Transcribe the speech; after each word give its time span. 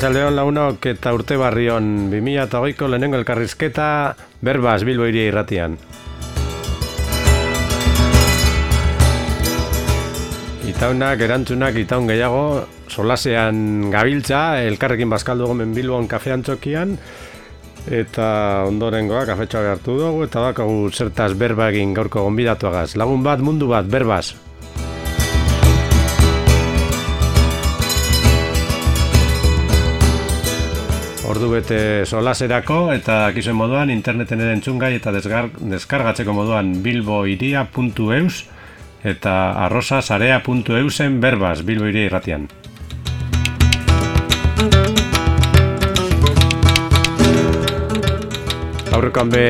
Arratxaldeon 0.00 0.32
lagunok 0.32 0.86
eta 0.88 1.10
urte 1.12 1.36
barrion 1.36 2.08
2008ko 2.08 2.86
lehenengo 2.88 3.18
elkarrizketa 3.18 3.88
berbaz 4.40 4.78
Bilbo 4.88 5.04
iria 5.04 5.26
irratian. 5.28 5.74
Itaunak, 10.72 11.20
erantzunak, 11.20 11.76
itaun 11.84 12.08
gehiago, 12.08 12.64
solasean 12.88 13.90
gabiltza, 13.92 14.64
elkarrekin 14.72 15.12
bazkaldu 15.12 15.52
gomen 15.52 15.76
Bilbon 15.76 16.08
kafean 16.08 16.48
txokian, 16.48 16.96
eta 17.92 18.30
ondorengoa 18.72 19.26
kafetxoa 19.28 19.66
behartu 19.68 20.00
dugu, 20.00 20.24
eta 20.30 20.48
bakagu 20.48 20.86
zertaz 20.96 21.34
berbagin 21.36 21.92
gaurko 21.92 22.24
gonbidatuagaz. 22.24 22.94
Lagun 22.96 23.20
bat, 23.20 23.44
mundu 23.44 23.68
bat, 23.68 23.84
berbaz. 23.84 24.30
Ordu 31.30 31.46
bete 31.52 32.06
solaserako 32.10 32.76
eta 32.90 33.20
akizuen 33.28 33.54
moduan 33.54 33.90
interneten 33.92 34.40
ere 34.42 34.54
entzungai 34.56 34.96
eta 34.96 35.12
desgar, 35.14 35.46
deskargatzeko 35.72 36.32
moduan 36.34 36.72
bilboiria.eus 36.82 38.40
eta 39.06 39.34
arrosasarea.eusen 39.66 41.20
berbaz 41.22 41.60
bilboiria 41.68 42.08
irratian. 42.08 42.48
Aurrekoan 48.90 49.30
be 49.30 49.44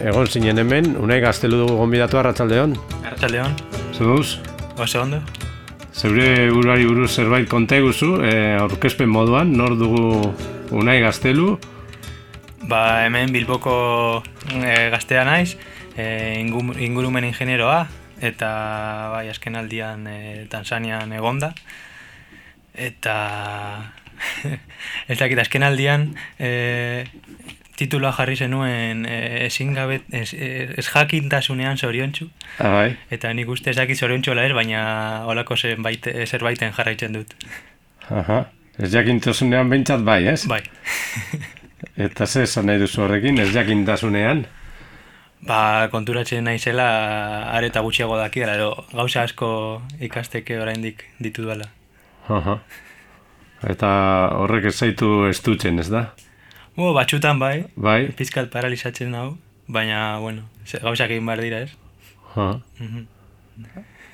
egon 0.00 0.32
zinen 0.32 0.64
hemen, 0.64 0.94
unai 0.96 1.20
gaztelu 1.20 1.60
dugu 1.60 1.76
gonbidatu 1.82 2.22
arratsaldeon. 2.22 2.72
Arratsaldeon. 3.02 3.60
Zuduz? 3.92 4.38
Oso 4.80 5.04
ondo. 5.04 5.20
Zeure 5.92 6.48
urari 6.56 6.88
buruz 6.88 7.10
zerbait 7.12 7.44
konta 7.52 7.76
eguzu, 7.76 8.14
e, 8.24 8.34
aurkezpen 8.56 9.12
moduan, 9.12 9.52
nor 9.52 9.76
dugu 9.76 10.32
unai 10.72 11.00
gaztelu. 11.00 11.58
Ba, 12.68 13.04
hemen 13.04 13.32
Bilboko 13.34 14.22
e, 14.54 14.90
gaztea 14.92 15.24
naiz, 15.26 15.56
e, 15.96 16.38
ingurumen 16.40 17.26
ingenieroa, 17.26 17.86
eta 18.22 18.50
bai, 19.12 19.26
azken 19.32 19.58
aldian 19.58 20.06
e, 20.06 20.46
Tanzanian 20.50 21.12
egonda. 21.12 21.52
Eta 22.72 23.16
ez 25.10 25.18
dakit, 25.18 25.42
azken 25.42 25.66
aldian 25.66 26.12
e, 26.38 27.04
tituloa 27.76 28.14
jarri 28.14 28.38
zenuen 28.38 29.04
e, 29.08 29.18
ezin 29.48 29.74
gabe, 29.76 30.00
ez, 30.14 30.30
ez 30.32 30.86
jakintasunean 30.86 31.76
zoriontsu. 31.76 32.30
Ah, 32.58 32.70
bai. 32.70 32.88
Eta 33.10 33.34
nik 33.34 33.50
uste 33.50 33.74
ez 33.74 33.78
dakit 33.80 33.98
zoriontsu 33.98 34.38
ez, 34.38 34.52
baina 34.56 34.82
holako 35.26 35.58
zerbait, 35.58 36.08
zerbaiten 36.30 36.72
jarraitzen 36.72 37.18
dut. 37.18 37.36
Aha. 38.08 38.44
Ez 38.78 38.92
jakintasunean 38.92 39.68
behintzat 39.70 40.00
bai, 40.06 40.22
ez? 40.32 40.46
Bai. 40.48 40.62
Eta 42.06 42.26
ze 42.26 42.44
esan 42.46 42.66
nahi 42.70 42.80
duzu 42.80 43.02
horrekin, 43.04 43.38
ez 43.42 43.50
jakintasunean? 43.52 44.46
Ba, 45.42 45.88
konturatzen 45.90 46.44
naizela 46.46 46.86
areta 47.52 47.82
gutxiago 47.82 48.16
dakiela, 48.16 48.54
edo 48.54 48.84
gauza 48.92 49.24
asko 49.26 49.48
ikasteke 50.00 50.60
oraindik 50.62 51.02
ditu 51.20 51.44
dela. 51.48 51.66
Aha. 52.30 52.60
Eta 53.68 53.90
horrek 54.38 54.70
ez 54.70 54.76
zaitu 54.78 55.26
estutzen, 55.28 55.78
ez 55.82 55.88
da? 55.90 56.04
Bo, 56.78 56.92
batxutan 56.94 57.38
bai, 57.42 57.66
Bai? 57.76 58.06
pizkat 58.16 58.48
paralizatzen 58.54 59.14
hau, 59.18 59.34
baina, 59.68 60.18
bueno, 60.22 60.46
gauzak 60.72 61.10
egin 61.10 61.26
behar 61.26 61.42
dira, 61.44 61.60
ez? 61.66 61.74
Ha. 62.36 62.46
Mhm. 62.78 63.04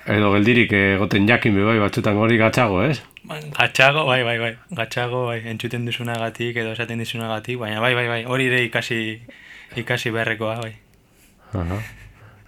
Edo 0.08 0.32
geldirik 0.32 0.72
egoten 0.72 1.28
jakin 1.28 1.54
bai 1.66 1.78
batzutan 1.78 2.16
hori 2.16 2.38
gatzago, 2.40 2.80
ez? 2.82 3.02
Gatxago, 3.28 4.06
bai, 4.08 4.22
bai, 4.24 4.38
bai, 4.40 4.52
gatxago, 4.72 5.26
bai, 5.28 5.42
entzuten 5.50 5.84
duzunagatik 5.84 6.56
edo 6.56 6.72
esaten 6.72 6.98
dizunagatik, 7.02 7.58
baina 7.60 7.80
bai, 7.80 7.92
bai, 7.94 8.06
bai, 8.08 8.22
hori 8.24 8.46
ere 8.48 8.62
ikasi, 8.64 9.00
ikasi 9.76 10.10
beharrekoa, 10.14 10.54
bai. 10.62 10.72
Aha. 11.52 11.78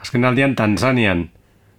Azken 0.01 0.25
aldian 0.25 0.55
Tanzanian 0.57 1.27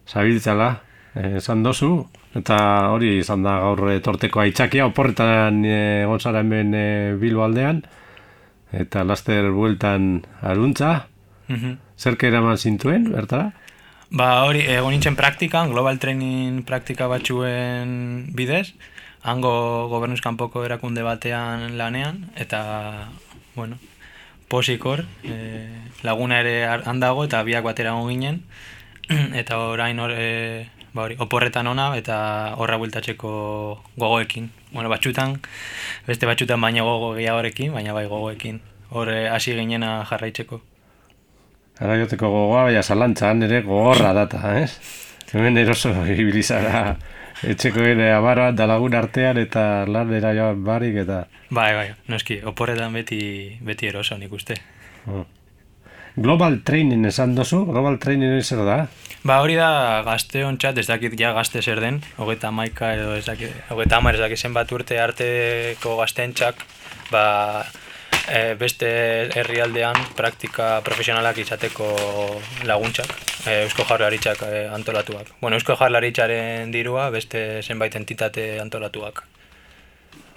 zabiltzala, 0.07 0.69
eh, 1.15 1.37
esan 1.41 1.63
dozu, 1.65 1.89
eta 2.37 2.57
hori 2.93 3.15
izan 3.23 3.41
da 3.43 3.57
gaur 3.63 3.89
etorteko 3.95 4.43
aitzakia, 4.43 4.85
oporretan 4.91 5.63
eh, 5.65 6.03
egon 6.03 6.19
zara 6.21 6.43
hemen 6.45 6.73
eh, 6.77 7.15
Bilbo 7.19 7.43
aldean, 7.47 7.81
eta 8.71 9.03
laster 9.03 9.49
bueltan 9.51 10.21
aruntza, 10.41 11.07
Mhm. 11.51 11.73
zerke 11.97 12.27
eraman 12.29 12.55
zintuen, 12.57 13.09
bertara? 13.11 13.49
Ba, 14.11 14.43
hori, 14.43 14.59
egon 14.67 14.91
nintzen 14.91 15.15
praktikan, 15.15 15.69
global 15.71 15.95
training 16.03 16.65
praktika 16.67 17.07
batzuen 17.07 17.91
bidez, 18.35 18.73
hango 19.23 19.51
gobernuz 19.87 20.19
kanpoko 20.25 20.65
erakunde 20.67 21.03
batean 21.05 21.77
lanean, 21.79 22.25
eta, 22.35 23.07
bueno, 23.55 23.77
posikor, 24.51 25.05
e, 25.23 25.37
laguna 26.03 26.41
ere 26.41 26.65
har- 26.67 26.83
han 26.85 26.99
dago, 26.99 27.23
eta 27.23 27.41
biak 27.43 27.63
batera 27.63 27.93
ginen, 28.09 28.43
eta 29.41 29.57
orain 29.59 29.99
hor, 29.99 30.11
e, 30.11 30.67
ba 30.93 31.03
hori, 31.03 31.15
oporretan 31.19 31.67
ona, 31.67 31.95
eta 31.95 32.55
horra 32.57 32.75
bueltatzeko 32.77 33.31
gogoekin. 33.95 34.51
Bueno, 34.73 34.89
batxutan, 34.89 35.39
beste 36.07 36.25
batxutan 36.27 36.59
baina 36.59 36.83
gogo 36.83 37.13
gehiagorekin, 37.15 37.71
baina 37.71 37.93
bai 37.93 38.07
gogoekin. 38.07 38.59
Hor 38.91 39.07
eh, 39.07 39.29
hasi 39.29 39.55
ginena 39.55 40.03
jarraitzeko. 40.09 40.59
Ara 41.81 41.97
joteko 41.97 42.29
gogoa, 42.29 42.67
baina 42.69 42.83
zalantzan 42.83 43.41
ere 43.47 43.63
gogorra 43.65 44.13
data, 44.13 44.41
ez? 44.59 44.69
Hemen 45.33 45.57
eroso 45.57 45.89
ibilizara 46.05 46.95
etxeko 47.41 47.81
ere 47.89 48.11
abarra 48.13 48.51
da 48.53 48.67
lagun 48.69 48.93
artean 48.93 49.39
eta 49.41 49.87
lanera 49.89 50.33
joan 50.37 50.63
barik 50.63 51.01
eta... 51.03 51.23
Bai, 51.49 51.71
bai, 51.73 51.87
noski, 52.11 52.37
oporretan 52.45 52.93
beti, 52.93 53.21
beti 53.65 53.89
eroso 53.89 54.17
nik 54.19 54.33
uste. 54.33 54.59
Oh. 55.09 55.25
Global 56.15 56.59
Training 56.67 57.07
esan 57.07 57.33
dozu, 57.35 57.63
Global 57.65 57.97
Training 57.99 58.43
zer 58.43 58.61
da? 58.67 58.83
Ba 59.23 59.39
hori 59.41 59.55
da 59.55 60.01
gazte 60.05 60.43
ontxat, 60.45 60.77
ez 60.81 60.87
dakit 60.89 61.15
ja 61.19 61.31
gazte 61.33 61.61
zer 61.61 61.79
den, 61.81 62.01
hogeita 62.17 62.51
maika 62.51 62.93
edo 62.97 63.15
ez 63.15 63.25
dakit, 63.25 63.53
hogeita 63.71 63.97
hamar 63.97 64.17
ez 64.17 64.21
dakit 64.21 64.41
zenbat 64.41 64.71
urte 64.75 64.99
arteko 64.99 65.95
gaztentzak, 66.01 66.65
ba, 67.13 67.23
e, 68.29 68.55
beste 68.59 68.89
herrialdean 69.37 69.97
praktika 70.17 70.81
profesionalak 70.85 71.37
izateko 71.41 71.87
laguntzak, 72.69 73.13
e, 73.45 73.61
Eusko 73.65 73.85
Jaurlaritzak 73.89 74.43
e, 74.47 74.67
antolatuak. 74.69 75.33
Bueno, 75.41 75.57
Eusko 75.57 75.77
Jaurlaritzaren 75.79 76.71
dirua 76.73 77.09
beste 77.09 77.61
zenbait 77.63 77.95
entitate 77.95 78.59
antolatuak. 78.61 79.23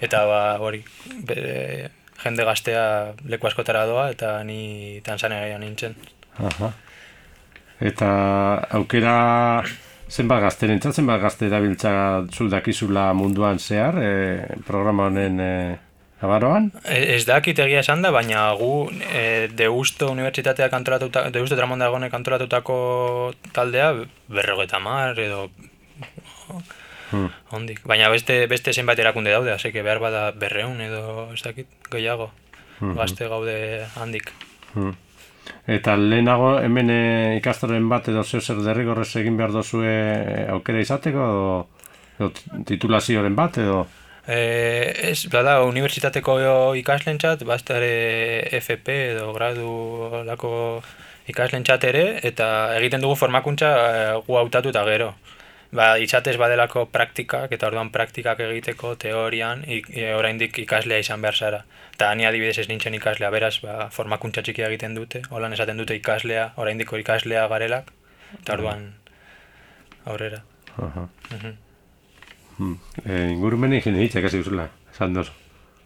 Eta 0.03 0.25
ba, 0.27 0.41
hori, 0.59 0.81
be, 1.27 1.89
jende 2.23 2.45
gaztea 2.47 3.13
leku 3.29 3.47
askotara 3.47 3.85
doa 3.85 4.09
eta 4.11 4.37
ni 4.43 5.01
Tanzania 5.03 5.57
nintzen. 5.59 5.95
Aha. 6.39 6.71
Eta 7.85 8.09
aukera 8.77 9.63
zenbat 10.09 10.43
gazterentzat, 10.45 10.95
zenbat 10.95 11.21
gazte 11.21 11.49
dabiltza 11.51 12.23
zuldakizula 12.31 13.09
munduan 13.13 13.59
zehar, 13.59 13.97
e, 13.99 14.11
programa 14.67 15.09
honen 15.09 15.39
e, 15.39 15.51
abaroan? 16.21 16.71
E- 16.83 17.15
Ez 17.15 17.25
dakit 17.25 17.59
egia 17.59 17.79
esan 17.83 18.01
da, 18.01 18.11
baina 18.11 18.47
gu 18.55 18.89
e, 19.13 19.47
Deusto 19.55 20.09
Unibertsitateak 20.11 20.73
antolatuta, 20.73 21.29
Deusto 21.31 21.55
Tramondagonek 21.55 22.13
antolatutako 22.13 23.33
taldea 23.53 23.93
berrogeta 24.27 24.79
mar 24.79 25.19
edo 25.19 25.49
Hmm. 27.11 27.29
ondik. 27.53 27.83
Baina 27.85 28.09
beste, 28.09 28.47
beste 28.49 28.73
zenbait 28.73 28.99
erakunde 28.99 29.31
daude, 29.31 29.51
aseke 29.53 29.83
behar 29.85 29.99
bada 30.01 30.31
berreun 30.31 30.79
edo 30.81 31.29
ez 31.33 31.41
dakit 31.43 31.67
gehiago. 31.91 32.31
Mhm. 32.79 32.95
Gazte 32.97 33.27
gaude 33.29 33.85
handik. 33.95 34.31
Hmm. 34.73 34.95
Eta 35.67 35.95
lehenago 35.95 36.55
hemen 36.59 36.89
e, 36.89 37.37
ikastoren 37.37 37.87
bat 37.89 38.07
edo 38.09 38.23
zeo 38.23 38.41
zer 38.41 38.57
derrigorrez 38.65 39.11
egin 39.21 39.37
behar 39.37 39.51
dozue 39.53 39.85
e, 39.87 40.47
aukera 40.51 40.81
izateko 40.81 41.27
edo, 41.29 41.67
edo 42.19 42.31
titulazioren 42.65 43.35
bat 43.35 43.57
edo... 43.61 43.85
E, 44.27 45.09
ez, 45.11 45.27
bada, 45.29 45.59
unibertsitateko 45.69 46.37
ikaslentzat, 46.81 47.43
basta 47.45 47.77
ere 47.77 48.59
FP 48.59 48.95
edo 49.11 49.31
gradu 49.35 49.69
lako 50.25 50.81
ikaslentzat 51.29 51.85
ere, 51.85 52.05
eta 52.25 52.47
egiten 52.79 53.05
dugu 53.05 53.17
formakuntza 53.19 53.71
e, 53.85 54.05
gu 54.25 54.37
hautatu 54.41 54.73
eta 54.73 54.85
gero. 54.89 55.13
Ba, 55.75 55.95
izatez 55.99 56.37
badelako 56.39 56.85
praktikak, 56.93 57.51
eta 57.51 57.67
orduan 57.67 57.91
praktikak 57.93 58.39
egiteko 58.45 58.95
teorian, 59.01 59.65
ik, 59.67 59.89
e, 59.93 60.07
oraindik 60.17 60.57
ikaslea 60.63 61.01
izan 61.03 61.21
behar 61.21 61.35
zara. 61.35 61.61
Eta 61.93 62.13
ni 62.15 62.25
adibidez 62.25 62.57
ez 62.63 62.67
nintzen 62.69 62.97
ikaslea, 62.97 63.29
beraz, 63.33 63.59
ba, 63.65 63.89
formakuntza 63.91 64.45
txikia 64.45 64.71
egiten 64.71 64.95
dute, 64.97 65.21
holan 65.29 65.53
esaten 65.53 65.77
dute 65.81 65.97
ikaslea, 65.99 66.53
oraindik 66.61 66.93
ikaslea 67.01 67.45
garelak, 67.51 67.91
eta 68.39 68.57
orduan 68.57 68.89
aurrera. 70.05 70.41
Aha. 70.77 71.07
Mhm. 71.31 71.64
Hmm. 72.57 72.77
E, 73.03 73.31
ingurumen 73.33 73.73
ingenieritza 73.73 74.19
ikasi 74.19 74.39
duzula, 74.43 74.69
esan 74.93 75.13
dozu. 75.13 75.31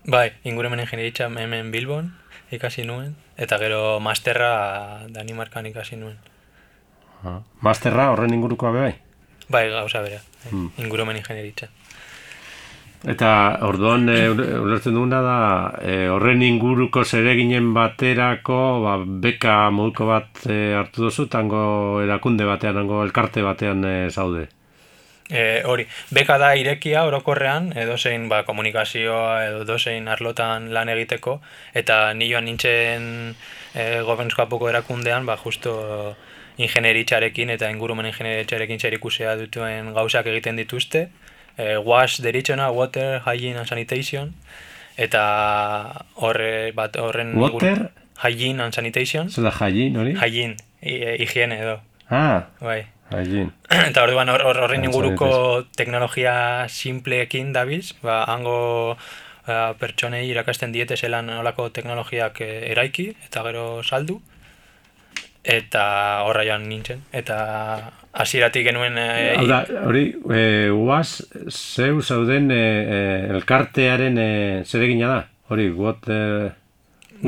Bai, 0.05 0.31
ingurumen 0.43 0.79
ingenieritza 0.79 1.25
hemen 1.29 1.71
Bilbon 1.71 2.13
ikasi 2.51 2.85
nuen, 2.85 3.15
eta 3.37 3.57
gero 3.61 3.99
masterra 3.99 5.05
Danimarkan 5.09 5.65
ikasi 5.65 5.97
nuen. 5.97 6.17
Aha. 7.23 7.41
Masterra 7.61 8.11
horren 8.11 8.33
ingurukoa 8.33 8.71
bai? 8.71 8.93
Bai, 9.49 9.69
gauza 9.69 10.01
bera, 10.01 10.21
bai, 10.43 10.51
Hmm. 10.51 10.71
ingurumen 10.77 11.17
ingenieritza. 11.17 11.67
Eta 13.07 13.59
orduan 13.63 14.09
e, 14.11 14.29
ulertzen 14.29 14.93
duguna 14.93 15.21
da 15.23 15.37
e, 15.81 16.09
horren 16.11 16.41
inguruko 16.43 17.05
zereginen 17.05 17.73
baterako 17.73 18.57
ba, 18.83 18.97
beka 19.23 19.69
moduko 19.71 20.05
bat 20.09 20.41
e, 20.45 20.73
hartu 20.75 21.05
duzu 21.05 21.27
tango 21.31 22.01
erakunde 22.03 22.43
batean, 22.43 22.75
tango 22.75 23.03
elkarte 23.05 23.41
batean 23.41 23.85
e, 23.87 24.09
zaude. 24.11 24.49
E, 25.29 25.61
hori, 25.61 25.85
beka 26.09 26.39
da 26.41 26.55
irekia 26.57 27.03
orokorrean, 27.05 27.69
edo 27.77 27.99
zein 28.01 28.25
ba, 28.31 28.41
komunikazioa 28.47 29.43
edo 29.45 29.61
dozein 29.67 30.07
arlotan 30.09 30.71
lan 30.73 30.89
egiteko, 30.89 31.35
eta 31.77 31.99
ni 32.17 32.31
joan 32.31 32.49
nintzen 32.49 33.05
e, 33.75 34.01
gobernuzko 34.07 34.69
erakundean, 34.71 35.29
ba, 35.29 35.37
justo 35.37 36.15
ingenieritzarekin 36.57 37.53
eta 37.53 37.69
ingurumen 37.69 38.09
ingenieritzarekin 38.09 38.81
zer 38.81 38.97
ikusea 38.97 39.37
dutuen 39.37 39.93
gauzak 39.93 40.25
egiten 40.33 40.57
dituzte, 40.57 41.09
e, 41.55 41.77
wash 41.77 42.23
deritzena, 42.25 42.71
water, 42.73 43.21
hygiene 43.27 43.61
and 43.61 43.69
sanitation, 43.69 44.33
eta 44.97 45.23
horre, 46.15 46.71
bat, 46.73 46.97
horren... 46.97 47.37
Water? 47.37 47.91
Hygiene 48.19 48.65
and 48.65 48.73
sanitation. 48.73 49.29
Zer 49.29 49.45
da 49.45 49.53
hygiene, 49.53 49.95
hori? 49.95 50.17
Hygiene, 50.17 50.57
higiene 50.81 51.61
edo. 51.61 51.77
Ah, 52.09 52.49
bai. 52.59 52.87
Hygiene. 53.11 53.51
eta 53.89 54.03
orduan 54.05 54.29
horren 54.33 54.85
inguruko 54.85 55.29
teknologia 55.77 56.67
simpleekin 56.69 57.53
dabiz, 57.53 57.93
ba, 58.03 58.23
hango 58.29 58.57
uh, 59.49 59.71
pertsonei 59.79 60.27
irakasten 60.29 60.73
diete 60.75 60.97
zelan 60.97 61.29
olako 61.39 61.69
teknologiak 61.75 62.41
eh, 62.45 62.71
eraiki, 62.71 63.09
eta 63.27 63.43
gero 63.47 63.65
saldu, 63.83 64.19
eta 65.43 65.83
horra 66.27 66.43
joan 66.45 66.67
nintzen, 66.69 67.01
eta 67.15 67.37
hasieratik 68.11 68.67
genuen... 68.67 68.97
E, 68.99 69.47
da, 69.47 69.63
hori, 69.87 70.09
e, 70.33 70.43
uaz, 70.73 71.21
zeu 71.49 72.01
zauden 72.01 72.51
e, 72.51 72.63
elkartearen 73.35 74.19
e, 74.19 74.31
zeregina 74.65 75.13
da, 75.13 75.21
hori, 75.49 75.69
guot, 75.73 76.09
e, 76.11 76.49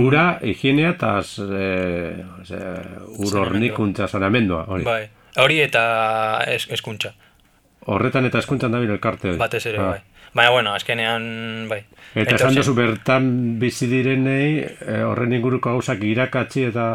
ura, 0.02 0.26
higienea 0.44 0.94
eta 0.96 1.16
e, 1.22 1.72
ur 3.16 3.40
hornikuntza 3.46 4.08
zanamendua, 4.12 4.66
hori. 4.68 4.88
Bai, 4.88 5.04
hori 5.38 5.62
eta 5.62 5.84
es, 6.48 6.68
eskuntza. 6.72 7.14
Horretan 7.92 8.28
eta 8.30 8.40
eskuntzan 8.40 8.72
dabil 8.72 8.92
elkarte. 8.94 9.36
Batez 9.40 9.66
ere, 9.66 9.80
ah. 9.80 9.92
bai. 9.96 10.02
Baina, 10.34 10.52
bueno, 10.52 10.74
azkenean, 10.74 11.24
bai. 11.68 11.82
Eta 12.16 12.36
esan 12.38 12.56
duzu 12.56 12.74
bertan 12.76 13.32
bizi 13.60 13.88
direnei, 13.92 14.64
horren 15.08 15.34
inguruko 15.36 15.74
gauzak 15.76 16.04
irakatzi 16.08 16.70
eta... 16.70 16.92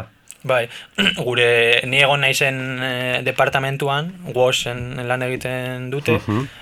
Bai, 0.47 0.67
gure 1.27 1.81
ni 1.89 1.99
egon 1.99 2.21
naizen 2.21 2.57
e, 2.85 2.91
departamentuan, 3.25 4.11
WOSen 4.35 5.01
lan 5.09 5.25
egiten 5.25 5.89
dute, 5.91 6.17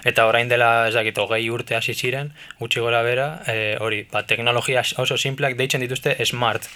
eta 0.07 0.25
orain 0.30 0.50
dela, 0.50 0.88
ez 0.89 0.95
dakit, 0.95 1.19
hogei 1.21 1.44
urte 1.51 1.75
hasi 1.78 1.94
ziren, 1.94 2.31
gutxi 2.60 2.83
gora 2.83 3.04
bera, 3.06 3.28
e, 3.51 3.75
hori, 3.83 4.06
ba, 4.12 4.24
teknologia 4.28 4.83
oso 5.04 5.19
simpleak 5.19 5.57
deitzen 5.60 5.83
dituzte 5.83 6.16
smart, 6.25 6.69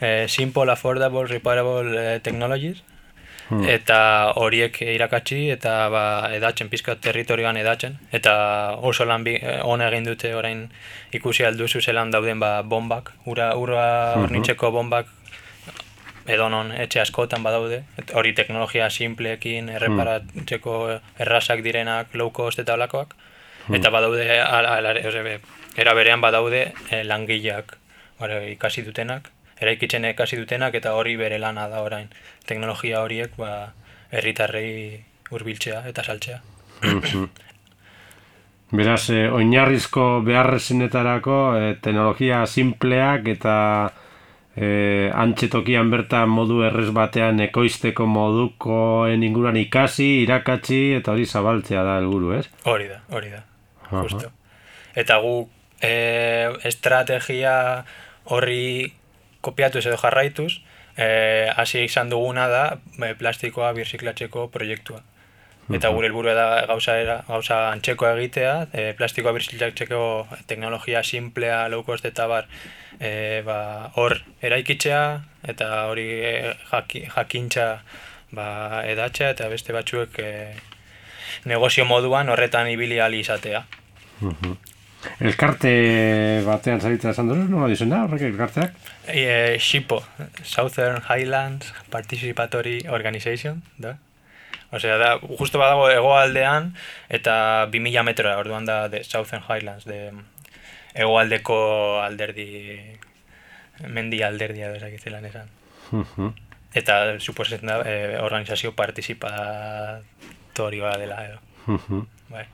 e, 0.00 0.26
simple, 0.28 0.70
affordable, 0.72 1.28
reparable 1.30 2.18
technologies, 2.26 2.82
hmm. 3.52 3.68
eta 3.68 3.98
horiek 4.40 4.80
irakatsi 4.82 5.40
eta 5.54 5.74
ba, 5.92 6.04
edatzen, 6.34 6.70
pizka 6.72 6.96
territorioan 6.96 7.58
edatzen, 7.60 7.98
eta 8.12 8.34
oso 8.80 9.06
lan 9.08 9.24
bi, 9.26 9.36
on 9.62 9.82
egin 9.84 10.06
dute 10.08 10.34
orain 10.34 10.68
ikusi 11.12 11.44
alduzu 11.48 11.80
zelan 11.80 12.12
dauden 12.14 12.40
ba, 12.40 12.54
bombak, 12.62 13.12
ura, 13.26 13.52
ura 13.56 13.84
hornitzeko 14.22 14.72
bombak 14.74 15.10
edonon 16.30 16.70
etxe 16.78 17.02
askotan 17.02 17.42
badaude, 17.42 17.82
hori 18.14 18.32
teknologia 18.38 18.88
simpleekin 18.90 19.68
erreparatzeko 19.74 20.78
errazak 21.18 21.64
direnak 21.66 22.14
low 22.14 22.30
cost 22.30 22.62
eta 22.62 22.78
olakoak, 22.78 23.16
hmm. 23.66 23.78
eta 23.78 23.90
badaude 23.90 24.26
era 25.76 25.94
berean 25.94 26.20
badaude 26.20 26.66
eh, 26.90 27.02
langileak 27.04 27.78
ikasi 28.52 28.84
dutenak, 28.86 29.31
eraikitzen 29.62 30.04
ikasi 30.10 30.36
dutenak 30.40 30.74
eta 30.74 30.94
hori 30.98 31.16
bere 31.16 31.38
lana 31.38 31.68
da 31.68 31.82
orain. 31.86 32.10
Teknologia 32.46 33.02
horiek 33.02 33.36
ba 33.38 33.72
herritarrei 34.12 35.04
hurbiltzea 35.30 35.82
eta 35.88 36.04
saltzea. 36.04 36.38
Beraz, 38.72 39.10
eh, 39.12 39.26
oinarrizko 39.28 40.22
beharrezenetarako 40.24 41.40
eh, 41.58 41.74
teknologia 41.84 42.46
simpleak 42.46 43.28
eta 43.34 43.56
e, 44.56 45.10
antxetokian 45.14 45.90
bertan 45.92 46.30
modu 46.32 46.62
errez 46.66 46.90
batean 46.94 47.40
ekoizteko 47.46 48.06
modukoen 48.06 49.24
inguruan 49.24 49.58
ikasi, 49.60 50.22
irakatsi 50.26 50.82
eta 50.98 51.14
hori 51.14 51.26
zabaltzea 51.26 51.84
da 51.86 51.98
helburu, 52.00 52.34
ez? 52.38 52.46
Hori 52.68 52.88
da, 52.90 53.00
hori 53.16 53.32
da, 53.32 53.42
justo. 53.90 54.32
Eta 54.98 55.18
gu 55.24 55.36
e, 55.80 55.92
estrategia 56.68 57.54
horri 58.32 58.92
kopiatu 59.42 59.82
edo 59.82 59.98
jarraituz, 60.00 60.52
e, 60.96 61.50
hasi 61.56 61.84
izan 61.84 62.10
duguna 62.12 62.48
da 62.48 62.64
e, 62.98 63.14
plastikoa 63.18 63.72
birziklatzeko 63.76 64.48
proiektua. 64.54 65.02
Eta 65.72 65.92
gure 65.94 66.08
helburu 66.08 66.32
da 66.34 66.64
gauza 66.66 66.96
era, 66.98 67.20
gauza 67.28 67.58
antzeko 67.70 68.08
egitea, 68.08 68.54
e, 68.74 68.86
plastikoa 68.98 69.32
birziklatzeko 69.36 70.00
teknologia 70.50 71.04
simplea, 71.06 71.68
low 71.72 71.84
cost 71.86 72.04
eta 72.08 72.26
bar, 72.28 72.48
e, 72.98 73.42
ba, 73.46 73.92
hor 73.96 74.18
eraikitzea 74.42 75.02
eta 75.54 75.70
hori 75.92 76.08
e, 76.26 76.34
jakintza 77.14 77.68
ba, 78.34 78.48
edatzea 78.90 79.32
eta 79.36 79.48
beste 79.52 79.72
batzuek 79.76 80.18
e, 80.18 80.34
negozio 81.48 81.86
moduan 81.88 82.28
horretan 82.28 82.68
ibili 82.74 83.00
ali 83.00 83.22
izatea. 83.22 83.64
Mhm. 85.02 85.26
Elkarte 85.26 85.72
batean 86.46 86.80
zaritza 86.80 87.10
esan 87.10 87.28
duzu, 87.28 87.48
nola 87.50 87.68
dizena 87.68 88.04
horrek 88.04 88.22
elkarteak? 88.28 88.74
E, 89.06 89.58
Shipo, 89.58 90.02
Southern 90.42 91.02
Highlands 91.08 91.72
Participatory 91.90 92.82
Organization, 92.88 93.62
da? 93.78 93.96
Osea, 94.72 94.96
da, 94.96 95.18
justo 95.38 95.58
badago 95.60 95.90
egoaldean 95.92 96.72
eta 97.10 97.66
2000 97.72 98.04
metrora, 98.08 98.38
orduan 98.40 98.64
da, 98.64 98.86
de 98.88 99.02
Southern 99.04 99.42
Highlands, 99.48 99.84
de, 99.84 100.12
egoaldeko 100.94 102.00
alderdi 102.02 102.78
mendi 103.88 104.22
alderdia 104.22 104.68
edo 104.68 104.76
esak 104.78 104.92
izelan 104.98 105.24
esan. 105.28 105.48
Eta 106.78 106.94
suposetzen 107.20 107.68
da 107.68 107.76
e, 107.84 108.18
organizazio 108.20 108.72
participatorioa 108.76 110.96
dela 111.00 111.26
edo. 111.26 111.38
bai. 112.32 112.46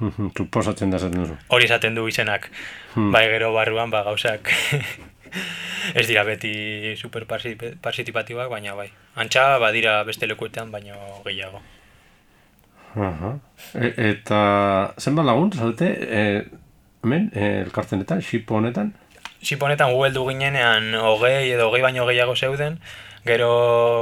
Suposatzen 0.36 0.90
da 0.90 0.98
zaten 0.98 1.22
duzu. 1.22 1.36
Hori 1.48 1.64
esaten 1.64 1.94
du 1.94 2.06
izenak. 2.08 2.50
Bai 2.94 3.26
gero 3.32 3.52
barruan 3.54 3.90
ba 3.90 4.02
gauzak 4.06 4.52
ez 5.94 6.06
dira 6.08 6.24
beti 6.24 6.94
super 6.96 7.26
participatiboak, 7.26 8.50
baina 8.50 8.74
bai. 8.74 8.88
Antxa 9.16 9.58
badira 9.62 10.02
beste 10.04 10.26
lekuetan, 10.26 10.70
baina 10.72 10.96
gehiago. 11.24 11.62
Uh 12.96 13.36
eta 13.76 14.38
zenbat 14.98 15.26
lagun, 15.26 15.50
zaudete, 15.52 15.88
e, 16.08 16.20
hemen, 17.04 17.28
eh, 17.34 17.60
elkartzenetan, 17.66 18.22
xipo 18.24 18.56
honetan? 18.56 18.94
Xipo 19.42 19.66
honetan 19.66 19.92
gu 19.92 20.04
heldu 20.06 20.24
ginenean 20.30 20.94
hogei 20.96 21.52
edo 21.52 21.68
hogei 21.68 21.82
baino 21.84 22.06
gehiago 22.08 22.36
zeuden, 22.36 22.78
gero 23.26 23.50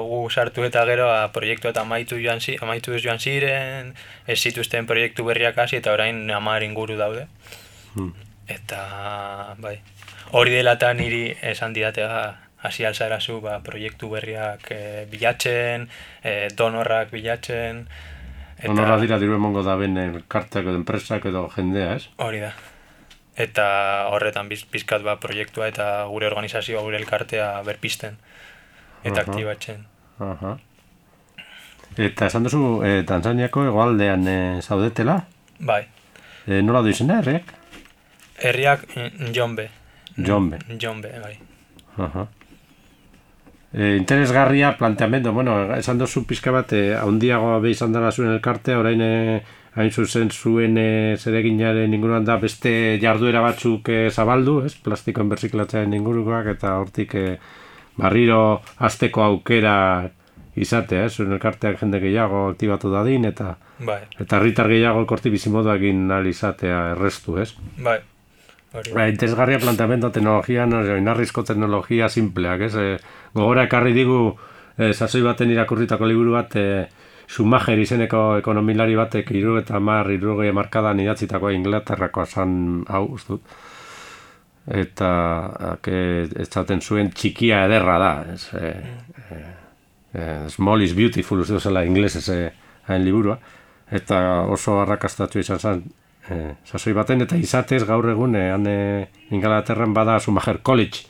gu 0.09 0.21
sartu 0.31 0.65
eta 0.67 0.85
gero 0.89 1.09
a, 1.11 1.29
proiektu 1.33 1.71
eta 1.71 1.83
amaitu 1.83 2.19
joan, 2.23 2.41
zi, 2.41 2.57
amaitu 2.61 2.99
joan 3.03 3.19
ziren, 3.19 3.95
ez 4.27 4.39
zituzten 4.39 4.87
proiektu 4.87 5.25
berriak 5.25 5.59
hasi 5.59 5.81
eta 5.81 5.93
orain 5.93 6.31
amar 6.31 6.63
inguru 6.63 6.97
daude. 7.01 7.27
Hmm. 7.95 8.13
Eta, 8.49 8.81
bai, 9.59 9.79
hori 10.33 10.53
dela 10.59 10.77
eta 10.77 10.93
niri 10.93 11.31
esan 11.43 11.73
didatea 11.73 12.25
hasi 12.65 12.85
alzara 12.85 13.21
zu, 13.21 13.41
ba, 13.45 13.61
proiektu 13.65 14.11
berriak 14.13 14.69
e, 14.73 14.83
bilatzen, 15.11 15.89
e, 16.23 16.51
donorrak 16.57 17.15
bilatzen, 17.15 17.87
Eta... 18.55 18.71
Donorra 18.71 19.01
dira 19.03 19.17
diru 19.19 19.35
emongo 19.35 19.65
da 19.67 19.75
ben 19.77 19.99
elkarteak 19.99 20.69
edo 20.71 20.79
enpresak 20.79 21.27
edo 21.27 21.49
jendea, 21.57 21.97
ez? 21.99 22.07
Hori 22.23 22.39
da 22.41 22.53
eta 23.35 23.67
horretan 24.15 24.49
biz, 24.49 24.63
bizkat 24.71 25.03
ba 25.03 25.17
proiektua 25.19 25.67
eta 25.67 26.07
gure 26.11 26.29
organizazioa 26.31 26.83
gure 26.87 27.01
elkartea 27.01 27.49
berpisten 27.67 28.17
eta 29.05 29.21
uh 29.21 29.27
-huh. 29.27 29.29
aktibatzen. 29.29 29.87
Eta 31.97 32.27
esan 32.27 32.43
duzu, 32.43 32.83
e, 32.83 33.03
Tanzaniako 33.07 33.65
egoaldean 33.65 34.29
e, 34.29 34.39
zaudetela? 34.63 35.21
Bai. 35.61 35.85
E, 36.47 36.63
nola 36.63 36.83
du 36.83 36.89
izena, 36.89 37.19
herriak? 37.19 37.55
Herriak 38.43 38.81
Jombe. 39.35 39.69
Jombe. 40.17 40.59
Jombe, 40.81 41.13
bai. 41.23 41.39
Uh 41.99 42.27
E, 43.75 43.97
interesgarria 43.97 44.77
planteamendu, 44.79 45.33
bueno, 45.33 45.75
esan 45.75 45.99
duzu 45.99 46.21
pizka 46.31 46.53
bat, 46.55 46.73
e, 46.73 46.95
haundiagoa 46.95 47.59
behizan 47.59 47.91
dara 47.93 48.13
zuen 48.13 48.31
elkartea, 48.31 48.79
orain 48.79 49.01
e, 49.03 49.43
hain 49.75 49.91
zuzen 49.91 50.31
zuen 50.31 50.79
e, 50.79 51.17
zereginaren 51.19 51.97
inguruan 51.97 52.25
da 52.25 52.37
beste 52.39 53.01
jarduera 53.03 53.43
batzuk 53.43 53.91
e, 53.91 53.99
zabaldu, 54.11 54.61
ez? 54.69 54.77
Plastikoen 54.79 55.33
berziklatzearen 55.33 55.97
inguruak 55.99 56.53
eta 56.55 56.77
hortik 56.79 57.17
e, 57.19 57.25
barriro 57.97 58.61
azteko 58.79 59.23
aukera 59.23 59.77
izatea, 60.55 61.05
ez? 61.07 61.15
Zuen 61.17 61.33
elkarteak 61.35 61.81
jende 61.81 62.01
gehiago 62.03 62.49
aktibatu 62.53 62.91
dadin 62.93 63.25
eta 63.25 63.57
Bai, 63.79 64.01
Eta 64.23 64.39
herritar 64.39 64.69
gehiago 64.71 65.03
korti 65.11 65.33
bizimoduak 65.35 65.81
egin 65.83 66.11
ahal 66.11 66.29
izatea 66.31 66.81
errestu, 66.95 67.39
ez? 67.43 67.55
bai. 67.83 67.99
Hori. 68.75 68.91
Ba, 68.91 69.07
interesgarria 69.07 69.61
planteamento 69.63 70.11
teknologia, 70.11 70.65
no, 70.67 70.81
oinarrizko 70.97 71.45
teknologia 71.47 72.09
simpleak, 72.11 72.65
ez? 72.67 72.75
E, 72.75 72.97
gogora 73.35 73.69
ekarri 73.69 73.93
digu 73.95 74.19
e, 74.77 74.89
sasoi 74.93 75.23
baten 75.23 75.53
irakurritako 75.55 76.09
liburu 76.11 76.35
bat 76.35 76.57
e, 76.59 76.65
Schumacher 77.31 77.79
izeneko 77.79 78.37
ekonomilari 78.41 78.97
batek 78.99 79.31
iru 79.39 79.55
eta 79.61 79.79
mar, 79.81 80.11
irurogei 80.13 80.51
markadan 80.53 80.99
idatzitakoa 81.01 81.55
Inglaterrakoa 81.55 82.27
zan 82.27 82.83
hau, 82.91 83.05
uste 83.15 83.37
dut. 83.37 83.55
Eta 84.65 85.77
ke, 85.85 85.97
ez 86.41 86.49
zaten 86.49 86.81
zuen 86.81 87.11
txikia 87.13 87.65
ederra 87.67 87.99
da, 88.01 88.13
ez? 88.33 88.47
E, 88.57 88.71
e, 90.15 90.29
small 90.49 90.87
is 90.87 90.95
beautiful, 90.97 91.43
uste 91.45 91.59
duzela 91.59 91.85
inglesez 91.85 92.25
e, 92.33 92.39
hain 92.89 93.05
liburua. 93.05 93.37
Eta 93.93 94.19
oso 94.49 94.79
arrakastatu 94.81 95.43
izan 95.43 95.61
zen 95.61 95.85
e, 96.31 96.55
sasoi 96.65 96.95
baten, 96.97 97.21
eta 97.27 97.37
izatez 97.37 97.83
gaur 97.85 98.09
egun 98.11 98.37
e, 98.41 98.49
han 98.55 98.67
Inglaterran 99.31 99.93
bada 99.93 100.19
Schumacher 100.19 100.63
College 100.63 101.05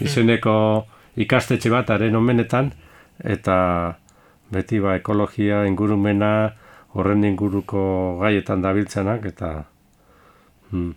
izeneko 0.00 0.86
ikastetxe 1.20 1.70
bat 1.70 1.90
haren 1.90 2.16
omenetan, 2.16 2.70
eta 3.18 3.56
beti 4.54 4.78
ba 4.80 4.94
ekologia, 4.98 5.64
ingurumena, 5.66 6.54
horren 6.94 7.24
inguruko 7.26 8.18
gaietan 8.22 8.62
dabiltzenak, 8.62 9.26
eta 9.26 9.50
hmm. 10.70 10.92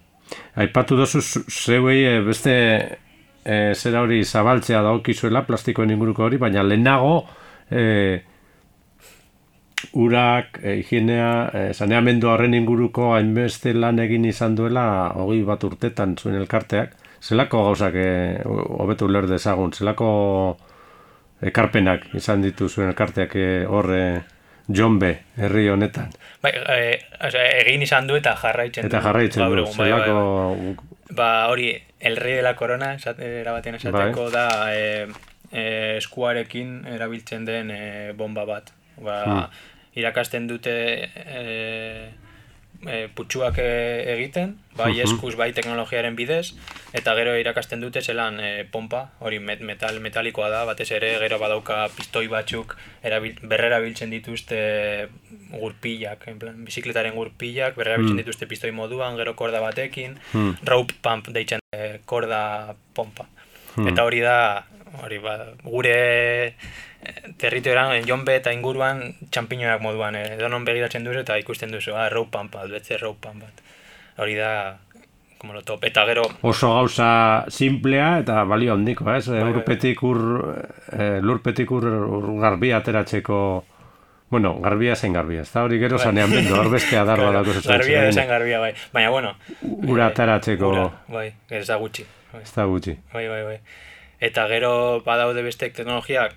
Aipatu 0.55 0.97
dozu 0.97 1.21
zu- 1.21 1.43
zeuei 1.49 1.99
e, 2.05 2.21
beste 2.21 2.53
e, 3.45 3.73
zera 3.75 4.01
hori 4.01 4.23
zabaltzea 4.23 4.81
daokizuela 4.83 5.41
plastikoen 5.47 5.89
inguruko 5.95 6.23
hori, 6.27 6.37
baina 6.37 6.63
lehenago 6.63 7.21
e, 7.71 8.21
urak, 9.93 10.59
e, 10.63 10.75
higienea, 10.81 11.31
e, 11.53 11.73
saneamendu 11.73 12.29
horren 12.31 12.53
inguruko 12.57 13.11
hainbeste 13.15 13.73
lan 13.77 13.99
egin 14.03 14.25
izan 14.25 14.55
duela 14.57 14.85
hogei 15.15 15.43
bat 15.45 15.63
urtetan 15.63 16.15
zuen 16.17 16.35
elkarteak. 16.41 16.95
Zelako 17.21 17.63
gauzak 17.69 17.95
e, 17.97 18.07
hobetu 18.45 19.05
uler 19.09 19.25
dezagun, 19.29 19.71
zelako 19.73 20.09
ekarpenak 21.41 22.07
izan 22.17 22.41
ditu 22.41 22.67
zuen 22.69 22.89
elkarteak 22.91 23.35
e, 23.35 23.47
hor 23.69 23.93
e, 23.93 24.03
Jonbe 24.67 25.13
herri 25.39 25.69
honetan. 25.71 26.09
Bai, 26.43 26.51
e, 26.53 26.99
osea, 27.27 27.45
egin 27.63 27.81
izan 27.81 28.07
du 28.07 28.15
eta 28.19 28.35
jarraitzen 28.37 28.85
Eta 28.85 28.99
du. 28.99 29.03
jarraitzen 29.07 29.43
gaur 29.43 29.57
du, 29.57 29.63
bai, 29.65 29.73
bai, 29.77 29.89
bai. 29.91 30.05
zelako... 30.05 30.87
Ba, 31.17 31.47
hori, 31.47 31.71
el 31.99 32.17
rey 32.17 32.35
de 32.35 32.43
la 32.43 32.55
corona, 32.55 32.93
esate, 32.93 33.29
erabatean 33.41 33.75
esateko 33.79 34.29
da 34.29 34.47
e, 34.75 35.07
e, 35.51 35.63
eskuarekin 35.97 36.83
erabiltzen 36.93 37.45
den 37.47 37.71
e, 37.71 37.81
bomba 38.13 38.45
bat. 38.45 38.73
Ba, 39.01 39.49
irakasten 39.97 40.47
dute 40.49 40.75
e, 41.15 42.11
e, 42.85 43.07
putxuak 43.15 43.57
e, 43.57 43.67
egiten, 44.13 44.57
bai 44.77 44.91
eskuz, 45.01 45.33
bai 45.39 45.49
teknologiaren 45.57 46.15
bidez, 46.15 46.53
eta 46.93 47.15
gero 47.17 47.33
irakasten 47.39 47.81
dute 47.81 48.01
zelan 48.01 48.39
e, 48.39 48.63
pompa, 48.71 49.09
hori 49.19 49.39
met, 49.39 49.61
metal, 49.65 49.99
metalikoa 50.03 50.49
da, 50.53 50.63
batez 50.69 50.91
ere 50.91 51.15
gero 51.23 51.39
badauka 51.41 51.87
pistoi 51.95 52.27
batzuk 52.29 52.75
erabil, 53.03 53.39
berrerabiltzen 53.41 54.13
dituzte 54.13 54.59
gurpilak, 55.51 56.27
en 56.27 56.39
plan, 56.39 56.57
bizikletaren 56.67 57.15
gurpilak, 57.15 57.75
berrerabiltzen 57.79 58.21
dituzte 58.21 58.47
pistoi 58.47 58.71
moduan, 58.71 59.17
gero 59.17 59.35
korda 59.35 59.61
batekin, 59.63 60.17
Hmm. 60.33 60.55
rope 60.65 60.93
pump 61.01 61.29
deitzen 61.33 61.59
e, 61.73 61.99
korda 62.05 62.75
pompa. 62.93 63.25
Eta 63.77 64.03
hori 64.03 64.19
da, 64.25 64.65
hori 65.03 65.19
ba, 65.23 65.37
gure 65.63 65.95
eh, 66.47 66.53
territorioan, 67.37 68.01
jonbe 68.07 68.37
eta 68.39 68.53
inguruan 68.55 69.03
txampiñoak 69.31 69.81
moduan, 69.81 70.15
eh, 70.15 70.35
edonon 70.35 70.65
begiratzen 70.67 71.05
duzu 71.07 71.23
eta 71.23 71.37
ikusten 71.37 71.71
duzu, 71.71 71.95
ah, 71.95 72.09
pump 72.31 72.53
bat, 72.53 72.69
betze 72.69 72.97
pump 72.99 73.41
bat. 73.43 73.63
Hori 74.17 74.35
da, 74.35 74.79
como 75.37 75.53
lo 75.53 75.61
top. 75.61 75.83
Eta 75.83 76.05
gero, 76.05 76.23
Oso 76.41 76.73
gauza 76.73 77.45
simplea 77.49 78.19
eta 78.19 78.43
balio 78.43 78.73
handiko, 78.73 79.05
ez? 79.13 79.27
bai. 79.27 79.43
Urpetik 79.53 80.03
ur, 80.03 80.19
e, 80.91 81.19
lurpetik 81.21 81.71
ur, 81.71 81.85
ur 81.85 82.39
garbia 82.41 82.77
ateratzeko... 82.77 83.65
Bueno, 84.29 84.57
garbia 84.59 84.95
zein 84.95 85.13
garbia, 85.15 85.45
ez 85.45 85.51
da 85.53 85.61
hori 85.63 85.77
gero 85.79 85.97
zanean 85.97 86.27
bendu, 86.29 86.51
hor 86.57 86.67
bestea 86.69 87.05
dar 87.07 87.21
Claro, 87.21 87.45
zezen 87.45 87.71
garbia 87.71 88.07
esan 88.09 88.27
garbia, 88.27 88.59
bai. 88.59 88.73
Baina, 88.91 89.09
bueno, 89.09 89.35
Ura 89.87 90.09
ateratzeko, 90.11 90.71
ura, 90.73 90.89
bai, 91.07 91.29
ez 91.49 91.65
da 91.67 91.77
gutxi. 91.79 92.03
Bai. 92.33 92.41
ez 92.41 92.51
da 92.51 92.65
gutxi. 92.65 92.97
Bai, 93.13 93.27
bai, 93.29 93.43
bai. 93.45 93.57
Eta 94.19 94.47
gero 94.49 95.01
badaude 95.05 95.43
beste 95.45 95.69
teknologiak 95.69 96.35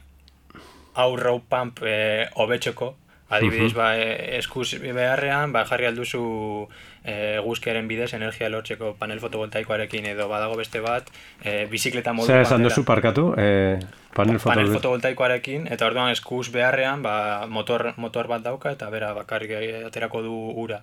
rope 1.17 1.47
pump 1.49 1.81
e, 1.83 2.29
hobetxeko, 2.35 2.95
adibidez, 3.31 3.73
ba, 3.75 3.97
e, 3.97 4.37
eskuz 4.39 4.75
beharrean, 4.83 5.53
ba, 5.53 5.65
jarri 5.65 5.87
alduzu 5.87 6.69
e, 7.05 7.39
eguzkiaren 7.39 7.89
bidez 7.89 8.13
energia 8.15 8.51
lortzeko 8.51 8.97
panel 8.99 9.21
fotovoltaikoarekin 9.23 10.11
edo 10.13 10.29
badago 10.29 10.59
beste 10.59 10.83
bat, 10.85 11.09
e, 11.43 11.67
bizikleta 11.71 12.13
modu 12.13 12.27
Zer 12.27 12.43
esan 12.43 12.67
duzu 12.67 12.85
parkatu? 12.85 13.31
E, 13.39 13.79
panel 14.17 14.43
panel 14.43 14.67
foto... 14.67 14.81
fotovoltaikoarekin, 14.81 15.69
eta 15.71 15.87
orduan 15.87 16.11
eskuz 16.13 16.51
beharrean, 16.53 17.03
ba, 17.07 17.47
motor, 17.49 17.95
motor 17.97 18.29
bat 18.29 18.43
dauka, 18.43 18.75
eta 18.77 18.91
bera 18.91 19.15
bakarrik 19.15 19.57
aterako 19.87 20.27
du 20.27 20.37
ura. 20.61 20.83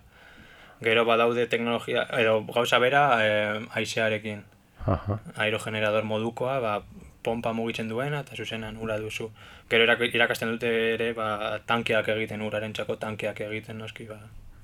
Gero 0.81 1.05
badaude 1.05 1.47
teknologia, 1.51 2.07
edo 2.17 2.39
gauza 2.47 2.79
bera, 2.79 3.09
e, 3.21 3.65
haizearekin 3.75 4.45
Aha. 4.87 5.19
aerogenerador 5.43 6.03
modukoa, 6.07 6.59
ba, 6.63 6.73
pompa 7.23 7.51
mugitzen 7.53 7.89
duena 7.89 8.21
eta 8.23 8.35
zuzenan 8.35 8.77
ura 8.79 8.97
duzu. 9.03 9.29
Gero 9.69 9.83
irak- 9.83 10.05
irakasten 10.13 10.51
dute 10.53 10.69
ere 10.93 11.11
ba, 11.13 11.59
tankeak 11.65 12.07
egiten, 12.15 12.41
uraren 12.41 12.73
txako 12.73 12.95
tankeak 13.01 13.41
egiten, 13.41 13.77
noski, 13.77 14.05
ba, 14.07 14.15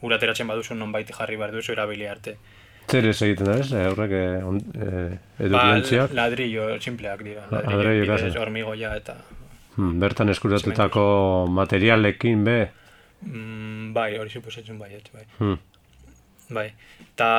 ura 0.01 0.15
ateratzen 0.15 0.47
baduzu 0.47 0.75
nonbait 0.75 1.11
jarri 1.11 1.35
behar 1.37 1.51
duzu 1.51 1.71
erabili 1.75 2.07
arte. 2.07 2.37
Zer 2.91 3.05
ez 3.07 3.21
egiten 3.21 3.45
da, 3.47 3.57
ez? 3.59 3.71
E, 3.71 3.83
horrek 3.87 4.11
e, 4.11 4.23
on, 4.43 4.57
e, 4.75 5.49
Ba, 5.49 5.65
ladrillo 6.13 6.79
simpleak 6.83 7.21
dira, 7.23 7.45
ladrillo 7.51 7.77
ladrillo 7.77 8.03
ikasten. 8.05 8.29
bidez, 8.29 8.41
hormigoia 8.41 8.95
eta... 8.95 9.15
Hmm, 9.75 9.99
bertan 9.99 10.29
eskuratutako 10.29 11.03
materialekin 11.49 12.43
be. 12.45 12.57
Mm, 13.25 13.93
bai, 13.95 14.17
hori 14.19 14.29
suposatzen 14.29 14.77
bai, 14.79 14.91
bai. 15.13 15.23
Hmm. 15.39 15.57
Bai. 16.53 16.67
Ta 17.15 17.29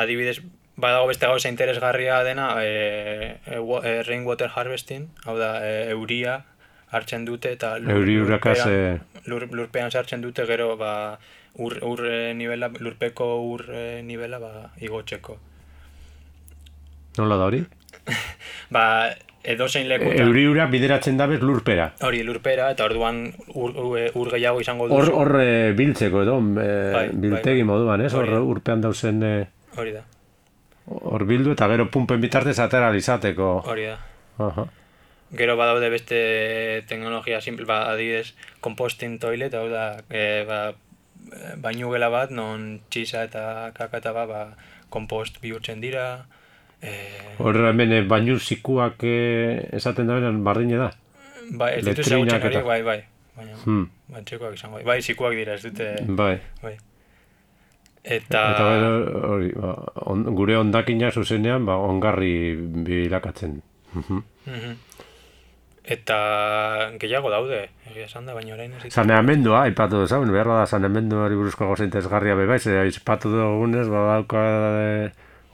adibidez, 0.00 0.38
badago 0.78 1.08
beste 1.10 1.26
gauza 1.26 1.48
interesgarria 1.50 2.20
dena, 2.24 2.52
e, 2.62 3.38
e, 3.46 3.58
e, 3.58 4.02
rainwater 4.06 4.50
harvesting, 4.54 5.08
hau 5.26 5.34
da, 5.38 5.58
e, 5.66 5.90
euria 5.90 6.44
hartzen 6.94 7.24
dute 7.26 7.50
eta 7.52 7.74
lur- 7.82 8.06
lurpean- 8.06 9.00
lur, 9.26 9.48
lurpean 9.52 9.90
sartzen 9.90 10.22
dute 10.22 10.46
gero 10.46 10.76
ba, 10.80 11.18
ur, 11.58 11.74
ur 11.84 12.04
e, 12.06 12.32
nivela, 12.34 12.70
lurpeko 12.78 13.26
ur 13.50 13.64
e, 13.74 14.02
nivela 14.06 14.38
ba, 14.38 14.52
igotzeko. 14.80 15.36
Nola 17.18 17.36
da 17.36 17.48
hori? 17.50 17.64
Ba, 18.70 18.84
edozein 19.42 19.88
lekutan, 19.88 20.20
Euriura 20.28 20.66
bideratzen 20.70 21.16
dabez 21.18 21.40
lurpera. 21.42 21.88
hori 22.06 22.22
lurpera, 22.22 22.70
eta 22.74 22.84
orduan 22.86 23.32
ur, 23.54 23.72
ur, 24.14 24.30
gehiago 24.30 24.60
izango 24.62 24.86
Hor, 24.86 25.06
duzu. 25.08 25.16
hor 25.16 25.40
e, 25.42 25.72
biltzeko 25.74 26.22
edo, 26.22 26.36
e, 26.62 26.68
Bai, 26.94 27.08
biltegi 27.12 27.62
bai, 27.62 27.66
bai. 27.66 27.68
moduan, 27.72 28.04
ez? 28.06 28.12
Hor 28.14 28.28
urpean 28.38 28.80
dauzen 28.84 29.22
e, 29.26 29.32
Hori 29.78 29.92
da, 29.96 30.04
hor 30.88 31.24
bildu 31.28 31.52
eta 31.52 31.68
gero 31.68 31.88
pumpen 31.90 32.20
bitartez 32.20 32.58
atera 32.58 32.90
izateko. 32.96 33.62
hori 33.66 33.84
da. 33.86 33.98
Aha. 34.38 34.64
Gero 35.36 35.56
badaude 35.56 35.90
beste 35.92 36.18
teknologia 36.88 37.40
simple, 37.44 37.66
ba, 37.68 37.82
adibidez, 37.92 38.32
composting 38.64 39.18
toilet, 39.20 39.52
hau 39.54 39.68
da, 39.68 39.98
e, 40.08 40.44
ba, 40.48 40.72
bainugela 41.60 42.08
bat, 42.08 42.30
non 42.32 42.80
txisa 42.88 43.24
eta 43.28 43.70
kaka 43.76 44.00
eta 44.00 44.12
ba, 44.16 44.24
ba, 44.26 44.42
kompost 44.88 45.40
bihurtzen 45.42 45.80
dira, 45.84 46.24
e, 46.80 46.94
Hor 47.38 47.58
hemen 47.68 48.08
bainu 48.08 48.38
zikuak 48.38 49.04
e, 49.04 49.68
esaten 49.76 50.06
da 50.08 50.14
beren 50.16 50.42
bardine 50.44 50.78
da. 50.80 50.90
ba, 51.50 51.72
ez 51.72 51.84
ditu 51.84 52.02
zagutzen 52.08 52.64
bai, 52.64 52.82
bai, 52.82 53.00
baina, 53.36 53.54
Hmm. 53.64 53.84
ba, 54.08 54.20
izango, 54.54 54.80
bai, 54.84 55.02
zikuak 55.02 55.34
dira, 55.36 55.54
ez 55.54 55.62
dute, 55.62 55.94
Bai. 56.08 56.38
bai. 56.62 56.76
Eta, 58.04 58.42
Eta 58.52 58.66
gero 58.72 58.90
hori, 59.32 59.52
ba, 59.56 59.72
on, 60.06 60.22
gure 60.38 60.56
ondakina 60.56 61.10
zuzenean 61.10 61.66
ba, 61.66 61.76
ongarri 61.76 62.54
bilakatzen. 62.86 63.62
Mhm. 63.94 64.22
eta 65.88 66.16
gehiago 67.00 67.30
daude, 67.32 67.62
egia 67.88 68.04
esan 68.04 68.26
da, 68.28 68.34
baina 68.36 68.52
orain 68.52 68.74
ez. 68.76 68.90
Saneamendua, 68.92 69.62
aipatu 69.70 70.02
dezagun, 70.02 70.28
behar 70.34 70.50
da 70.52 70.66
saneamenduari 70.66 71.34
buruzko 71.38 71.64
gauza 71.64 71.86
interesgarria 71.86 72.34
bebaiz, 72.36 72.66
e, 72.68 72.74
aipatu 72.82 73.30
dugunez, 73.32 73.86
badauka 73.88 74.42
e, 74.82 74.90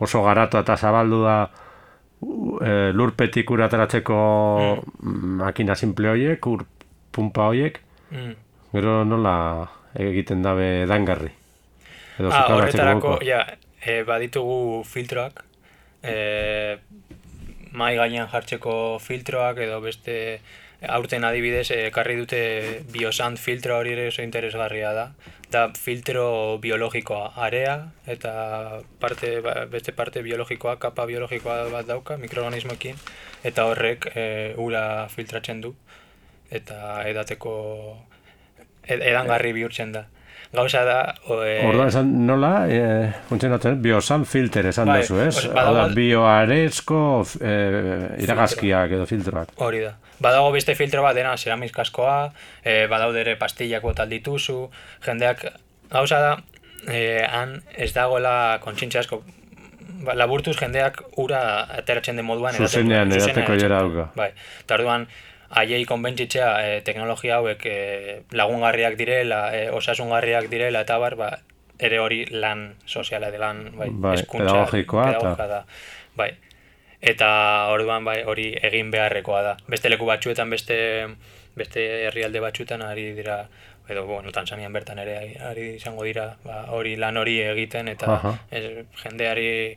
oso 0.02 0.24
garatu 0.26 0.58
eta 0.58 0.74
zabaldu 0.76 1.20
da 1.22 1.36
e, 2.66 2.90
lurpetik 2.92 3.50
ura 3.54 3.68
ateratzeko 3.70 4.18
makina 5.38 5.76
simple 5.78 6.10
horiek, 6.10 6.46
ur 6.46 6.66
pumpa 7.12 7.50
horiek, 7.52 7.80
Mm. 8.14 8.34
gero 8.74 9.04
nola 9.04 9.68
egiten 9.94 10.42
dabe 10.42 10.84
dangarri. 10.86 11.30
Edo 12.18 12.30
Ah, 12.33 12.47
horretarako, 12.54 13.18
ja, 13.26 13.42
e, 13.83 14.02
baditugu 14.06 14.85
filtroak, 14.87 15.44
e, 16.02 16.78
mai 17.73 17.94
gainean 17.97 18.28
jartzeko 18.30 18.99
filtroak 19.02 19.59
edo 19.66 19.80
beste 19.83 20.40
aurten 20.88 21.25
adibidez 21.25 21.71
eh, 21.71 21.87
ekarri 21.88 22.16
dute 22.18 22.40
biosant 22.92 23.38
filtro 23.40 23.78
hori 23.78 23.94
ere 23.94 24.09
oso 24.09 24.23
interesgarria 24.23 24.92
da. 24.92 25.06
Da 25.50 25.68
filtro 25.78 26.59
biologikoa 26.62 27.33
area 27.47 27.76
eta 28.11 28.80
parte, 29.00 29.40
ba, 29.40 29.66
beste 29.71 29.92
parte 29.92 30.23
biologikoa, 30.23 30.76
kapa 30.83 31.06
biologikoa 31.06 31.68
bat 31.73 31.87
dauka 31.87 32.16
mikroorganismoekin 32.18 32.99
eta 33.44 33.66
horrek 33.71 34.11
e, 34.14 34.26
ura 34.61 35.09
filtratzen 35.12 35.61
du 35.61 35.75
eta 36.50 37.02
edateko 37.09 37.54
ed, 38.85 39.00
edangarri 39.00 39.54
bihurtzen 39.56 39.94
da 39.94 40.06
gauza 40.54 40.84
da... 40.87 40.99
E... 41.26 41.58
Orduan 41.66 41.90
esan 41.90 42.11
nola, 42.28 42.52
e, 42.70 42.80
funtzionatzen, 43.28 43.80
biosan 43.82 44.25
filter 44.28 44.70
esan 44.70 44.88
bai, 44.90 45.00
duzu, 45.02 45.18
ez? 45.25 45.44
Oda, 45.50 45.88
bioarezko 45.96 47.02
e, 47.40 47.54
iragazkiak 48.25 48.96
edo 48.96 49.08
filtroak. 49.11 49.54
Hori 49.64 49.84
da. 49.84 49.94
Badago 50.25 50.52
beste 50.54 50.76
filtro 50.78 51.02
bat 51.04 51.16
dena 51.18 51.34
ceramizkaskoa, 51.37 52.18
e, 52.62 52.84
badaude 52.90 53.25
ere 53.25 53.37
pastillak 53.40 53.84
botal 53.84 54.12
dituzu, 54.14 54.58
jendeak, 55.04 55.46
gauza 55.92 56.20
da, 56.23 56.34
e, 56.87 57.25
han 57.26 57.58
ez 57.75 57.90
dagoela 57.96 58.61
kontxintxe 58.64 59.02
asko, 59.02 59.20
ba, 60.06 60.14
laburtuz 60.16 60.56
jendeak 60.61 61.02
ura 61.20 61.42
ateratzen 61.80 62.20
den 62.20 62.28
moduan. 62.28 62.56
Zuzenean, 62.56 63.12
edateko 63.12 63.58
jera. 63.61 63.82
Bai, 64.16 64.30
eta 64.64 64.78
orduan, 64.78 65.08
haiei 65.50 65.84
konbentzitzea 65.84 66.48
e, 66.66 66.80
teknologia 66.86 67.38
hauek 67.40 67.66
e, 67.66 68.22
lagungarriak 68.32 68.96
direla, 68.98 69.48
e, 69.54 69.68
osasungarriak 69.70 70.48
direla, 70.50 70.84
eta 70.86 70.98
bar, 70.98 71.16
ba, 71.20 71.30
ere 71.78 71.98
hori 72.00 72.24
lan 72.30 72.74
soziala 72.86 73.30
de 73.30 73.38
lan, 73.38 73.64
bai, 73.76 73.88
bai 73.90 74.14
eskuntza, 74.20 74.64
pedagogikoa, 74.64 75.46
da. 75.50 75.64
Bai, 76.16 76.30
eta 77.00 77.28
orduan 77.74 78.04
bai, 78.06 78.22
hori 78.24 78.52
egin 78.62 78.90
beharrekoa 78.94 79.42
da. 79.42 79.56
Beste 79.68 79.90
leku 79.92 80.06
batzuetan, 80.08 80.50
beste, 80.50 80.78
beste 81.58 81.84
herrialde 82.08 82.40
batzuetan 82.40 82.82
ari 82.82 83.10
dira, 83.16 83.44
edo, 83.88 84.06
bueno, 84.06 84.32
Tanzanian 84.32 84.72
bertan 84.72 84.98
ere 85.02 85.36
ari 85.44 85.74
izango 85.76 86.06
dira, 86.08 86.30
ba, 86.44 86.64
hori 86.72 86.96
lan 86.96 87.18
hori 87.20 87.40
egiten, 87.44 87.90
eta 87.92 88.36
ez, 88.50 88.86
jendeari 89.02 89.76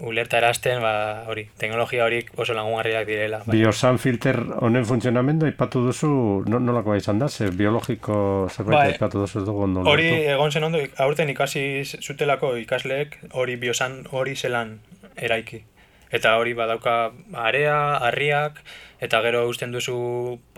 ulerta 0.00 0.38
erazten, 0.38 0.80
ba, 0.82 1.24
hori, 1.28 1.46
teknologia 1.58 2.04
hori 2.04 2.22
oso 2.36 2.54
lagungarriak 2.54 3.06
direla. 3.06 3.42
Bai. 3.46 3.56
Biosan 3.56 3.98
filter 4.02 4.38
honen 4.60 4.86
funtzionamendu 4.88 5.46
ipatu 5.50 5.84
duzu, 5.86 6.12
no, 6.48 6.58
nolako 6.58 6.96
izan 6.98 7.18
da, 7.22 7.28
ze 7.28 7.50
biologiko 7.50 8.48
zerbait 8.50 8.78
bai. 8.78 8.94
ipatu 8.96 9.22
duzu 9.22 9.44
dugu 9.46 9.66
ondo. 9.68 9.84
Hori, 9.88 10.08
egon 10.34 10.50
zen 10.52 10.64
ondo, 10.64 10.80
aurten 10.98 11.30
ikasi 11.30 11.84
zutelako 11.84 12.56
ikasleek, 12.62 13.18
hori 13.32 13.56
biosan 13.56 14.02
hori 14.10 14.36
zelan 14.36 14.78
eraiki. 15.16 15.64
Eta 16.12 16.36
hori 16.36 16.52
badauka 16.52 17.12
area, 17.32 17.76
harriak, 18.04 18.60
eta 19.02 19.20
gero 19.24 19.42
usten 19.50 19.72
duzu 19.74 19.96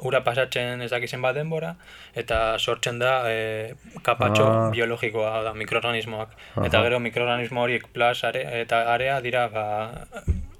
ura 0.04 0.20
pasatzen 0.24 0.84
ez 0.84 0.90
dakizen 0.92 1.22
bat 1.24 1.36
denbora, 1.36 1.74
eta 2.14 2.58
sortzen 2.58 3.00
da 3.00 3.14
e, 3.30 3.74
kapatxo 4.04 4.46
ah. 4.46 4.70
biologikoa 4.74 5.42
da, 5.48 5.54
mikroorganismoak. 5.56 6.34
Eta 6.64 6.82
gero 6.84 7.00
mikroorganismo 7.00 7.64
horiek 7.64 7.88
plas 7.94 8.20
eta 8.24 8.82
area 8.92 9.20
dira 9.24 9.46
ba, 9.52 9.64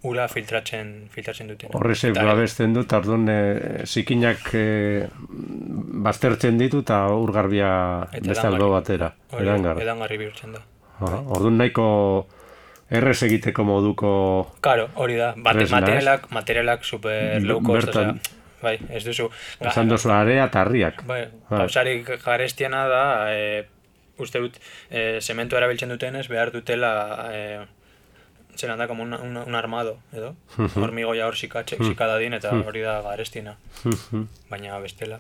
ura 0.09 0.27
filtratzen, 0.29 0.95
filtratzen 1.13 1.51
dute. 1.53 1.69
Horre 1.77 1.97
zeik 1.97 2.17
babesten 2.17 2.77
dut, 2.77 2.93
ardun 2.97 3.29
e, 3.29 3.41
zikinak 3.85 4.49
e, 4.57 4.67
baztertzen 6.05 6.61
ditu 6.61 6.83
eta 6.85 7.05
urgarbia 7.13 7.73
beste 8.17 8.49
albo 8.49 8.71
batera. 8.73 9.13
Edangarri. 9.41 9.85
Edangarri 9.85 10.21
bihurtzen 10.25 10.57
da. 10.57 10.65
Orduan 11.05 11.59
nahiko 11.59 11.87
errez 12.91 13.23
egiteko 13.27 13.65
moduko... 13.65 14.11
Claro, 14.61 14.89
hori 14.95 15.17
da. 15.17 15.35
Bate, 15.37 15.67
materialak, 15.71 16.31
materialak 16.31 16.85
super 16.85 17.43
low 17.43 17.61
cost, 17.63 17.87
Bertan, 17.87 18.21
bai, 18.63 18.79
ez 18.91 19.05
duzu... 19.07 19.31
Esan 19.61 19.89
duzu 19.89 20.13
area 20.13 20.49
eta 20.49 20.65
harriak. 20.65 21.05
Bai, 21.09 21.23
pausarik 21.49 22.11
garestiana 22.25 22.85
da, 22.91 23.07
e, 23.33 23.65
uste 24.21 24.43
dut, 24.43 24.61
e, 24.91 25.21
sementu 25.21 25.57
erabiltzen 25.61 25.95
dutenez, 25.95 26.27
behar 26.29 26.53
dutela... 26.55 26.93
E, 27.33 27.65
zelan 28.55 28.79
da, 28.79 28.87
como 28.87 29.03
un, 29.03 29.13
un, 29.15 29.37
un 29.37 29.55
armado, 29.55 29.99
edo? 30.13 30.37
Hormigoia 30.79 31.27
hor 31.27 31.35
sikatxe, 31.35 31.75
sikadadin, 31.83 32.37
eta 32.39 32.53
hori 32.55 32.85
da 32.87 33.01
garestina. 33.03 33.57
Baina 34.51 34.79
bestela. 34.79 35.19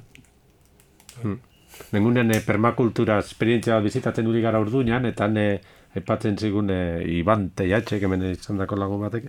Nengunen 1.91 2.31
e, 2.31 2.39
permakultura 2.47 3.19
esperientzia 3.19 3.81
bizitatzen 3.83 4.29
duri 4.29 4.43
gara 4.45 4.61
urduñan, 4.63 5.09
eta 5.11 5.27
ne, 5.27 5.49
epatzen 5.95 6.39
zigun 6.39 6.71
e, 6.71 7.03
Iban 7.19 7.51
Teiatxe, 7.57 8.01
kemen 8.03 8.25
izan 8.33 8.61
dako 8.61 8.79
lagun 8.81 9.05
batek, 9.07 9.27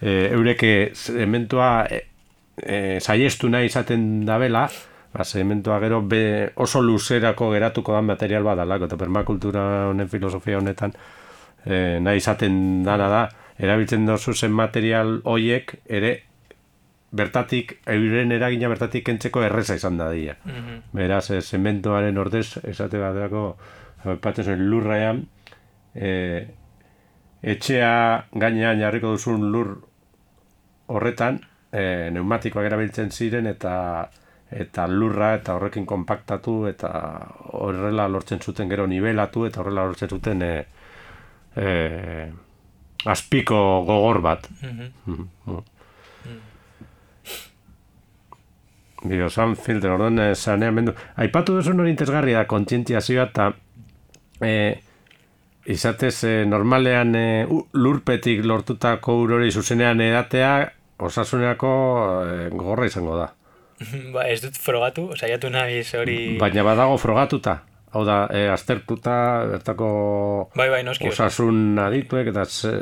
e, 0.00 0.28
eureke 0.32 0.92
zementua 0.94 1.86
e, 1.90 2.02
e, 2.56 2.76
saiestu 3.00 3.50
nahi 3.52 3.70
izaten 3.70 4.24
dabela, 4.26 4.66
ba, 5.12 5.24
zementua 5.24 5.78
gero 5.80 6.02
be 6.02 6.52
oso 6.56 6.82
luzerako 6.82 7.50
geratuko 7.52 7.96
da 7.96 8.02
material 8.02 8.44
badalako, 8.44 8.90
eta 8.90 9.00
permakultura 9.00 9.66
honen 9.90 10.08
filosofia 10.08 10.60
honetan 10.60 10.94
e, 11.64 11.98
nahi 12.00 12.22
izaten 12.22 12.82
dana 12.84 13.10
da, 13.12 13.26
erabiltzen 13.58 14.06
dozu 14.06 14.34
zen 14.34 14.52
material 14.52 15.20
hoiek 15.24 15.78
ere 15.86 16.16
bertatik, 17.16 17.78
euren 17.88 18.32
eragina 18.34 18.68
bertatik 18.68 19.06
kentzeko 19.06 19.44
erreza 19.46 19.76
izan 19.78 19.96
da 19.96 20.10
dira. 20.12 20.36
Mm 20.44 20.82
Beraz, 20.96 21.30
zementoaren 21.40 22.18
ordez, 22.18 22.58
esate 22.64 22.98
bat 23.00 23.14
dago, 23.16 23.56
patzen 24.20 24.62
lurraean, 24.70 25.24
e, 25.96 26.12
etxea 27.42 27.92
gainean 28.32 28.80
jarriko 28.80 29.16
duzun 29.16 29.50
lur 29.52 29.72
horretan 30.92 31.40
e, 31.72 32.10
neumatikoak 32.14 32.68
erabiltzen 32.68 33.10
ziren 33.10 33.46
eta 33.50 33.74
eta 34.46 34.86
lurra 34.86 35.34
eta 35.34 35.56
horrekin 35.56 35.86
konpaktatu 35.86 36.66
eta 36.70 36.90
horrela 37.58 38.06
lortzen 38.08 38.40
zuten 38.40 38.68
gero 38.70 38.86
nivelatu 38.86 39.46
eta 39.46 39.60
horrela 39.60 39.86
lortzen 39.88 40.08
zuten 40.08 40.42
e, 40.42 40.52
e, 41.56 41.66
azpiko 43.06 43.84
gogor 43.86 44.20
bat. 44.22 44.48
Mm 44.62 44.90
-hmm. 45.06 45.62
filter, 49.56 49.90
orduan, 49.90 50.34
saneamendu. 50.34 50.92
Aipatu 51.16 51.54
duzu 51.56 51.72
hori 51.72 51.90
intezgarria 51.90 52.38
da, 52.38 52.44
kontzientziazioa, 52.46 53.24
eta 53.24 53.52
e, 54.40 54.80
izatez 55.72 56.24
e, 56.24 56.32
normalean 56.48 57.14
e, 57.14 57.26
lurpetik 57.74 58.44
lortutako 58.44 59.18
urori 59.24 59.50
zuzenean 59.50 60.00
edatea 60.00 60.52
osasuneako 60.98 61.72
e, 62.22 62.48
gogorra 62.52 62.86
izango 62.86 63.16
da. 63.18 63.30
ba, 64.14 64.26
ez 64.30 64.40
dut 64.44 64.58
frogatu, 64.60 65.10
saiatu 65.16 65.50
nahi 65.52 65.82
hori... 65.98 66.18
Baina 66.40 66.64
badago 66.66 66.96
frogatuta. 67.00 67.60
Hau 67.96 68.02
da, 68.04 68.24
e, 68.32 68.46
aztertuta, 68.52 69.16
bertako 69.52 69.90
bai, 70.56 70.68
bai, 70.72 70.82
noski, 70.84 71.08
osasun 71.12 71.78
adituek, 71.80 72.32
eta 72.32 72.44
ze... 72.44 72.72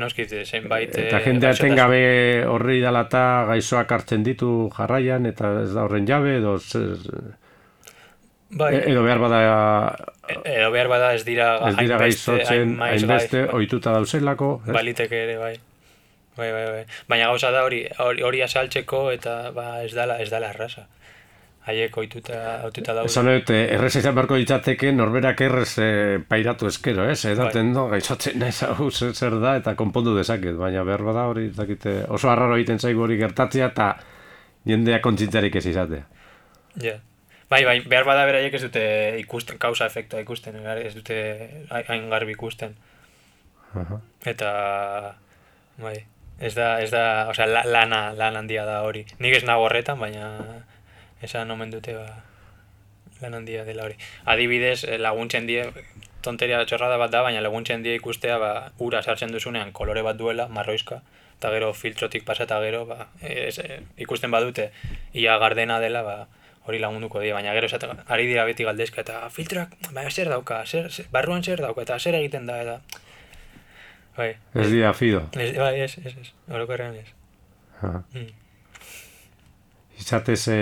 Noski, 0.00 0.24
zenbait... 0.48 0.94
Eta 0.96 1.20
jendea 1.22 1.52
gabe 1.76 2.00
horri 2.48 2.80
dalata 2.80 3.44
gaizoak 3.50 3.92
hartzen 3.92 4.24
ditu 4.24 4.70
jarraian, 4.74 5.28
eta 5.28 5.52
ez 5.62 5.74
da 5.74 5.84
horren 5.84 6.08
jabe, 6.08 6.38
edo... 6.40 6.56
Ze, 6.58 6.86
Bai. 8.48 8.72
E, 8.74 8.84
edo 8.92 9.04
behar 9.04 9.20
bada... 9.20 9.40
E, 10.28 10.58
edo 10.58 10.70
behar 10.74 10.90
bada 10.92 11.14
ez 11.16 11.24
dira... 11.26 11.48
Ez 11.70 11.76
dira 11.78 11.98
gaizotzen, 12.02 12.76
hainbeste, 12.84 13.46
bai. 13.46 13.62
oituta 13.62 13.94
dauzelako. 13.96 14.52
Baliteke 14.68 15.24
ere, 15.24 15.38
bai. 15.40 15.54
Bai, 16.38 16.52
bai, 16.54 16.66
bai. 16.70 16.84
Baina 17.10 17.32
gauza 17.32 17.50
da 17.50 17.64
hori, 17.66 17.82
hori 17.98 18.44
asaltzeko 18.44 19.08
eta 19.10 19.50
ba, 19.56 19.82
ez 19.82 19.90
dala, 19.96 20.20
ez 20.22 20.28
dala 20.30 20.52
erraza. 20.54 20.84
Haiek 21.68 21.96
oituta, 22.00 22.36
oituta 22.68 22.94
daude. 22.96 23.10
Esan 23.10 23.26
dut, 23.28 23.50
errez 23.52 23.90
izan 23.98 24.14
beharko 24.16 24.38
ditzateke 24.40 24.92
norberak 24.94 25.42
errez 25.44 25.72
e, 25.82 25.88
pairatu 26.30 26.70
eskero, 26.70 27.08
ez? 27.10 27.18
Edaten 27.28 27.72
bai. 27.72 27.74
do, 27.76 27.88
gaizotzen 27.90 28.38
nahi 28.40 28.54
zau 28.62 28.88
zer 28.92 29.36
da 29.42 29.56
eta 29.58 29.74
konpondu 29.80 30.14
dezaket. 30.16 30.54
Baina 30.60 30.86
behar 30.88 31.04
bada 31.10 31.26
hori, 31.32 31.48
dakite, 31.56 31.98
oso 32.08 32.30
harraro 32.32 32.56
egiten 32.56 32.78
zaigu 32.78 33.04
hori 33.08 33.18
gertatzea 33.20 33.72
eta 33.74 33.90
jendea 34.68 35.02
kontzintzarik 35.04 35.60
ez 35.60 35.66
izatea. 35.74 36.06
Ja. 36.78 36.86
Yeah. 36.92 37.04
Bai, 37.48 37.64
bai, 37.64 37.78
behar 37.80 38.04
bada 38.04 38.26
beraiek 38.28 38.52
ez 38.58 38.60
dute 38.66 38.82
ikusten, 39.22 39.56
kausa 39.58 39.86
efektua 39.88 40.20
ikusten, 40.20 40.58
ez 40.68 40.92
dute 40.94 41.16
hain 41.70 42.10
garbi 42.12 42.34
ikusten. 42.36 42.74
Eta, 44.28 44.50
bai, 45.80 45.96
ez 46.40 46.54
da, 46.54 46.66
ez 46.84 46.90
da, 46.92 47.04
osea, 47.32 47.46
lana, 47.64 48.12
lan 48.16 48.36
handia 48.36 48.66
da 48.68 48.82
hori. 48.84 49.06
Nik 49.18 49.38
ez 49.40 49.44
nago 49.48 49.64
horretan, 49.64 49.98
baina 50.00 50.28
esan 51.24 51.50
omen 51.50 51.72
dute, 51.72 51.96
ba, 51.96 52.20
lan 53.22 53.40
handia 53.40 53.64
dela 53.64 53.88
hori. 53.88 53.96
Adibidez, 54.28 54.84
eh, 54.84 54.98
laguntzen 55.00 55.48
die, 55.48 55.64
tonteria 56.22 56.60
txorrada 56.68 56.98
bat 57.00 57.14
da, 57.14 57.22
baina 57.24 57.40
laguntzen 57.40 57.82
die 57.82 57.96
ikustea, 57.96 58.36
ba, 58.42 58.52
ura 58.84 59.00
sartzen 59.02 59.32
duzunean 59.32 59.72
kolore 59.72 60.04
bat 60.04 60.20
duela, 60.20 60.48
marroizka, 60.52 61.00
eta 61.38 61.50
gero 61.54 61.72
filtrotik 61.72 62.28
pasa 62.28 62.44
eta 62.44 62.60
gero, 62.60 62.84
ba, 62.86 63.08
ez, 63.22 63.56
eh, 63.64 63.80
ikusten 64.04 64.30
badute, 64.34 64.68
ia 65.14 65.38
gardena 65.40 65.80
dela, 65.80 66.04
ba, 66.04 66.26
hori 66.68 66.80
lagunduko 66.82 67.22
dira, 67.22 67.38
baina 67.38 67.54
gero 67.56 67.68
esaten, 67.70 68.02
ari 68.12 68.26
dira 68.28 68.44
beti 68.48 68.66
galdezka, 68.68 69.00
eta 69.04 69.28
filtrak, 69.32 69.74
baina 69.88 70.10
zer 70.10 70.28
dauka, 70.28 70.60
zer, 70.66 70.90
barruan 71.14 71.44
zer 71.44 71.62
dauka, 71.64 71.84
eta 71.86 71.98
zer 71.98 72.18
egiten 72.20 72.48
da, 72.48 72.58
eta... 72.64 73.04
Bai. 74.18 74.32
Ez 74.58 74.66
dira 74.72 74.90
fido. 74.98 75.22
Ez, 75.38 75.52
bai, 75.56 75.78
ez, 75.80 75.92
ez, 76.02 76.12
ez, 76.12 76.32
orokorrean 76.50 76.96
ez. 76.98 77.06
Mm. 77.78 78.26
izatez, 79.98 80.40
e, 80.50 80.58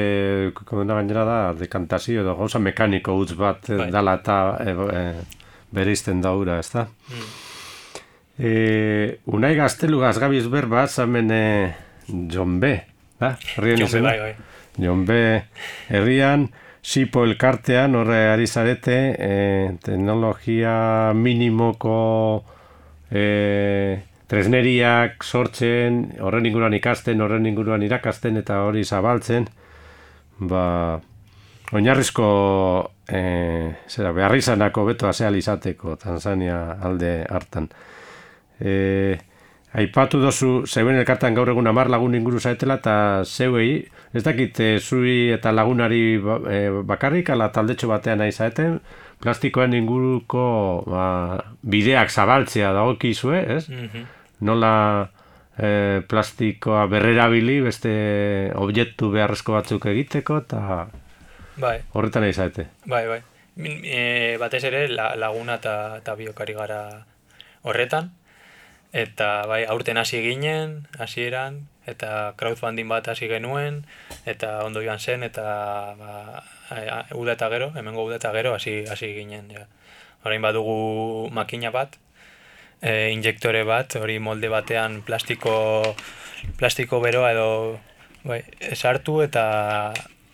komena 0.68 0.98
gainera 0.98 1.24
da, 1.24 1.38
dekantazio 1.56 2.20
edo 2.20 2.34
gauza 2.36 2.60
mekaniko 2.60 3.14
utz 3.16 3.32
bat 3.36 3.70
Bai. 3.70 3.88
dala 3.92 4.18
eta 4.20 4.36
e, 4.60 4.74
e, 5.00 5.02
bereizten 5.76 6.20
daura, 6.24 6.58
ez 6.60 6.68
da? 6.72 6.84
Mm. 7.08 7.30
E, 8.36 8.52
unai 9.32 9.54
gaztelu 9.56 10.02
gazgabiz 10.04 10.44
berba, 10.52 10.86
zamen 10.86 11.32
e, 11.32 11.46
John 12.32 12.60
B. 12.60 12.76
Da? 13.20 13.32
Jon, 13.56 13.80
izena? 13.80 14.12
bai, 14.12 14.18
bai. 14.20 14.45
Jon 14.78 15.04
B. 15.04 15.42
Herrian, 15.88 16.50
Sipo 16.86 17.24
elkartean, 17.26 17.96
horre 17.98 18.28
ari 18.30 18.46
zarete, 18.46 18.96
e, 19.18 19.30
teknologia 19.82 21.10
minimoko 21.18 21.96
e, 23.10 23.98
tresneriak 24.30 25.26
sortzen, 25.26 25.98
horren 26.22 26.46
inguruan 26.46 26.76
ikasten, 26.78 27.24
horren 27.24 27.50
inguruan 27.50 27.82
irakasten 27.82 28.38
eta 28.38 28.60
hori 28.68 28.84
zabaltzen, 28.86 29.48
ba, 30.46 30.62
oinarrizko 31.74 32.28
e, 33.10 33.22
zera, 33.90 34.14
beharrizanako 34.14 34.86
beto 34.92 35.10
azeal 35.10 35.34
izateko 35.42 35.96
Tanzania 35.98 36.60
alde 36.86 37.16
hartan. 37.26 37.66
E, 38.62 39.18
aipatu 39.76 40.20
dozu, 40.22 40.50
zeuen 40.66 40.96
elkartan 40.96 41.34
gaur 41.36 41.50
egun 41.52 41.66
amar 41.68 41.90
lagun 41.92 42.14
inguru 42.16 42.38
zaetela 42.40 42.78
eta 42.80 43.24
zeuei, 43.28 43.82
ez 44.16 44.22
dakit 44.24 44.60
e, 44.60 44.68
zui 44.80 45.30
eta 45.34 45.52
lagunari 45.52 46.16
ba- 46.22 46.40
e, 46.48 46.60
bakarrik, 46.88 47.28
ala 47.34 47.50
taldetxo 47.52 47.88
batean 47.90 48.18
nahi 48.22 48.32
zaeten, 48.32 48.78
plastikoen 49.20 49.74
inguruko 49.76 50.46
ba, 50.88 51.04
bideak 51.62 52.10
zabaltzea 52.10 52.72
dagokizue, 52.72 53.42
ez? 53.56 53.68
Mhm. 53.68 54.06
Nola 54.48 54.72
e, 55.58 56.00
plastikoa 56.08 56.86
berrerabili 56.92 57.60
beste 57.64 58.52
objektu 58.56 59.10
beharrezko 59.12 59.52
batzuk 59.56 59.86
egiteko 59.92 60.38
eta 60.44 60.86
Bai, 61.56 61.78
horretan 61.92 62.22
nahi 62.24 62.32
zaete. 62.36 62.66
bai, 62.86 63.06
bai. 63.08 63.20
E, 63.56 64.36
batez 64.40 64.64
ere 64.68 64.88
la, 64.88 65.14
laguna 65.16 65.54
eta 65.60 66.14
biokari 66.16 66.52
gara 66.56 66.80
horretan. 67.62 68.10
Eta 68.96 69.44
bai, 69.44 69.64
aurten 69.68 69.98
hasi 70.00 70.22
ginen, 70.24 70.86
hasieran, 70.96 71.66
eta 71.90 72.32
crowdfunding 72.40 72.88
bat 72.88 73.08
hasi 73.12 73.28
genuen, 73.28 73.82
eta 74.24 74.62
ondo 74.64 74.80
joan 74.80 75.02
zen, 75.02 75.26
eta 75.26 75.44
ba, 75.98 76.12
uda 77.12 77.34
eta 77.36 77.50
gero, 77.52 77.70
hemengo 77.76 78.06
uda 78.08 78.16
eta 78.16 78.32
gero 78.32 78.54
hasi, 78.56 78.78
hasi 78.88 79.12
ginen. 79.18 79.50
Ja. 79.52 79.66
Orain 80.24 80.40
badugu 80.42 81.28
makina 81.28 81.70
bat, 81.74 81.98
e, 82.80 83.10
injektore 83.12 83.62
bat, 83.68 83.98
hori 84.00 84.18
molde 84.18 84.48
batean 84.52 85.02
plastiko, 85.06 85.56
plastiko 86.56 87.00
beroa 87.04 87.32
edo 87.36 87.48
bai, 88.26 88.42
sartu 88.74 89.20
eta 89.24 89.46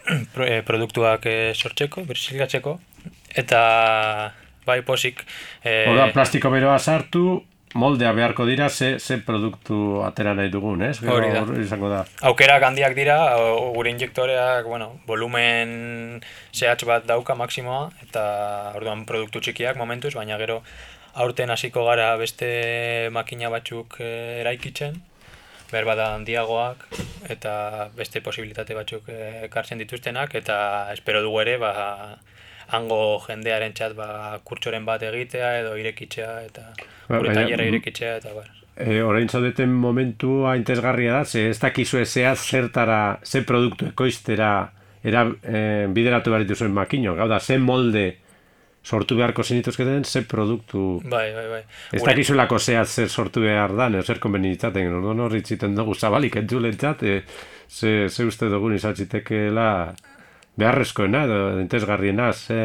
e, 0.47 0.63
produktuak 0.67 1.27
e, 1.27 1.39
sortzeko, 1.55 2.07
birziklatzeko, 2.09 2.79
eta 3.43 3.63
bai 4.67 4.83
posik 4.87 5.25
e, 5.65 5.83
Hora, 5.91 6.13
plastiko 6.15 6.51
beroa 6.55 6.79
sartu, 6.79 7.43
moldea 7.75 8.13
beharko 8.13 8.47
dira, 8.47 8.69
ze, 8.69 8.99
ze 8.99 9.19
produktu 9.25 10.03
atera 10.05 10.35
nahi 10.35 10.51
dugun, 10.53 10.83
ez? 10.83 10.99
Hori 11.03 11.31
da. 11.33 11.45
izango 11.61 11.89
da. 11.89 12.05
aukerak 12.31 12.63
handiak 12.69 12.95
dira, 12.97 13.19
gure 13.75 13.91
injektoreak, 13.91 14.67
bueno, 14.67 14.93
volumen 15.07 16.21
zehatz 16.53 16.85
bat 16.89 17.07
dauka 17.09 17.35
maksimoa, 17.39 17.91
eta 18.07 18.25
orduan 18.77 19.07
produktu 19.09 19.41
txikiak 19.41 19.81
momentuz, 19.81 20.15
baina 20.15 20.39
gero 20.41 20.63
aurten 21.15 21.51
hasiko 21.51 21.85
gara 21.89 22.15
beste 22.17 23.09
makina 23.13 23.51
batzuk 23.53 23.99
eh, 24.01 24.41
eraikitzen, 24.41 25.01
behar 25.73 25.89
bada 25.89 26.11
handiagoak, 26.17 26.85
eta 27.33 27.89
beste 27.97 28.21
posibilitate 28.25 28.77
batzuk 28.77 29.09
eh, 29.13 29.47
ekartzen 29.49 29.81
dituztenak, 29.81 30.35
eta 30.35 30.57
espero 30.93 31.23
dugu 31.25 31.41
ere, 31.45 31.57
ba, 31.61 31.73
hango 32.69 33.21
jendearen 33.27 33.73
txat 33.73 33.95
ba, 33.97 34.39
kurtsoren 34.45 34.85
bat 34.85 35.03
egitea 35.03 35.59
edo 35.61 35.77
irekitzea 35.77 36.41
eta 36.47 36.73
Ba, 37.09 37.19
gure 37.19 37.35
tailerra 37.35 37.69
irekitzea 37.69 38.17
eta 38.21 38.35
bar. 38.35 38.51
E, 38.73 39.03
orain 39.05 39.29
zaudeten 39.29 39.73
momentua 39.77 40.57
interesgarria 40.57 41.19
da, 41.19 41.25
ze 41.25 41.49
ez 41.51 41.59
dakizu 41.61 42.05
zehaz 42.05 42.39
zertara, 42.41 43.19
ze 43.25 43.43
produktu 43.45 43.91
ekoiztera 43.93 44.53
era, 45.05 45.27
e, 45.43 45.87
bideratu 45.93 46.31
behar 46.31 46.47
dituzuen 46.47 46.73
makino. 46.73 47.15
Gau 47.19 47.29
da, 47.29 47.41
ze 47.41 47.59
molde 47.59 48.07
sortu 48.83 49.17
beharko 49.17 49.43
zenituzketen, 49.43 50.05
ze 50.05 50.23
produktu... 50.27 51.01
Bai, 51.05 51.33
bai, 51.35 51.49
bai. 51.51 51.63
Ez 51.93 52.03
dakizulako 52.03 52.59
zehaz 52.59 52.89
zer 52.91 53.09
sortu 53.09 53.43
behar 53.45 53.77
da, 53.79 53.87
edo 53.93 54.03
zer 54.03 54.19
konbenitzaten, 54.23 54.91
no, 54.91 55.15
no, 55.15 55.29
ritziten 55.31 55.77
dugu 55.77 55.95
zabalik 55.95 56.41
entzulentzat, 56.41 57.03
e, 57.03 57.21
ze, 57.69 58.09
ze 58.09 58.27
uste 58.27 58.49
dugun 58.51 58.75
izatzitekeela 58.75 59.69
beharrezkoena 60.63 61.25
edo 61.27 61.39
interesgarriena 61.61 62.31
ze 62.33 62.63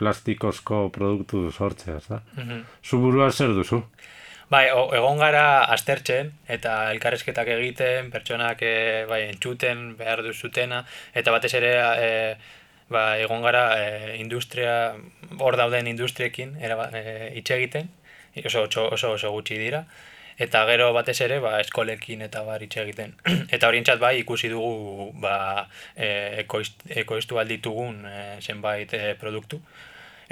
plastikozko 0.00 0.88
produktu 0.94 1.48
sortzea, 1.50 1.98
ez 1.98 2.06
da? 2.08 2.22
Mhm. 2.38 2.64
Zu 2.82 3.02
buruan 3.02 3.32
zer 3.32 3.54
duzu? 3.56 3.82
Bai, 4.50 4.64
egon 4.66 5.20
gara 5.22 5.42
aztertzen 5.70 6.32
eta 6.50 6.72
elkarrezketak 6.90 7.52
egiten, 7.54 8.08
pertsonak 8.10 8.64
e, 8.66 8.72
bai, 9.06 9.20
entzuten 9.28 9.92
behar 9.98 10.24
duzutena, 10.26 10.80
eta 11.14 11.30
batez 11.30 11.52
ere 11.54 11.70
e, 11.78 12.08
ba, 12.90 13.04
egon 13.22 13.46
gara 13.46 13.62
e, 13.78 14.16
industria, 14.18 14.96
hor 15.38 15.58
dauden 15.60 15.86
industriekin 15.92 16.56
era, 16.58 16.88
e, 16.90 17.30
hitz 17.38 17.46
egiten, 17.54 17.92
oso, 18.42 18.66
oso, 18.66 18.88
oso, 18.96 19.12
oso 19.14 19.30
gutxi 19.36 19.60
dira, 19.62 19.84
eta 20.40 20.64
gero 20.70 20.90
batez 20.96 21.18
ere 21.26 21.38
ba, 21.44 21.58
eskolekin 21.60 22.24
eta 22.24 22.42
bar 22.46 22.62
hitz 22.64 22.76
egiten. 22.80 23.12
eta 23.54 23.68
horientzat 23.68 24.00
bai 24.00 24.16
ikusi 24.22 24.48
dugu 24.52 25.10
ba, 25.20 25.66
e, 25.96 26.08
ekoizt, 26.44 26.86
ekoiztu 27.04 27.40
alditugun 27.42 28.04
e, 28.08 28.18
zenbait 28.40 28.94
e, 28.96 29.14
produktu, 29.20 29.60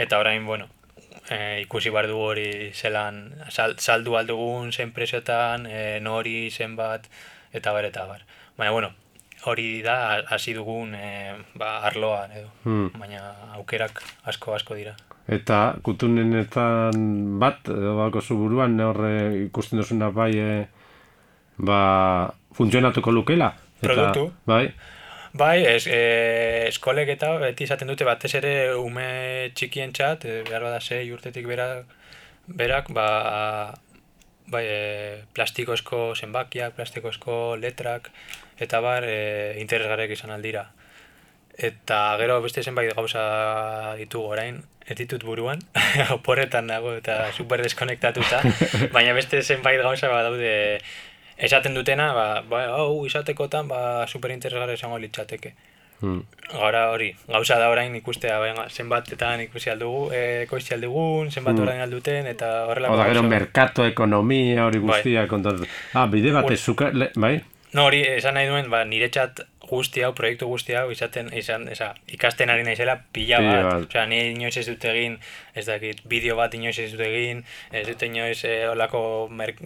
eta 0.00 0.20
orain, 0.22 0.46
bueno, 0.46 0.68
e, 1.28 1.60
ikusi 1.66 1.92
behar 1.92 2.08
dugu 2.08 2.30
hori 2.32 2.48
zelan 2.72 3.20
sal, 3.50 3.76
saldu 3.78 4.16
aldugun 4.16 4.72
zen 4.72 4.94
presiotan, 4.96 5.66
e, 5.66 5.98
nori 6.00 6.48
zenbat, 6.50 7.10
eta 7.52 7.76
bar, 7.76 7.84
eta 7.90 8.06
bar. 8.08 8.24
Baina, 8.56 8.72
bueno, 8.72 8.94
hori 9.44 9.82
da 9.82 10.22
hasi 10.34 10.54
dugun 10.56 10.94
e, 10.96 11.34
ba, 11.54 11.78
arloan 11.90 12.32
edo, 12.32 12.48
Hmm. 12.64 12.88
baina 12.96 13.34
aukerak 13.60 14.02
asko 14.24 14.54
asko 14.56 14.74
dira. 14.74 14.96
Eta 15.28 15.76
kutunenetan 15.84 17.38
bat, 17.40 17.66
edo 17.68 17.96
bako 17.98 18.22
zu 18.24 18.36
buruan, 18.40 18.78
horre 18.80 19.14
ikusten 19.44 19.80
duzuna 19.82 20.08
bai, 20.10 20.30
e, 20.40 20.52
ba, 21.58 21.80
funtzionatuko 22.56 23.12
lukela. 23.12 23.52
Eta, 23.82 23.92
Produktu. 23.92 24.30
Bai, 24.48 24.64
Bai, 25.32 25.60
es, 25.66 25.86
e, 25.86 26.68
eskolek 26.68 27.10
eta 27.12 27.34
beti 27.42 27.66
izaten 27.68 27.90
dute 27.90 28.06
batez 28.08 28.32
ere 28.38 28.52
ume 28.80 29.50
txikien 29.54 29.92
txat, 29.92 30.24
e, 30.24 30.38
behar 30.48 30.64
bada 30.64 30.80
sei 30.80 31.10
urtetik 31.12 31.46
berak, 31.46 31.84
berak 32.48 32.88
ba, 32.96 33.08
bai, 34.48 34.64
e, 34.64 34.78
plastikozko 35.36 36.14
zenbakiak, 36.16 36.74
plastikozko 36.78 37.56
letrak, 37.60 38.08
eta 38.58 38.80
bar, 38.80 39.04
e, 39.04 39.60
interesgarriak 39.60 40.16
izan 40.16 40.32
aldira. 40.32 40.64
Eta 41.58 42.00
gero 42.22 42.40
beste 42.40 42.64
zenbait 42.64 42.94
gauza 42.96 43.94
ditugu 44.00 44.32
orain, 44.32 44.62
ez 44.88 44.96
ditut 44.96 45.24
buruan, 45.24 45.58
oporretan 46.16 46.66
nago 46.66 46.94
eta 46.96 47.32
super 47.36 47.62
deskonektatuta, 47.62 48.40
baina 48.94 49.12
beste 49.16 49.42
zenbait 49.42 49.80
gauza 49.82 50.08
badaude 50.08 50.78
esaten 51.38 51.74
dutena, 51.74 52.12
ba, 52.14 52.28
ba, 52.48 52.64
hau 52.80 53.04
izatekotan 53.06 53.68
ba, 53.68 54.06
super 54.08 54.30
interesgarri 54.34 54.74
izango 54.74 54.98
litzateke. 54.98 55.52
hmm. 56.00 56.22
Gara 56.48 56.86
hori, 56.90 57.10
gauza 57.28 57.58
da 57.60 57.68
orain 57.70 57.94
ikustea, 57.94 58.38
baina 58.40 58.64
zenbatetan 58.70 59.40
ikusi 59.44 59.70
aldugu, 59.70 60.08
e, 60.14 60.42
ekoizti 60.46 60.74
aldugun, 60.74 61.30
zenbat 61.30 61.54
Hmm. 61.54 61.62
orain 61.66 61.80
alduten, 61.84 62.26
eta 62.26 62.64
horrelako 62.66 62.94
Oda, 62.94 63.06
gero 63.12 63.22
merkato, 63.22 63.84
ekonomia, 63.86 64.64
hori 64.64 64.78
Bai. 64.78 64.86
guztia, 64.88 65.26
kontor... 65.28 65.60
Ah, 65.94 66.06
bide 66.06 66.32
bat 66.32 66.50
ez 66.50 66.60
zuka, 66.64 66.90
le, 66.92 67.10
bai? 67.14 67.36
No, 67.74 67.84
hori, 67.84 68.00
esan 68.16 68.34
nahi 68.34 68.46
duen, 68.48 68.70
ba, 68.70 68.84
niretzat 68.88 69.42
guzti 69.68 70.02
hau, 70.04 70.12
proiektu 70.16 70.48
guzti 70.48 70.74
hau, 70.78 70.88
izaten, 70.92 71.30
izan, 71.36 71.68
esa, 71.72 71.92
ikasten 72.14 72.50
ari 72.50 72.64
naizela 72.66 72.98
pila 73.12 73.40
bat. 73.44 73.62
bat. 73.68 73.86
Osea, 73.88 74.06
ni 74.10 74.20
inoiz 74.32 74.56
ez 74.56 74.66
dut 74.68 74.88
egin, 74.90 75.18
ez 75.54 75.66
dakit, 75.68 76.02
bideo 76.08 76.36
bat 76.38 76.54
inoiz 76.58 76.76
ez 76.82 76.90
dut 76.94 77.04
egin, 77.06 77.44
ez 77.72 77.86
dut 77.88 78.02
inoiz 78.08 78.40
eh, 78.48 78.66
olako 78.70 79.00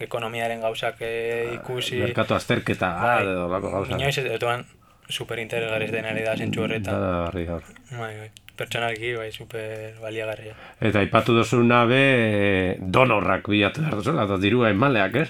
ekonomiaren 0.07 0.63
gauzak 0.63 1.01
eh, 1.01 1.55
ikusi. 1.57 2.01
Merkato 2.03 2.37
azterketa, 2.37 2.93
Bai, 3.01 3.17
ah, 3.17 3.25
edo 3.25 3.49
lako 3.51 3.73
gauza. 3.77 3.97
Inoiz 3.97 4.17
ez 4.21 4.39
duan 4.41 4.65
super 5.09 5.39
interesgarri 5.39 5.89
denari 5.91 6.23
da 6.25 6.37
zentsu 6.37 6.63
horretan. 6.63 6.93
Da, 6.93 7.19
barri, 7.25 7.47
hor. 7.49 7.67
Bai, 7.91 8.13
bai. 8.21 8.31
Pertsonalki, 8.53 9.15
bai, 9.17 9.31
super 9.33 9.95
baliagarria. 10.01 10.53
Eta 10.85 11.01
aipatu 11.01 11.33
duzuna 11.33 11.83
be, 11.89 12.01
e, 12.03 12.75
donorrak 12.77 13.49
bilatu 13.49 13.81
behar 13.81 13.97
duzela, 13.97 14.27
eta 14.29 14.37
dirua 14.41 14.69
emaleak, 14.69 15.17
ez? 15.23 15.29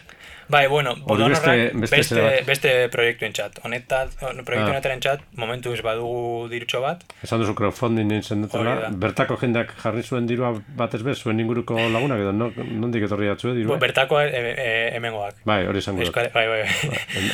Bai, 0.49 0.67
bueno, 0.67 0.95
beste- 0.95 1.71
beste, 1.73 1.79
beste 1.79 2.15
beste, 2.45 2.67
zera 2.67 2.81
bat. 2.85 2.91
proiektuen 2.91 3.33
txat. 3.33 3.59
Honetat, 3.63 4.09
proiektu 4.45 4.67
Ah. 4.67 4.71
honetaren 4.73 4.99
txat, 4.99 5.21
momentuz 5.35 5.81
badugu 5.81 6.47
dirutxo 6.49 6.81
bat. 6.81 7.03
Esan 7.23 7.39
duzu 7.41 7.53
crowdfunding 7.55 8.07
nintzen 8.11 8.41
dutela, 8.43 8.89
bertako 8.91 9.37
jendeak 9.41 9.73
jarri 9.83 10.03
zuen 10.03 10.25
dirua 10.27 10.53
batez 10.77 11.01
bez, 11.03 11.17
zuen 11.23 11.39
inguruko 11.39 11.75
lagunak 11.77 12.19
edo 12.19 12.31
no, 12.31 12.51
nondik 12.55 13.03
etorri 13.03 13.29
atzue 13.29 13.53
dirua? 13.55 13.75
Bo, 13.75 13.79
bertakoa 13.79 14.25
e, 14.25 14.41
e, 14.57 14.95
hemengoak. 14.95 15.35
bai, 15.45 15.65
hori 15.67 15.79
dut. 15.79 15.99
Euskal, 15.99 16.29
bai, 16.33 16.47
bai, 16.47 16.61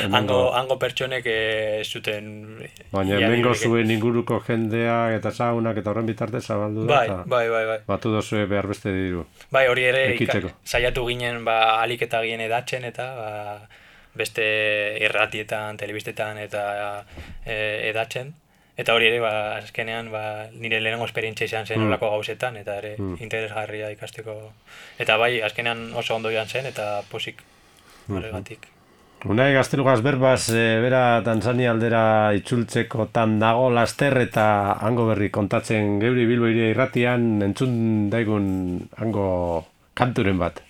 hemengo- 0.04 0.15
hango, 0.17 0.54
hango 0.54 0.80
pertsonek 0.80 1.24
e, 1.26 1.82
zuten... 1.84 2.58
Baina 2.91 3.15
hemengo 3.17 3.54
dirurik. 3.54 3.62
zuen 3.63 3.91
inguruko 3.91 4.39
jendea 4.48 5.15
eta 5.15 5.32
zaunak 5.32 5.78
eta 5.78 5.91
horren 5.91 6.06
bitarte 6.06 6.41
zabaldu 6.41 6.86
da. 6.86 6.95
Bai, 6.95 7.08
bai, 7.26 7.50
bai, 7.50 7.65
bai. 7.65 7.78
Batu 7.88 8.12
dozue 8.12 8.45
behar 8.45 8.67
beste 8.67 8.91
diru. 8.93 9.26
Bai, 9.52 9.67
hori 9.67 9.84
ere 9.84 10.17
saiatu 10.63 11.06
ginen 11.08 11.43
ba, 11.45 11.80
alik 11.82 12.02
eta 12.08 12.22
gien 12.26 12.41
edatzen 12.41 12.84
eta 12.86 12.98
ba, 13.15 13.31
beste 14.15 14.45
irratietan, 15.01 15.77
telebistetan 15.77 16.38
eta 16.38 16.63
e, 17.45 17.89
edatzen. 17.89 18.33
Eta 18.79 18.93
hori 18.95 19.09
ere, 19.09 19.19
ba, 19.19 19.57
azkenean, 19.57 20.07
ba, 20.12 20.23
nire 20.55 20.79
lehenengo 20.79 21.05
esperientzia 21.05 21.49
izan 21.49 21.65
zen 21.67 21.81
Mm. 21.83 21.97
gauzetan, 21.99 22.55
eta 22.57 22.77
ere 22.77 22.95
interesgarria 23.19 23.91
ikasteko. 23.91 24.35
Eta 24.97 25.17
bai, 25.17 25.41
azkenean 25.41 25.91
oso 25.93 26.15
ondo 26.15 26.31
joan 26.31 26.47
zen, 26.47 26.65
eta 26.65 27.01
posik 27.12 27.43
horregatik. 28.09 28.67
Unai 29.27 29.51
gaztelugaz 29.51 29.99
berbaz, 29.99 30.47
e, 30.55 30.79
bera 30.79 31.19
Tanzania 31.25 31.71
aldera 31.73 32.31
itzultzeko 32.39 33.09
tan 33.12 33.35
dago 33.41 33.69
laster 33.69 34.15
eta 34.21 34.77
hango 34.79 35.09
berri 35.09 35.27
kontatzen 35.29 35.99
geuri 35.99 36.23
bilbo 36.25 36.47
iria 36.47 36.69
irratian 36.71 37.41
entzun 37.43 38.09
daigun 38.09 38.88
hango 38.95 39.65
kanturen 39.93 40.39
bat. 40.39 40.63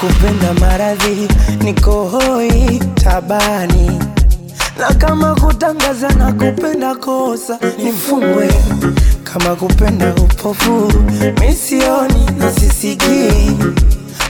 Kama 0.00 0.12
kupenda 0.12 0.54
maradhi 0.54 1.28
niko 1.64 2.04
hoi 2.04 2.80
tabani, 2.94 3.98
na 4.78 4.94
kama 4.94 5.34
kutangaza 5.34 6.08
na 6.08 6.32
kupenda 6.32 6.94
kosa 6.94 7.58
nifungwe. 7.84 8.48
Kama 9.24 9.56
kupenda 9.56 10.14
upofu 10.14 10.92
misioni 11.40 12.30
na 12.38 12.52
sisikii, 12.52 13.56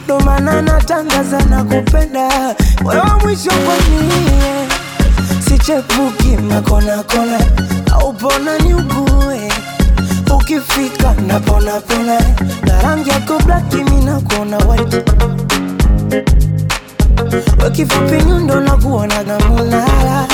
ndo 0.04 0.20
maana 0.20 0.62
natangaza 0.62 1.44
na 1.44 1.64
kupenda 1.64 2.28
wewa 2.84 3.18
mwisho 3.22 3.50
kwa 3.50 3.74
mie, 3.90 4.68
sichepuki 5.48 6.36
makonakona 6.36 7.38
aupona 7.92 8.58
niugue 8.58 8.74
ni 8.74 8.74
ugue 8.74 9.52
ukifika 10.36 11.14
naponapona 11.26 12.20
na 12.66 12.82
rangi 12.82 13.10
yako 13.10 13.38
black 13.46 13.74
na 14.04 14.20
kuona 14.20 14.58
white 14.58 15.04
wekifupi 17.64 18.24
nyundo 18.26 18.60
nakuona 18.60 19.24
gamunala 19.24 20.26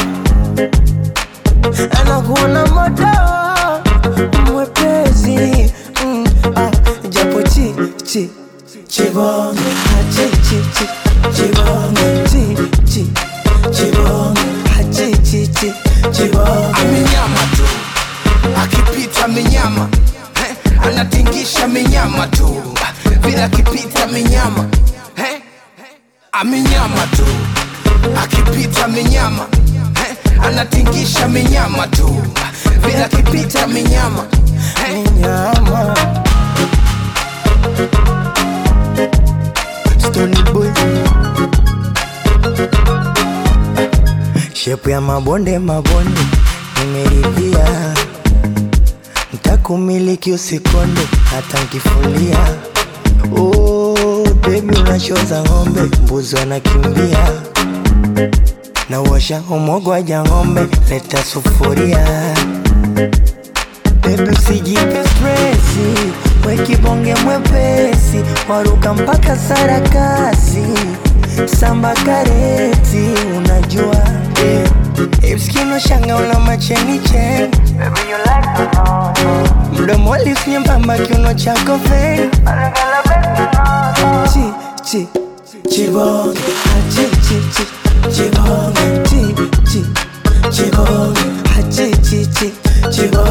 anakuona 2.00 2.66
moto 2.66 3.08
mwepesi. 4.52 5.72
Mm, 6.04 6.24
ah, 6.56 6.70
japo 7.08 7.42
chi 7.42 7.74
chi 8.04 8.30
chibonge. 8.88 9.60
Chi 12.90 13.10
tu. 17.56 17.64
Akipita 18.62 19.28
minyama. 19.28 19.88
Eh, 20.36 20.86
anatingisha 20.88 21.68
minyama 21.68 22.26
tu. 22.26 22.62
Bila 23.22 23.44
akipita 23.44 24.06
minyama. 24.06 24.68
Eh, 25.16 25.40
amenyama 26.40 27.06
tu. 27.16 27.24
Akipita 28.22 28.88
minyama 28.88 29.46
eh, 29.96 30.16
anatingisha 30.46 31.28
minyama 31.28 31.86
tu. 31.88 32.22
Bila 32.86 33.04
akipita 33.04 33.66
minyama 33.66 34.24
nyama 35.20 35.94
Stony 39.98 40.42
boy. 40.52 40.68
Shepu 44.52 44.90
ya 44.90 45.00
mabonde 45.00 45.58
mabonde. 45.58 46.20
Nimeridhia 46.80 47.94
ntakumiliki 49.34 50.32
usikonde. 50.32 51.00
Hata 51.30 51.64
nkifulia 51.64 52.38
oh, 53.38 53.83
bebi 54.46 54.76
unachoza 54.80 55.42
ng'ombe 55.42 55.80
mbuzi 56.02 56.36
wanakimbia. 56.36 57.18
Na 58.90 59.00
uosha 59.00 59.42
umogwaja 59.50 60.22
ng'ombe 60.22 60.66
leta 60.90 61.18
sufuria. 61.24 62.06
Baby 64.02 64.22
usijipe 64.30 65.04
stresi, 65.04 66.12
we 66.46 66.58
mwepesi, 67.16 68.20
waruka 68.48 68.94
mpaka 68.94 69.36
sarakasi, 69.36 70.64
samba 71.60 71.94
kareti, 71.94 73.08
unajua 73.36 73.96
yeah. 74.44 74.68
Hips 75.20 75.48
kino 75.48 75.80
kiuno 80.98 81.34
chako 81.34 81.78
macheni 81.78 83.53
찌찌 84.84 85.08
지봉이 85.70 86.38
아찌찌찌 86.68 87.66
지봉이 88.12 89.04
찌찌 89.04 89.84
지봉이 90.50 91.18
아찌찌찌 91.56 92.54
지봉 92.90 93.23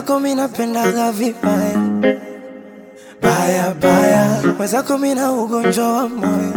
mwenzako 0.00 0.20
mi 0.20 0.34
napendaga 0.34 1.12
vibaya 1.12 1.76
baya 3.22 3.74
baya, 3.80 4.42
mwenzako 4.56 4.98
mi 4.98 5.14
na 5.14 5.32
ugonjwa 5.32 5.92
wa 5.92 6.08
moyo. 6.08 6.54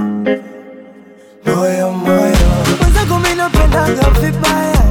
Moyo 1.45 1.91
moyo, 1.91 2.37
mwenzako 2.79 3.19
mi 3.19 3.35
napendaga 3.35 4.09
vibaya 4.21 4.83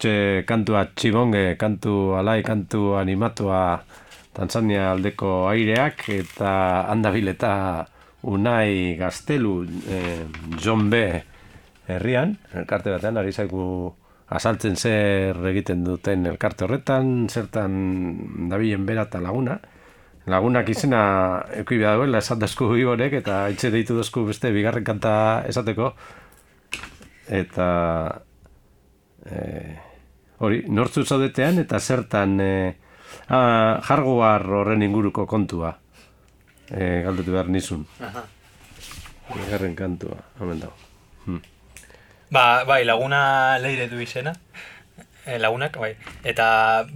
Hortxe 0.00 0.46
kantua 0.48 0.86
txibonge, 0.96 1.58
kantu 1.60 2.14
alai, 2.16 2.40
kantu 2.40 2.94
animatua 2.96 3.82
Tanzania 4.32 4.94
aldeko 4.94 5.50
aireak 5.50 6.06
eta 6.08 6.52
handabil 6.88 7.28
eta 7.28 7.84
unai 8.24 8.96
gaztelu 8.96 9.52
eh, 9.92 10.24
John 10.56 10.88
B. 10.88 11.02
herrian, 11.86 12.32
elkarte 12.54 12.94
batean, 12.94 13.18
ari 13.20 13.32
zaigu 13.32 13.92
azaltzen 14.32 14.78
zer 14.80 15.36
egiten 15.50 15.84
duten 15.84 16.24
elkarte 16.32 16.64
horretan, 16.64 17.28
zertan 17.28 18.48
dabilen 18.48 18.86
bera 18.88 19.04
eta 19.04 19.20
laguna. 19.20 19.58
Lagunak 20.24 20.72
izena 20.72 21.44
eki 21.60 21.76
behar 21.76 22.00
duela 22.00 22.24
esan 22.24 22.40
dazku 22.40 22.72
iborek 22.72 23.18
eta 23.20 23.50
itxe 23.52 23.68
deitu 23.68 24.00
dazku 24.00 24.24
beste 24.24 24.48
bigarren 24.48 24.84
kanta 24.84 25.44
esateko. 25.44 25.92
Eta 27.28 27.68
eh, 29.28 29.89
hori, 30.40 30.64
nortzu 30.68 31.04
zaudetean 31.04 31.60
eta 31.62 31.80
zertan 31.80 32.40
eh, 32.40 32.74
ah, 33.28 33.80
hardware 33.84 34.60
horren 34.60 34.82
inguruko 34.82 35.26
kontua 35.30 35.76
eh, 36.70 37.02
galdetu 37.04 37.34
behar 37.36 37.48
nizun. 37.48 37.86
Bigarren 39.30 39.76
kantua, 39.78 40.18
hemen 40.40 40.60
dago. 40.64 41.38
Ba, 42.30 42.64
bai, 42.64 42.84
laguna 42.84 43.58
leire 43.58 43.88
du 43.90 44.00
izena. 44.02 44.34
E, 45.26 45.38
lagunak, 45.38 45.76
bai. 45.78 45.92
Eta 46.26 46.46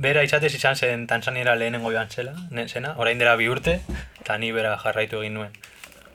bera 0.01 0.23
izatez 0.27 0.55
izan 0.57 0.79
zen 0.79 1.07
Tanzaniera 1.11 1.55
lehenengo 1.59 1.93
joan 1.93 2.11
zela, 2.11 2.35
zena, 2.67 2.95
orain 2.99 3.19
dela 3.19 3.37
bi 3.37 3.49
urte, 3.51 3.81
eta 4.21 4.39
ni 4.39 4.51
bera 4.53 4.77
jarraitu 4.83 5.21
egin 5.21 5.35
nuen. 5.39 5.57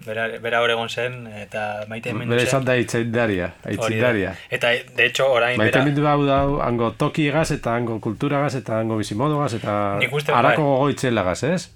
Bera, 0.05 0.27
bera 0.39 0.62
hor 0.63 0.71
egon 0.71 0.88
zen, 0.89 1.27
eta 1.27 1.83
maite 1.91 2.09
hemen 2.13 2.29
Bere 2.29 2.43
esan 2.47 2.63
da 2.65 2.75
itzaindaria, 2.79 3.49
aitzindaria. 3.67 4.35
Eta, 4.49 4.69
de 4.95 5.05
hecho, 5.05 5.25
orain 5.31 5.57
Maite 5.59 5.73
bera... 5.77 5.85
mindu 5.85 6.05
hau 6.07 6.21
da, 6.25 6.38
hango 6.65 6.91
tokiegaz 6.91 7.51
eta 7.51 7.73
hango 7.75 7.99
kulturagaz 7.99 8.55
eta 8.55 8.79
hango 8.79 8.97
bizimodogaz 8.97 9.53
eta 9.59 9.73
Nik 9.99 10.13
uste, 10.13 10.31
harako 10.31 10.63
bai. 10.63 10.71
gogoitzelagaz, 10.77 11.43
ez? 11.43 11.69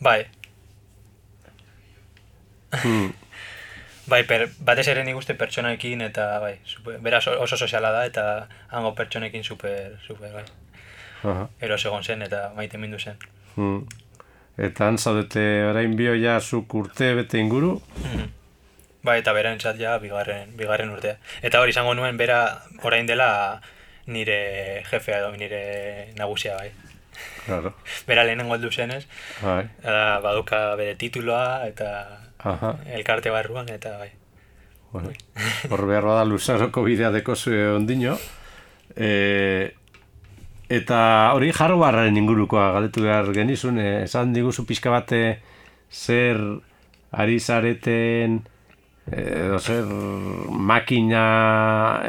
Bai, 0.00 0.22
Hmm. 2.82 3.12
bai, 4.12 4.22
per, 4.24 4.46
batez 4.64 4.86
ere 4.88 5.04
nik 5.04 5.16
uste 5.18 5.34
pertsonekin 5.38 6.00
eta 6.06 6.38
bai, 6.40 6.54
super, 6.64 6.98
bera 7.04 7.18
oso- 7.20 7.56
soziala 7.56 7.90
da 7.92 8.06
eta 8.08 8.24
hango 8.70 8.94
pertsonekin 8.96 9.44
super, 9.44 9.98
super, 10.06 10.32
bai. 10.32 10.44
Aha. 11.22 11.48
Eros 11.60 11.84
egon 11.86 12.02
zen 12.02 12.22
eta 12.22 12.50
maite 12.56 12.78
mindu 12.80 12.98
zen. 12.98 13.18
Hmm. 13.56 13.84
Eta 14.58 14.86
han 14.88 14.98
zaudete 14.98 15.64
orain 15.70 15.96
bio 15.96 16.14
ja 16.14 16.38
zuk 16.40 16.74
urte 16.74 17.14
bete 17.14 17.38
inguru, 17.38 17.80
Mhm. 18.04 18.28
Bai, 19.02 19.18
eta 19.18 19.32
bera 19.32 19.50
entzat 19.50 19.78
ja 19.80 19.96
bigarren, 19.98 20.52
bigarren 20.56 20.90
urtea. 20.94 21.16
Eta 21.42 21.58
hori 21.60 21.70
izango 21.74 21.94
nuen 21.94 22.16
bera 22.16 22.62
orain 22.86 23.06
dela 23.06 23.60
nire 24.06 24.84
jefea 24.90 25.18
edo 25.18 25.32
nire 25.32 26.12
nagusia 26.16 26.54
bai. 26.56 26.70
claro. 27.46 27.74
Bera 28.06 28.22
lehenengo 28.24 28.54
heldu 28.54 28.70
zenez, 28.70 29.06
Bai. 29.42 29.64
eta 29.80 30.20
baduka 30.22 30.74
bere 30.76 30.94
tituloa 30.94 31.66
eta 31.66 31.88
Aha. 32.38 32.76
elkarte 32.94 33.30
barruan 33.30 33.68
eta 33.68 33.96
bai. 33.98 34.10
Bueno, 34.92 35.10
hor 35.70 35.86
behar 35.86 36.04
bada 36.04 36.24
luzaroko 36.24 36.82
bidea 36.84 37.10
dekozue 37.10 37.66
ondino. 37.74 38.18
E, 38.96 39.74
eta 40.68 41.32
hori 41.34 41.52
jarrobarraren 41.52 42.16
ingurukoa 42.16 42.72
galetu 42.72 43.02
behar 43.02 43.32
genizun, 43.34 43.78
e, 43.78 44.04
esan 44.04 44.32
diguzu 44.32 44.66
pixka 44.66 44.90
bate 44.90 45.22
zer 45.90 46.40
ari 47.12 47.38
zareten 47.40 48.40
edo 49.10 49.58
zer 49.58 49.88
makina 50.48 51.22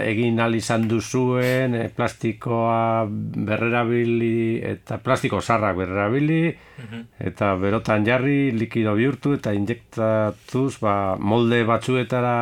egin 0.06 0.40
al 0.40 0.54
izan 0.56 0.86
duzuen, 0.88 1.74
e, 1.74 1.88
plastikoa 1.90 3.08
berrerabili 3.10 4.62
eta 4.62 5.00
plastiko 5.02 5.42
sarrak 5.42 5.76
berrerabili, 5.80 6.54
eta 7.20 7.56
berotan 7.56 8.06
jarri, 8.06 8.52
likido 8.52 8.94
bihurtu 8.96 9.34
eta 9.40 9.54
injektatuz 9.58 10.78
ba, 10.80 11.16
molde 11.18 11.64
batzuetara 11.66 12.38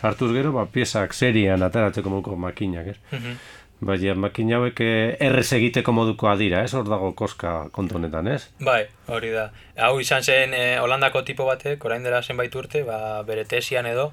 sartuz 0.00 0.32
gero, 0.34 0.52
ba, 0.52 0.66
piezak 0.66 1.14
serian 1.14 1.62
ateratzeko 1.62 2.10
moduko 2.10 2.36
makinak, 2.36 2.86
ez? 2.92 2.98
Mhm. 3.12 3.38
Baina 3.82 4.14
makina 4.14 4.60
hauek 4.60 4.80
eh, 4.80 5.16
errez 5.26 5.48
egiteko 5.56 5.92
modukoa 5.92 6.36
dira, 6.38 6.62
ez? 6.64 6.72
Hor 6.78 6.86
dago 6.86 7.10
koska 7.18 7.68
kontu 7.74 7.98
honetan, 7.98 8.28
ez? 8.30 8.46
Bai, 8.62 8.84
hori 9.10 9.32
da. 9.34 9.48
Hau 9.76 9.98
izan 10.00 10.22
zen 10.22 10.54
eh, 10.54 10.78
Holandako 10.80 11.24
tipo 11.26 11.44
batek, 11.48 11.84
orain 11.84 12.06
dela 12.06 12.22
zenbait 12.22 12.54
urte, 12.54 12.84
ba, 12.86 13.22
bere 13.26 13.44
tesian 13.44 13.86
edo, 13.90 14.12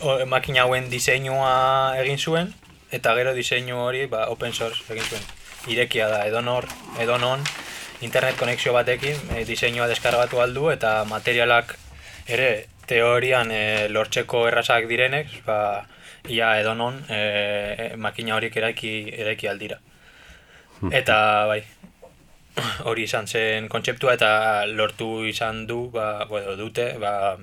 o, 0.00 0.18
makina 0.26 0.66
hauen 0.66 0.90
diseinua 0.90 1.94
egin 2.02 2.18
zuen, 2.18 2.52
eta 2.90 3.14
gero 3.16 3.32
diseinu 3.38 3.78
hori 3.78 4.06
ba, 4.10 4.26
open 4.34 4.52
source 4.52 4.82
egin 4.90 5.06
zuen. 5.06 5.30
Irekia 5.70 6.10
da, 6.10 6.24
edonor, 6.26 6.66
edonon, 7.00 7.46
internet 8.02 8.36
konexio 8.36 8.74
batekin, 8.74 9.16
e, 9.30 9.46
diseinua 9.46 9.86
deskargatu 9.86 10.42
aldu, 10.42 10.68
eta 10.74 11.04
materialak 11.08 11.76
ere 12.26 12.66
teorian 12.90 13.54
e, 13.54 13.88
lortzeko 13.94 14.48
errazak 14.50 14.90
direnek, 14.90 15.38
ba, 15.46 15.86
ia 16.28 16.54
edonon 16.60 17.00
e, 17.10 17.94
makina 17.96 18.36
horiek 18.36 18.56
eraiki, 18.56 18.92
eraiki 19.24 19.48
aldira. 19.48 19.78
Eta 20.90 21.16
bai, 21.50 21.60
hori 22.88 23.06
izan 23.08 23.26
zen 23.26 23.68
kontzeptua 23.72 24.16
eta 24.18 24.32
lortu 24.66 25.24
izan 25.26 25.66
du, 25.66 25.86
ba, 25.94 26.24
bueno, 26.30 26.56
dute, 26.56 26.92
ba, 27.02 27.36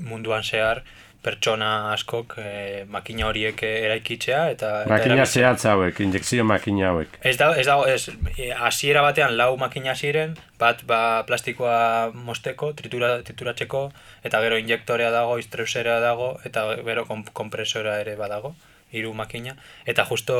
munduan 0.00 0.42
zehar 0.42 0.82
pertsona 1.22 1.92
askok 1.92 2.36
eh, 2.38 2.84
makina 2.90 3.26
horiek 3.26 3.62
eraikitzea 3.66 4.42
eta, 4.52 4.70
eta 4.84 4.92
Makina 4.92 5.26
zehatz 5.26 5.64
hauek, 5.66 5.98
injekzio 6.04 6.44
makina 6.46 6.92
hauek. 6.92 7.18
Ez 7.26 7.34
da, 7.40 7.50
ez 7.58 7.66
dago, 7.66 7.88
ez, 7.90 8.06
e, 8.36 8.52
hasiera 8.54 9.02
batean 9.02 9.34
lau 9.40 9.50
makina 9.58 9.96
ziren, 9.98 10.36
bat 10.62 10.84
ba, 10.86 11.00
plastikoa 11.26 12.14
mosteko, 12.14 12.70
tritura, 12.78 13.16
trituratzeko, 13.26 13.88
eta 14.30 14.42
gero 14.46 14.62
injektorea 14.62 15.10
dago, 15.14 15.36
iztreusera 15.42 15.98
dago, 16.04 16.36
eta 16.46 16.68
gero 16.86 17.06
kon, 17.10 17.26
kompresora 17.34 17.98
ere 18.04 18.14
badago, 18.20 18.54
hiru 18.94 19.12
makina, 19.12 19.58
eta 19.90 20.06
justo, 20.08 20.38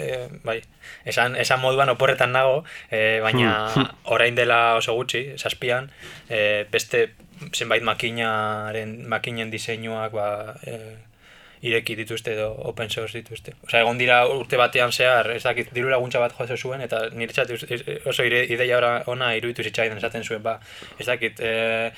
e, 0.00 0.28
bai, 0.48 0.58
esan, 1.04 1.36
esan 1.36 1.60
moduan 1.62 1.92
oporretan 1.92 2.32
nago, 2.34 2.64
e, 2.90 3.20
baina 3.22 3.52
orain 4.16 4.34
dela 4.34 4.78
oso 4.80 4.96
gutxi, 4.96 5.26
zazpian, 5.38 5.92
e, 6.28 6.64
beste 6.72 7.10
zenbait 7.52 7.82
makinaren, 7.82 8.96
makinen 9.08 9.50
diseinuak, 9.50 10.12
ba, 10.12 10.56
e, 10.66 10.76
ireki 11.62 11.96
dituzte 11.98 12.32
edo 12.32 12.48
open 12.70 12.88
source 12.88 13.18
dituzte. 13.18 13.52
Osea, 13.66 13.82
egon 13.82 13.98
dira 14.00 14.22
urte 14.32 14.56
batean 14.60 14.92
zehar, 14.92 15.28
ez 15.34 15.42
dakit, 15.44 15.74
diru 15.76 15.90
laguntza 15.92 16.22
bat 16.22 16.32
jaso 16.38 16.56
zuen, 16.56 16.80
eta 16.86 17.02
niretzat 17.12 17.52
oso 18.08 18.24
ire, 18.24 18.46
ideia 18.48 18.78
ora, 18.78 18.94
ona 19.12 19.34
iruditu 19.36 19.66
zitzaidan 19.68 20.00
esaten 20.00 20.24
zuen, 20.24 20.42
ba, 20.42 20.56
ez 20.98 21.06
dakit, 21.10 21.40
e, 21.40 21.90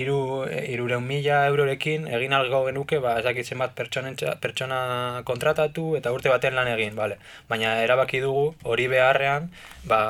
iru, 0.00 0.46
irureun 0.46 1.04
mila 1.04 1.42
eurorekin 1.50 2.06
egin 2.08 2.32
algo 2.36 2.62
genuke, 2.68 3.00
ba, 3.02 3.18
ez 3.18 3.24
dakit 3.26 3.46
zenbat 3.46 3.74
pertsona 3.76 5.22
kontratatu 5.26 5.96
eta 5.98 6.12
urte 6.14 6.32
batean 6.32 6.56
lan 6.56 6.70
egin, 6.72 6.96
bale. 6.96 7.18
Baina 7.48 7.76
erabaki 7.84 8.20
dugu 8.24 8.54
hori 8.64 8.88
beharrean, 8.92 9.50
ba, 9.84 10.02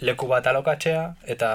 leku 0.00 0.28
bat 0.28 0.46
alokatzea 0.46 1.04
eta 1.36 1.52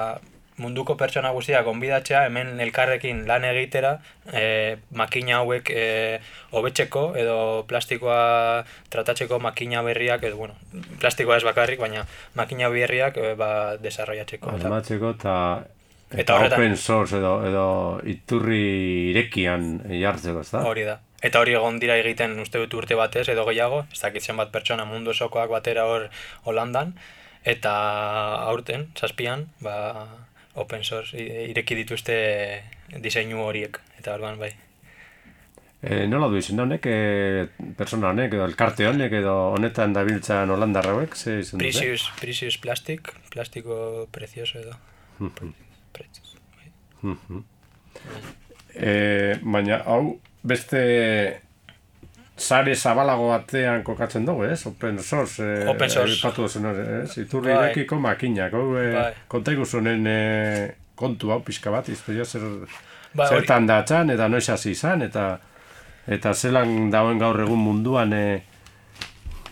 munduko 0.56 0.94
pertsona 0.96 1.32
guztiak 1.34 1.64
gonbidatzea 1.66 2.24
hemen 2.28 2.60
elkarrekin 2.62 3.24
lan 3.26 3.44
egitera 3.48 3.96
e, 4.32 4.76
makina 4.94 5.40
hauek 5.40 5.70
e, 5.74 6.20
hobetzeko 6.54 7.02
edo 7.18 7.38
plastikoa 7.66 8.64
tratatzeko 8.90 9.40
makina 9.42 9.82
berriak 9.82 10.22
edo 10.22 10.36
bueno, 10.36 10.54
plastikoa 11.00 11.40
ez 11.40 11.44
bakarrik, 11.44 11.80
baina 11.80 12.04
makina 12.38 12.68
berriak 12.70 13.16
e, 13.18 13.32
ba, 13.34 13.76
desarrollatzeko. 13.82 14.54
Eta, 14.54 14.68
Almatzeko 14.68 15.10
eta 15.18 15.38
Eta 16.14 16.20
eta 16.22 16.34
horretan- 16.36 16.60
open 16.60 16.76
source 16.76 17.16
edo, 17.18 17.32
edo 17.48 17.66
iturri 18.06 19.10
irekian 19.10 19.80
jartzeko, 19.90 20.44
ezta? 20.46 20.60
hori 20.62 20.84
da. 20.86 21.00
Eta 21.24 21.40
hori 21.40 21.54
egon 21.56 21.80
dira 21.82 21.96
egiten 21.98 22.38
uste 22.38 22.60
dut 22.62 22.74
urte 22.78 22.94
batez 22.94 23.24
edo 23.32 23.42
gehiago, 23.48 23.80
ez 23.90 23.98
dakit 23.98 24.22
zenbat 24.22 24.52
pertsona 24.52 24.84
mundu 24.84 25.10
osokoak 25.10 25.50
batera 25.50 25.86
hor 25.90 26.06
Holandan, 26.44 26.92
eta 27.42 27.72
aurten, 28.46 28.86
zazpian, 28.94 29.48
ba, 29.64 30.06
open 30.54 30.84
source 30.84 31.18
ireki 31.18 31.76
dituzte 31.82 32.16
diseinu 33.02 33.42
horiek, 33.44 33.80
eta 33.98 34.14
orduan 34.14 34.38
bai. 34.38 34.52
E, 35.84 36.06
nola 36.08 36.30
du 36.32 36.38
izen 36.40 36.62
honek, 36.62 36.86
e, 36.88 37.70
persona 37.76 38.08
honek, 38.14 38.32
edo 38.32 38.46
elkarte 38.48 38.86
honek, 38.88 39.12
edo 39.20 39.34
honetan 39.52 39.92
dabiltzan 39.92 40.52
holandarra 40.54 40.94
hauek, 40.94 41.16
ze 41.16 41.40
izen 41.42 41.58
dute? 41.58 41.66
Precious, 41.66 42.06
precious 42.20 42.56
plastic, 42.62 43.10
plastiko 43.34 44.06
precioso 44.14 44.62
edo. 44.62 44.78
Precious, 45.92 46.36
bai. 46.56 47.42
E, 48.74 48.94
baina 49.42 49.82
hau 49.84 50.16
beste 50.42 50.80
sare 52.36 52.74
zabalago 52.74 53.28
batean 53.30 53.82
kokatzen 53.86 54.24
dugu, 54.26 54.44
ez? 54.44 54.66
Open 54.66 54.98
source. 54.98 55.42
E, 55.42 55.66
Open 55.70 55.90
source. 55.90 56.16
Aipatu 56.18 56.42
duzen 56.42 56.66
ez? 57.02 57.16
Iturri 57.18 57.52
Bai. 57.52 57.68
irekiko 57.70 57.98
makinak. 58.00 58.52
Hau, 58.52 58.76
e, 58.78 58.88
Bai. 58.94 59.12
konta 59.28 59.54
iguzunen 59.54 60.06
e, 60.06 60.18
kontu 60.98 61.30
hau 61.30 61.40
pixka 61.46 61.70
bat, 61.70 61.88
izpedia 61.88 62.24
zer, 62.24 62.42
Bai, 63.14 63.28
zertan 63.28 63.66
datzan, 63.70 64.10
eta 64.10 64.28
noiz 64.28 64.48
hasi 64.50 64.72
izan, 64.74 65.02
eta 65.06 65.38
eta 66.10 66.34
zelan 66.34 66.90
dauen 66.92 67.18
gaur 67.18 67.38
egun 67.40 67.62
munduan 67.62 68.12
e, 68.12 68.24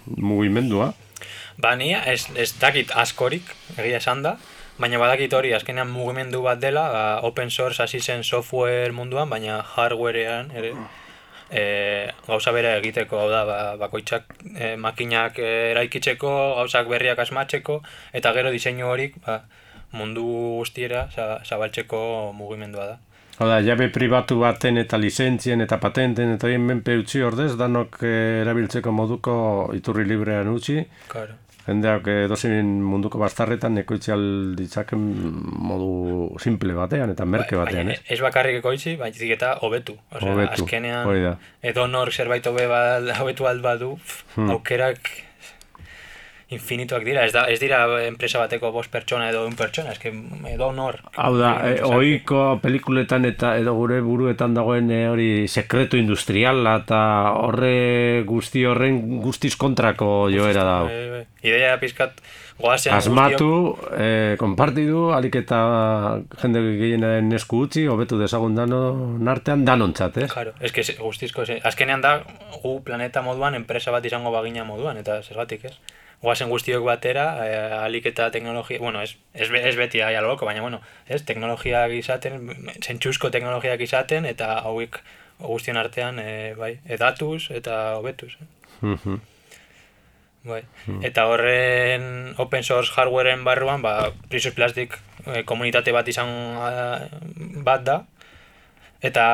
mugimendua. 0.06 0.92
Ba, 1.62 1.76
ni 1.76 1.92
ez, 1.94 2.26
ez 2.36 2.50
dakit 2.60 2.90
askorik, 2.98 3.46
egia 3.78 4.00
esan 4.02 4.22
da, 4.24 4.36
baina 4.82 4.98
badakit 4.98 5.32
hori, 5.36 5.52
azkenean 5.54 5.90
mugimendu 5.92 6.42
bat 6.42 6.60
dela, 6.60 6.88
ba, 6.92 7.04
open 7.28 7.50
source 7.50 7.82
hasi 7.82 8.00
zen 8.00 8.24
software 8.24 8.92
munduan, 8.92 9.30
baina 9.30 9.60
hardwarean 9.76 10.50
ere, 10.56 10.72
e, 11.52 12.10
gauza 12.26 12.52
bera 12.52 12.76
egiteko, 12.78 13.18
hau 13.20 13.28
da, 13.30 13.44
ba, 13.44 13.58
bakoitzak 13.76 14.24
e, 14.56 14.74
makinak 14.76 15.38
e, 15.38 15.70
eraikitzeko, 15.72 16.30
gauzak 16.58 16.88
berriak 16.88 17.18
asmatzeko, 17.18 17.82
eta 18.12 18.32
gero 18.32 18.50
diseinu 18.50 18.86
horik 18.88 19.16
ba, 19.26 19.42
mundu 19.92 20.24
guztiera 20.58 21.08
za- 21.14 21.40
zabaltzeko 21.44 22.32
mugimendua 22.34 22.86
da. 22.86 22.98
Hau 23.38 23.48
da, 23.48 23.60
jabe 23.64 23.88
pribatu 23.92 24.38
baten 24.40 24.76
eta 24.78 24.98
lizentzien 25.00 25.60
eta 25.64 25.78
patenten 25.80 26.34
eta 26.34 26.46
horien 26.46 26.64
menpe 26.68 26.96
utzi 27.00 27.22
ordez, 27.24 27.54
danok 27.58 27.96
eh, 28.04 28.42
erabiltzeko 28.42 28.92
moduko 28.92 29.34
iturri 29.74 30.04
librean 30.08 30.48
utzi, 30.52 30.82
Claro. 31.08 31.34
Jendeak 31.66 32.06
edozein 32.26 32.70
munduko 32.82 33.18
bastarretan 33.22 33.78
ekoitzial 33.78 34.22
ditzaken 34.58 35.02
modu 35.70 35.90
simple 36.42 36.74
batean 36.74 37.10
eta 37.14 37.24
merke 37.24 37.56
batean, 37.56 37.86
Baina, 37.92 37.98
ez? 37.98 38.16
ez 38.16 38.20
bakarrik 38.24 38.58
ekoitzi, 38.58 38.96
baizik 39.00 39.30
eta 39.36 39.54
hobetu. 39.62 39.94
Osea, 40.10 40.48
azkenean, 40.56 41.36
edo 41.62 41.86
nor 41.86 42.10
zerbait 42.12 42.46
hobe 42.46 42.66
hobetu 43.20 43.46
alt 43.46 43.62
badu, 43.62 43.92
Hmm. 44.34 44.50
aukerak 44.50 45.10
infinituak 46.54 47.04
dira. 47.06 47.24
Ez, 47.26 47.32
da, 47.34 47.44
ez 47.50 47.58
dira 47.62 47.82
enpresa 48.06 48.42
bateko 48.42 48.72
bost 48.74 48.92
pertsona 48.92 49.30
edo 49.30 49.44
un 49.48 49.56
pertsona, 49.58 49.94
eske 49.96 50.12
edo 50.52 50.70
nor. 50.76 51.00
Hau 51.16 51.32
da, 51.38 51.54
e, 51.66 51.78
Osea, 51.80 51.96
ohiko 51.96 52.42
pelikuletan 52.62 53.26
eta 53.28 53.56
edo 53.60 53.74
gure 53.78 54.00
buruetan 54.04 54.54
dagoen 54.58 54.90
e, 54.92 55.02
hori 55.10 55.30
sekretu 55.48 56.00
industriala 56.00 56.78
eta 56.82 57.02
horre 57.40 58.22
guzti 58.28 58.64
horren 58.68 59.02
guztiz 59.24 59.54
kontrako 59.56 60.30
joera 60.32 60.64
da. 60.68 60.78
bai, 60.88 61.02
bai. 61.16 61.26
Ideia 61.42 61.74
pizkat 61.80 62.20
goazen 62.62 62.94
Asmatu, 62.94 63.76
e, 63.96 64.36
konpartidu, 64.40 65.08
alik 65.16 65.40
eta 65.42 65.58
jende 66.42 66.62
gehienaren 66.78 67.32
esku 67.38 67.64
utzi, 67.66 67.86
hobetu 67.90 68.18
desagun 68.20 68.54
danon 68.58 69.28
artean 69.32 69.64
danontzat, 69.66 70.20
ez? 70.24 70.28
Claro, 70.32 70.54
es 70.60 70.72
que 70.72 70.84
guztizko, 71.00 71.44
azkenean 71.64 72.04
da 72.04 72.18
gu 72.62 72.78
planeta 72.86 73.24
moduan 73.26 73.58
enpresa 73.58 73.94
bat 73.94 74.06
izango 74.06 74.30
bagina 74.34 74.64
moduan, 74.68 75.00
eta 75.02 75.20
zergatik 75.22 75.66
ez? 75.70 75.74
Guazen 76.22 76.52
guztiok 76.52 76.84
batera, 76.86 77.24
eh, 77.46 77.80
alik 77.82 78.06
eta 78.06 78.30
teknologia, 78.30 78.78
bueno, 78.78 79.02
ez, 79.02 79.16
ez, 79.34 79.48
ez 79.50 79.74
beti 79.76 80.00
aia 80.06 80.20
loko, 80.22 80.46
baina 80.46 80.62
bueno, 80.62 80.78
ez, 81.08 81.24
teknologiak 81.26 81.90
izaten, 81.98 82.46
zentxuzko 82.78 83.32
teknologiak 83.34 83.82
izaten, 83.82 84.28
eta 84.30 84.54
hauek 84.62 85.00
guztien 85.42 85.76
artean, 85.76 86.22
eh, 86.22 86.54
bai, 86.58 86.76
edatuz 86.86 87.50
eta 87.50 87.96
hobetuz. 87.98 88.36
Eh? 88.82 89.18
Bai. 90.42 90.62
Eta 91.06 91.28
horren 91.30 92.34
open 92.42 92.64
source 92.66 92.90
hardwareen 92.96 93.44
barruan, 93.46 93.82
ba, 93.82 94.10
Precious 94.28 94.54
Plastic 94.54 94.96
eh, 95.26 95.44
komunitate 95.46 95.94
bat 95.94 96.08
izan 96.10 96.32
eh, 96.66 97.06
bat 97.62 97.84
da, 97.86 98.00
eta 99.02 99.24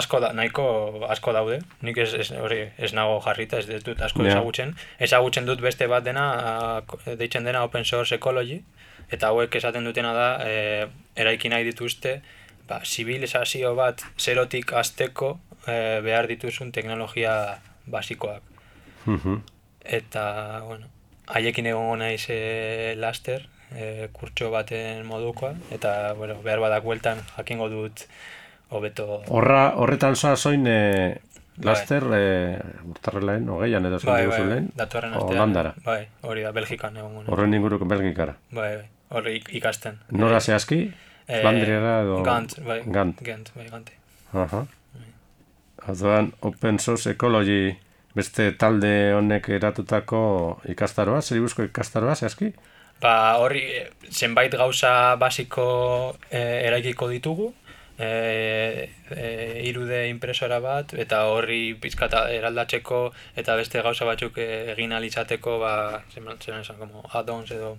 asko 0.00 0.20
da, 0.20 0.32
nahiko 0.32 0.64
asko 1.12 1.32
daude. 1.36 1.58
Nik 1.82 1.98
ez, 1.98 2.14
ez, 2.14 2.30
hori, 2.32 2.62
ez 2.78 2.92
nago 2.96 3.20
jarrita, 3.24 3.58
ez, 3.58 3.82
dut 3.84 4.00
asko 4.00 4.22
Ja. 4.24 4.30
ezagutzen. 4.32 4.74
Ezagutzen 4.98 5.46
dut 5.46 5.60
beste 5.60 5.86
bat 5.86 6.04
dena, 6.04 6.82
deitzen 7.20 7.44
dena 7.44 7.62
open 7.64 7.84
source 7.84 8.14
ecology, 8.14 8.62
eta 9.10 9.28
hauek 9.28 9.54
esaten 9.60 9.84
dutena 9.84 10.12
da, 10.14 10.28
eh, 10.46 10.86
eraiki 11.16 11.48
nahi 11.52 11.64
dituzte, 11.64 12.20
ba, 12.68 12.80
zibilizazio 12.84 13.74
bat 13.74 14.02
zerotik 14.18 14.72
azteko 14.72 15.38
eh, 15.66 16.00
behar 16.02 16.26
dituzun 16.26 16.72
teknologia 16.72 17.58
basikoak 17.86 18.42
Mhm. 19.06 19.42
eta 19.84 20.60
bueno, 20.66 20.86
haiekin 21.26 21.66
egongo 21.66 21.96
naiz 21.96 22.26
e, 22.30 22.94
laster, 22.96 23.46
e, 23.74 24.08
kurtso 24.12 24.50
baten 24.50 25.04
modukoa, 25.06 25.54
eta 25.72 26.12
bueno, 26.14 26.36
behar 26.42 26.60
badak 26.60 26.82
bueltan 26.84 27.18
jakingo 27.36 27.68
dut 27.68 28.04
hobeto 28.70 29.22
Horra, 29.28 29.74
horretan 29.76 30.16
zoa 30.16 30.36
zoin 30.36 30.66
e, 30.66 31.20
Bai. 31.60 31.66
laster, 31.70 32.04
e, 32.16 32.58
urtarrelaen, 32.88 33.48
hogeian 33.52 33.84
edo 33.86 33.98
bai, 33.98 34.00
zen 34.00 34.12
bai, 34.12 34.24
duzu 34.26 34.38
bai, 34.42 34.48
lehen, 34.54 34.70
datorren 34.76 35.12
astean. 35.14 35.28
Holandara. 35.34 35.74
Bai, 35.84 36.00
hori 36.22 36.42
da, 36.46 36.52
Belgikan 36.56 36.96
egongo 36.96 37.22
naiz. 37.22 37.28
Horren 37.34 37.54
inguruko 37.54 37.84
belgikara. 37.90 38.36
Bai, 38.50 38.70
bai, 38.76 38.88
hori 39.10 39.34
ik- 39.40 39.52
ikasten. 39.60 39.98
Nora 40.10 40.40
zehazki? 40.40 40.80
Eh, 41.28 41.40
Flandriara 41.42 42.00
edo... 42.02 42.22
Gant, 42.26 42.56
bai, 42.66 42.80
Gant. 42.86 43.20
Gent, 43.22 43.52
bai, 43.54 43.68
Gante. 43.70 43.92
Aha. 44.32 44.64
Orduan, 45.88 46.32
Open 46.40 46.78
Source 46.78 47.10
Ecology 47.10 47.76
beste 48.14 48.50
talde 48.58 49.12
honek 49.16 49.48
eratutako 49.54 50.20
ikastaroa, 50.68 51.22
zer 51.22 51.38
ibuzko 51.38 51.64
ikastaroa, 51.68 52.14
zehazki? 52.18 52.50
Ba, 53.00 53.12
horri 53.40 53.62
eh, 53.78 53.86
zenbait 54.10 54.52
gauza 54.52 55.16
basiko 55.16 56.16
eh, 56.30 56.66
eraikiko 56.68 57.08
ditugu, 57.08 57.52
eh, 58.00 58.90
eh, 59.10 59.60
irude 59.68 60.08
impresora 60.08 60.58
bat, 60.64 60.94
eta 60.94 61.26
horri 61.28 61.74
pizkata 61.80 62.24
eraldatzeko 62.32 63.00
eta 63.36 63.56
beste 63.60 63.82
gauza 63.84 64.08
batzuk 64.08 64.38
eh, 64.40 64.72
egin 64.72 64.94
alizateko, 64.96 65.58
ba, 65.60 65.74
zeman, 66.14 66.38
zeman 66.40 66.64
esan, 66.64 66.78
como 66.80 67.04
add-ons 67.12 67.50
edo 67.52 67.76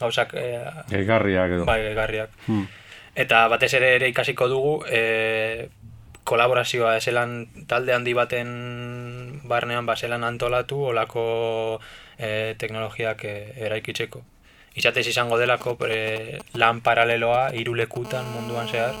gauzak 0.00 0.34
eh, 0.34 0.64
Gehigarriak 0.90 1.56
edo. 1.58 1.68
bai, 1.68 1.94
garriak. 1.94 2.34
Hmm. 2.48 2.66
Eta 3.14 3.46
batez 3.52 3.72
ere 3.78 3.94
ere 3.98 4.08
ikasiko 4.10 4.48
dugu 4.48 4.74
e, 4.88 5.68
kolaborazioa 6.24 6.96
eselan 6.96 7.64
talde 7.66 7.92
handi 7.92 8.14
baten 8.14 8.50
barnean 9.50 9.86
baselan 9.86 10.24
antolatu 10.24 10.78
olako 10.92 11.24
e, 12.18 12.54
teknologiak 12.58 13.24
e, 13.24 13.34
eraikitzeko. 13.66 14.22
Izatez 14.78 15.08
izango 15.10 15.38
delako 15.38 15.74
e, 15.90 16.38
lan 16.54 16.80
paraleloa 16.86 17.50
hiru 17.58 17.74
lekutan 17.74 18.30
munduan 18.30 18.70
zehar 18.70 18.94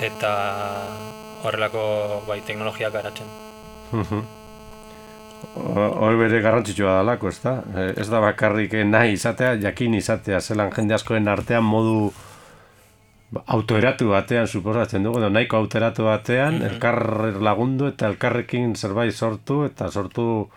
eta 0.00 0.32
horrelako 1.44 2.22
bai 2.28 2.40
teknologiak 2.46 2.92
garatzen. 2.92 3.26
Ho- 5.54 5.94
Hori 6.06 6.16
bere 6.20 6.40
garrantzitsua 6.40 6.92
dalako, 7.00 7.28
ez 7.28 7.40
da? 7.42 7.62
Eh, 7.76 7.92
Ez 8.00 8.08
da 8.08 8.20
bakarrik 8.20 8.72
nahi 8.86 9.12
izatea, 9.18 9.56
jakin 9.60 9.94
izatea, 9.94 10.40
zelan 10.40 10.70
jende 10.72 10.94
askoen 10.94 11.28
artean 11.28 11.64
modu 11.64 12.12
autoeratu 13.46 14.10
batean 14.12 14.46
suposatzen 14.46 15.02
dugu, 15.02 15.18
nahiko 15.30 15.56
autoeratu 15.56 16.04
batean, 16.04 16.60
elkar 16.62 16.98
lagundu 17.40 17.86
eta 17.88 18.06
elkarrekin 18.06 18.74
zerbait 18.76 19.12
sortu, 19.12 19.64
eta 19.64 19.88
sortu 19.90 20.48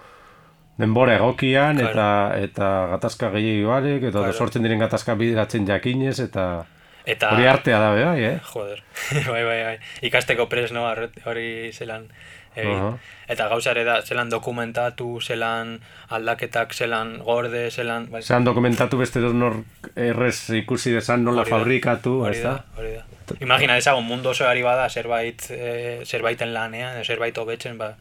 denbora 0.77 1.15
egokian, 1.15 1.77
Claro. 1.77 1.91
eta 1.91 2.43
eta 2.43 2.69
gatazka 2.91 3.29
gehiago 3.31 3.69
barik, 3.71 4.03
eta 4.03 4.19
Claro. 4.19 4.33
sortzen 4.33 4.61
diren 4.63 4.79
gatazka 4.79 5.15
bideratzen 5.15 5.65
jakinez, 5.65 6.19
eta 6.19 6.65
Eta 7.05 7.35
hori 7.35 7.45
artea 7.45 7.79
da, 7.79 7.91
bai, 7.93 8.23
eh? 8.25 8.39
Joder, 8.51 8.81
bai, 9.31 9.43
bai, 9.45 9.59
bai. 9.63 9.75
Ikasteko 10.09 10.47
pres, 10.49 10.71
no, 10.73 10.87
hori 11.29 11.71
zelan 11.73 12.07
egin. 12.55 12.79
Aha. 12.79 12.91
Eta 13.35 13.47
gauza 13.51 13.73
ere 13.73 13.83
da, 13.87 13.99
zelan 14.05 14.29
dokumentatu, 14.31 15.19
zelan 15.21 15.75
aldaketak, 16.15 16.73
zelan 16.73 17.17
gorde, 17.25 17.67
zelan... 17.71 18.07
Bai, 18.11 18.21
Zean 18.23 18.47
dokumentatu 18.47 18.99
beste 19.01 19.19
nor 19.19 19.59
errez 19.95 20.49
ikusi 20.61 20.93
desan 20.95 21.25
nola 21.25 21.43
hori 21.43 21.55
fabrikatu, 21.55 22.17
hori 22.25 22.39
ez 22.39 22.43
da, 22.45 22.55
da? 22.57 22.81
hori 22.81 22.95
da. 22.95 23.05
Imagina 23.41 23.77
dezagun 23.77 24.05
mundu 24.05 24.31
oso 24.31 24.47
ari 24.47 24.63
bada 24.65 24.87
zerbait, 24.89 25.49
e, 25.51 26.01
zerbaiten 26.05 26.53
lanean, 26.53 26.95
edo 26.95 27.05
zerbait 27.05 27.37
hobetzen, 27.41 27.79
ba, 27.81 27.95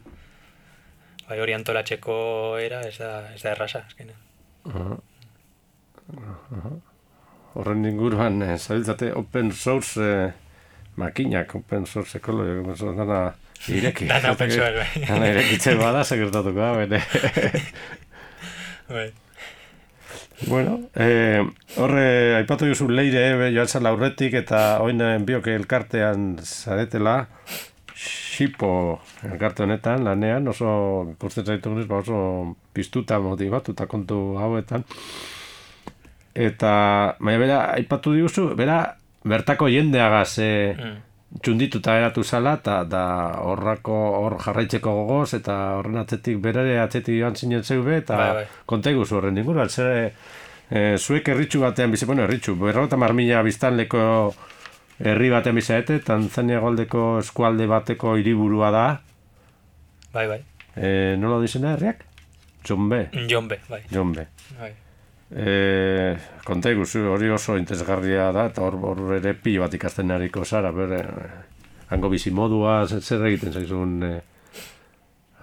bai 1.27 1.39
hori 1.41 1.57
antolatzeko 1.57 2.17
era, 2.61 2.83
ez 2.87 2.97
da, 3.01 3.13
ez 3.33 3.41
da 3.41 3.55
erraza, 3.55 3.85
azkenean. 3.89 4.21
Horren 7.55 7.85
inguruan, 7.87 8.41
eh, 8.43 8.57
zabiltzate 8.57 9.13
open 9.15 9.51
source 9.55 10.03
eh, 10.03 10.31
makinak, 10.99 11.55
open 11.55 11.85
source 11.87 12.19
ekologi, 12.19 12.57
open 12.61 12.77
source 12.77 12.97
dana 12.97 13.19
ireki. 13.71 14.07
Dana 14.11 14.31
open 14.35 14.51
source, 14.51 14.73
bai. 14.79 15.03
Dana 15.09 15.29
irekitze 15.33 15.75
bada, 15.79 16.03
segertatuko 16.07 16.59
da, 16.59 16.73
bere. 16.81 17.01
Bai. 18.85 19.07
bueno, 20.45 20.75
eh, 20.93 21.41
horre, 21.81 22.35
aipatu 22.37 22.67
duzu 22.69 22.85
leire, 22.91 23.23
eh, 23.47 23.53
joan 23.55 23.71
zala 23.71 23.89
aurretik, 23.95 24.35
eta 24.43 24.59
oin 24.83 25.01
eh, 25.01 25.15
bioke 25.25 25.55
elkartean 25.57 26.35
zaretela, 26.43 27.23
Xipo 27.95 28.99
elkarte 29.23 29.63
honetan, 29.63 30.03
lanean, 30.03 30.49
oso, 30.51 30.67
ikusten 31.13 31.45
zaitu 31.47 31.71
nuz, 31.71 31.85
ba 31.87 32.01
oso 32.03 32.17
piztuta 32.75 33.17
motivatuta 33.23 33.87
kontu 33.87 34.35
hauetan. 34.41 34.83
Eta, 36.35 37.15
baina 37.19 37.39
bera, 37.39 37.57
aipatu 37.79 38.11
diguzu, 38.13 38.49
bera, 38.59 38.81
bertako 39.23 39.69
jendeagaz 39.71 40.37
eh, 40.43 40.75
Mm. 40.77 40.95
txundituta 41.41 41.97
eratu 41.97 42.23
zala, 42.23 42.53
eta 42.59 42.83
da 42.87 43.03
horrako 43.43 43.95
hor 44.19 44.37
jarraitzeko 44.39 44.91
gogoz, 44.93 45.33
eta 45.33 45.55
horren 45.79 45.97
atzetik 45.97 46.37
berare 46.43 46.77
atzetik 46.79 47.17
joan 47.19 47.35
zinen 47.35 47.63
zeube, 47.63 47.97
eta 47.97 48.15
Bai, 48.17 48.33
bai. 48.33 48.45
konta 48.65 48.89
horren 48.91 49.37
inguruan, 49.37 49.69
zer 49.69 50.13
e, 50.71 50.97
zuek 50.97 51.27
erritxu 51.29 51.59
batean 51.59 51.91
bizi, 51.91 52.05
bueno, 52.05 52.23
erritxu, 52.23 52.55
berrota 52.55 52.95
marmila 52.97 53.41
biztanleko 53.43 54.33
herri 54.99 55.29
batean 55.29 55.55
bizaete, 55.55 55.99
Tanzania 55.99 56.59
goldeko 56.59 57.19
eskualde 57.19 57.67
bateko 57.67 58.15
hiriburua 58.17 58.71
da, 58.71 59.01
Bai, 60.13 60.27
bai. 60.27 60.41
e, 60.75 61.15
nola 61.17 61.41
dizena 61.41 61.73
herriak? 61.73 62.05
Jombe, 62.67 63.09
Jonbe, 63.29 63.59
bai. 63.69 63.81
Jombe. 63.91 64.27
bai. 64.59 64.73
E, 65.31 66.15
konta 66.45 66.69
iguzu, 66.71 67.01
hori 67.15 67.29
oso 67.33 67.55
interesgarria 67.57 68.27
da, 68.35 68.45
eta 68.51 68.61
hor, 68.61 68.75
hor 68.85 69.15
ere 69.17 69.33
pilo 69.33 69.63
bat 69.65 69.73
ikasten 69.73 70.11
hariko 70.13 70.45
zara, 70.45 70.69
bere, 70.71 70.99
hango 71.89 72.09
bizi 72.13 72.29
modua, 72.31 72.83
zer, 72.87 73.25
egiten 73.31 73.53
zaizun, 73.55 73.95
e, 74.05 74.13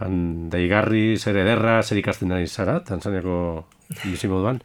han 0.02 0.14
deigarri, 0.50 1.16
zer 1.18 1.36
ederra, 1.42 1.80
zer 1.82 1.98
ikasten 1.98 2.32
ari 2.32 2.46
zara, 2.46 2.78
Tanzaniako 2.86 3.36
bizi 4.04 4.30
moduan. 4.30 4.62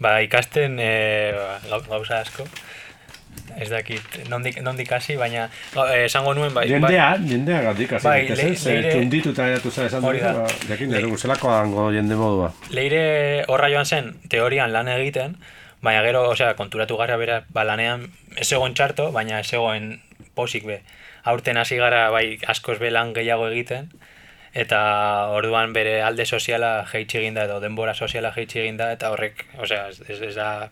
Ba, 0.00 0.18
ikasten 0.20 0.76
e, 0.84 0.92
gau- 1.70 1.82
gauza 1.88 2.20
asko. 2.20 2.44
Ez 3.56 3.68
dakit, 3.70 4.18
nondik, 4.28 4.58
nondik 4.62 4.90
hasi, 4.92 5.16
baina 5.16 5.46
eh, 5.76 6.04
esango 6.04 6.34
nuen, 6.34 6.52
bai, 6.54 6.66
bai, 6.68 6.72
Jendea, 6.74 7.06
jendea 7.28 7.60
gatik 7.62 7.92
hasi 7.96 8.04
Bai, 8.08 8.28
le- 8.28 8.48
ez, 8.52 8.66
leire- 8.66 8.90
txundituta 8.92 9.46
eratu 9.48 9.70
zara 9.70 9.86
esan 9.88 10.02
dut, 10.04 10.20
ba, 10.22 10.46
jakin 10.68 10.90
dugu, 10.92 11.16
zelako 11.18 11.50
hango 11.54 11.90
jende 11.92 12.14
modua. 12.20 12.52
leire 12.70 13.44
horra 13.48 13.70
joan 13.72 13.86
zen, 13.86 14.14
teorian 14.28 14.72
lan 14.72 14.88
egiten, 14.88 15.36
baina 15.82 16.02
gero, 16.02 16.28
osea, 16.30 16.54
konturatu 16.58 16.96
gara 16.96 17.16
bera, 17.16 17.44
ba, 17.48 17.64
lanean 17.64 18.08
ez 18.36 18.50
egon 18.52 18.74
txarto, 18.74 19.10
baina 19.12 19.40
ez 19.40 19.52
egoen 19.52 20.00
posik 20.34 20.64
be. 20.66 20.82
Aurten 21.24 21.56
hasi 21.56 21.76
gara, 21.76 22.10
bai, 22.10 22.38
askoz 22.46 22.78
be 22.78 22.90
lan 22.90 23.12
gehiago 23.14 23.48
egiten, 23.48 23.88
eta 24.56 24.78
orduan 25.36 25.72
bere 25.76 25.98
alde 26.02 26.24
soziala 26.24 26.86
jeitsi 26.92 27.18
eginda 27.18 27.44
edo 27.44 27.58
denbora 27.60 27.92
soziala 27.94 28.30
jeitsi 28.32 28.60
eginda 28.62 28.90
eta 28.94 29.10
horrek, 29.12 29.42
osea, 29.60 29.88
ez, 29.90 30.20
ez 30.22 30.34
da 30.34 30.70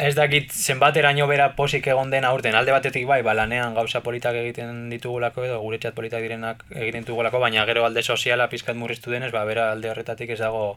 ez 0.00 0.14
dakit 0.14 0.52
zenbateraino 0.52 1.26
bera 1.26 1.48
posik 1.56 1.86
egon 1.86 2.10
den 2.10 2.24
aurten 2.24 2.54
alde 2.54 2.72
batetik 2.74 3.06
bai, 3.06 3.20
ba, 3.22 3.34
lanean 3.34 3.74
gauza 3.74 4.02
politak 4.04 4.36
egiten 4.40 4.88
ditugulako 4.92 5.46
edo 5.46 5.60
gure 5.62 5.78
txat 5.78 5.94
politak 5.94 6.22
direnak 6.24 6.64
egiten 6.70 7.06
ditugulako, 7.06 7.40
baina 7.40 7.64
gero 7.68 7.84
alde 7.86 8.02
soziala 8.02 8.48
pizkat 8.52 8.76
murriztu 8.76 9.10
denez, 9.10 9.32
ba, 9.32 9.44
bera 9.48 9.70
alde 9.72 9.90
horretatik 9.90 10.30
ez 10.30 10.40
dago 10.40 10.76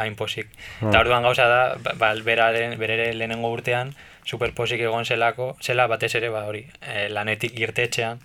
hain 0.00 0.14
posik. 0.16 0.48
Eta 0.80 1.00
orduan 1.00 1.26
gauza 1.26 1.48
da, 1.50 1.62
ba, 1.82 1.96
ba, 1.98 2.12
beraren, 2.24 2.78
berere 2.80 3.10
lehenengo 3.14 3.50
urtean, 3.52 3.94
super 4.24 4.54
posik 4.54 4.80
egon 4.80 5.04
zelako, 5.04 5.56
zela 5.60 5.86
batez 5.90 6.14
ere, 6.20 6.30
ba, 6.32 6.46
hori, 6.48 6.64
eh, 6.80 7.08
lanetik 7.10 7.58
irtetxean, 7.58 8.22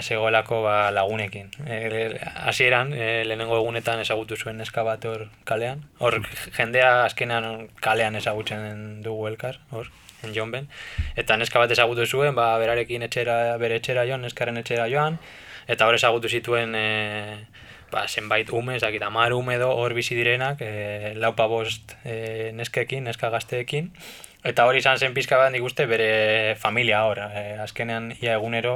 zegoelako 0.00 0.62
ba, 0.62 0.90
lagunekin. 0.90 1.50
E, 1.66 2.20
hasieran 2.46 2.92
e, 2.92 3.24
lehenengo 3.24 3.58
egunetan 3.60 4.00
ezagutu 4.00 4.36
zuen 4.36 4.56
neska 4.58 4.82
bat 4.86 5.04
hor 5.04 5.28
kalean. 5.44 5.84
Hor 5.98 6.20
jendea 6.56 7.04
azkenean 7.04 7.68
kalean 7.84 8.16
ezagutzen 8.16 9.02
dugu 9.04 9.28
elkar, 9.28 9.60
hor, 9.70 9.90
enjonben. 10.24 10.68
Eta 11.16 11.36
neska 11.36 11.62
bat 11.62 11.72
ezagutu 11.74 12.06
zuen, 12.06 12.34
ba, 12.36 12.54
berarekin 12.62 13.04
etxera, 13.06 13.56
bere 13.60 13.78
etxera 13.80 14.06
joan, 14.08 14.24
neskaren 14.24 14.60
etxera 14.60 14.88
joan, 14.92 15.18
eta 15.70 15.88
hor 15.88 15.98
ezagutu 15.98 16.30
zituen 16.32 16.74
e, 16.78 16.86
ba, 17.92 18.06
zenbait 18.08 18.50
ume, 18.50 18.78
ez 18.78 18.82
dakit, 18.82 19.04
amar 19.06 19.34
ume 19.36 19.58
edo 19.58 19.70
hor 19.72 19.94
bizi 19.96 20.16
direnak, 20.18 20.62
e, 20.64 21.14
laupa 21.20 21.46
bost 21.50 21.96
e, 22.04 22.52
neskekin, 22.56 23.04
neska 23.10 23.30
gazteekin, 23.34 23.92
Eta 24.44 24.66
hori 24.68 24.82
izan 24.82 24.98
zen 25.00 25.14
pizka 25.16 25.38
bat 25.40 25.52
nik 25.52 25.64
uste 25.64 25.86
bere 25.88 26.54
familia 26.60 27.00
hor. 27.08 27.18
E, 27.32 27.56
azkenean 27.64 28.10
ia 28.20 28.34
egunero 28.36 28.74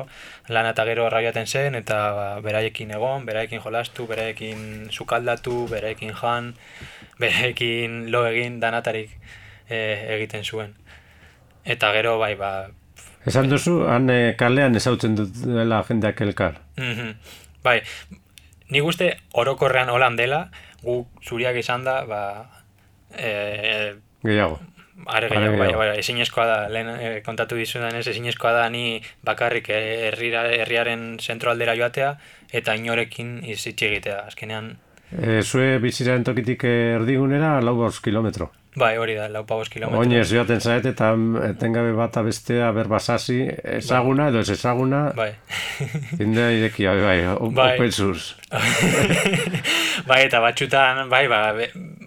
lan 0.48 0.66
eta 0.70 0.86
gero 0.88 1.08
rabiaten 1.12 1.46
zen 1.46 1.76
eta 1.76 1.98
ba, 2.16 2.28
beraiekin 2.44 2.94
egon, 2.96 3.26
beraiekin 3.28 3.60
jolastu, 3.60 4.06
beraiekin 4.08 4.88
sukaldatu, 4.90 5.66
beraiekin 5.68 6.14
jan, 6.16 6.54
beraiekin 7.20 8.06
lo 8.14 8.24
egin 8.30 8.60
danatarik 8.64 9.12
e, 9.68 9.76
egiten 10.16 10.44
zuen. 10.44 10.72
Eta 11.68 11.92
gero 11.92 12.16
bai 12.18 12.34
ba 12.40 12.52
Esan 13.28 13.50
duzu, 13.50 13.82
han 13.90 14.08
eh, 14.08 14.32
kalean 14.40 14.78
ezautzen 14.78 15.18
dutela 15.18 15.82
jendeak 15.84 16.22
elkar. 16.24 16.62
Mhm. 16.78 17.12
Bai, 17.66 17.82
nik 18.72 18.88
uste 18.88 19.10
orokorrean 19.34 19.90
holan 19.92 20.16
dela, 20.16 20.46
gu 20.80 21.02
zuriak 21.20 21.58
izan 21.60 21.84
da, 21.84 22.00
ba, 22.08 22.22
e, 23.12 23.98
Gehiago. 24.24 24.60
Are 25.06 25.28
gehiago, 25.30 25.58
bai, 25.60 25.70
bai, 25.78 25.88
ezinezkoa 26.00 26.44
da, 26.48 26.56
lehen 26.72 26.88
eh, 26.90 27.12
kontatu 27.26 27.56
dizudanez, 27.56 28.02
ezinezkoa 28.10 28.52
da 28.56 28.64
ni 28.72 28.98
bakarrik 29.24 29.70
eh, 29.70 30.08
herrira, 30.08 30.42
herriaren 30.58 31.04
zentroaldera 31.22 31.76
joatea 31.78 32.16
eta 32.50 32.74
inorekin 32.74 33.38
izitxe 33.46 33.86
egitea. 33.92 34.24
Azkenean, 34.32 34.72
E, 35.16 35.40
zue 35.42 35.78
biziraren 35.80 36.24
tokitik 36.26 36.64
erdigunera, 36.68 37.58
lau 37.64 37.76
bost 37.78 38.02
kilometro. 38.04 38.50
bai, 38.78 38.92
hori 39.00 39.14
da, 39.16 39.24
lau 39.32 39.40
pagos 39.42 39.68
kilometro. 39.72 39.98
Oinez 40.04 40.28
joaten 40.30 40.60
zaet 40.60 40.84
eta 40.86 41.08
mm, 41.16 41.40
etengabe 41.48 41.92
bata 41.96 42.22
bestea 42.22 42.68
berbasasi, 42.76 43.38
ezaguna 43.78 44.28
edo 44.30 44.38
ez 44.44 44.50
ezaguna, 44.54 45.00
Bai. 45.16 45.32
jendea 46.20 46.52
irekia, 46.54 46.92
bai, 46.94 47.16
bai, 47.24 47.50
Bai. 47.56 47.72
open 47.74 47.92
source. 47.92 48.36
bai, 50.10 50.20
eta 50.28 50.38
batxutan, 50.44 51.08
bai, 51.10 51.24
ba, 51.32 51.40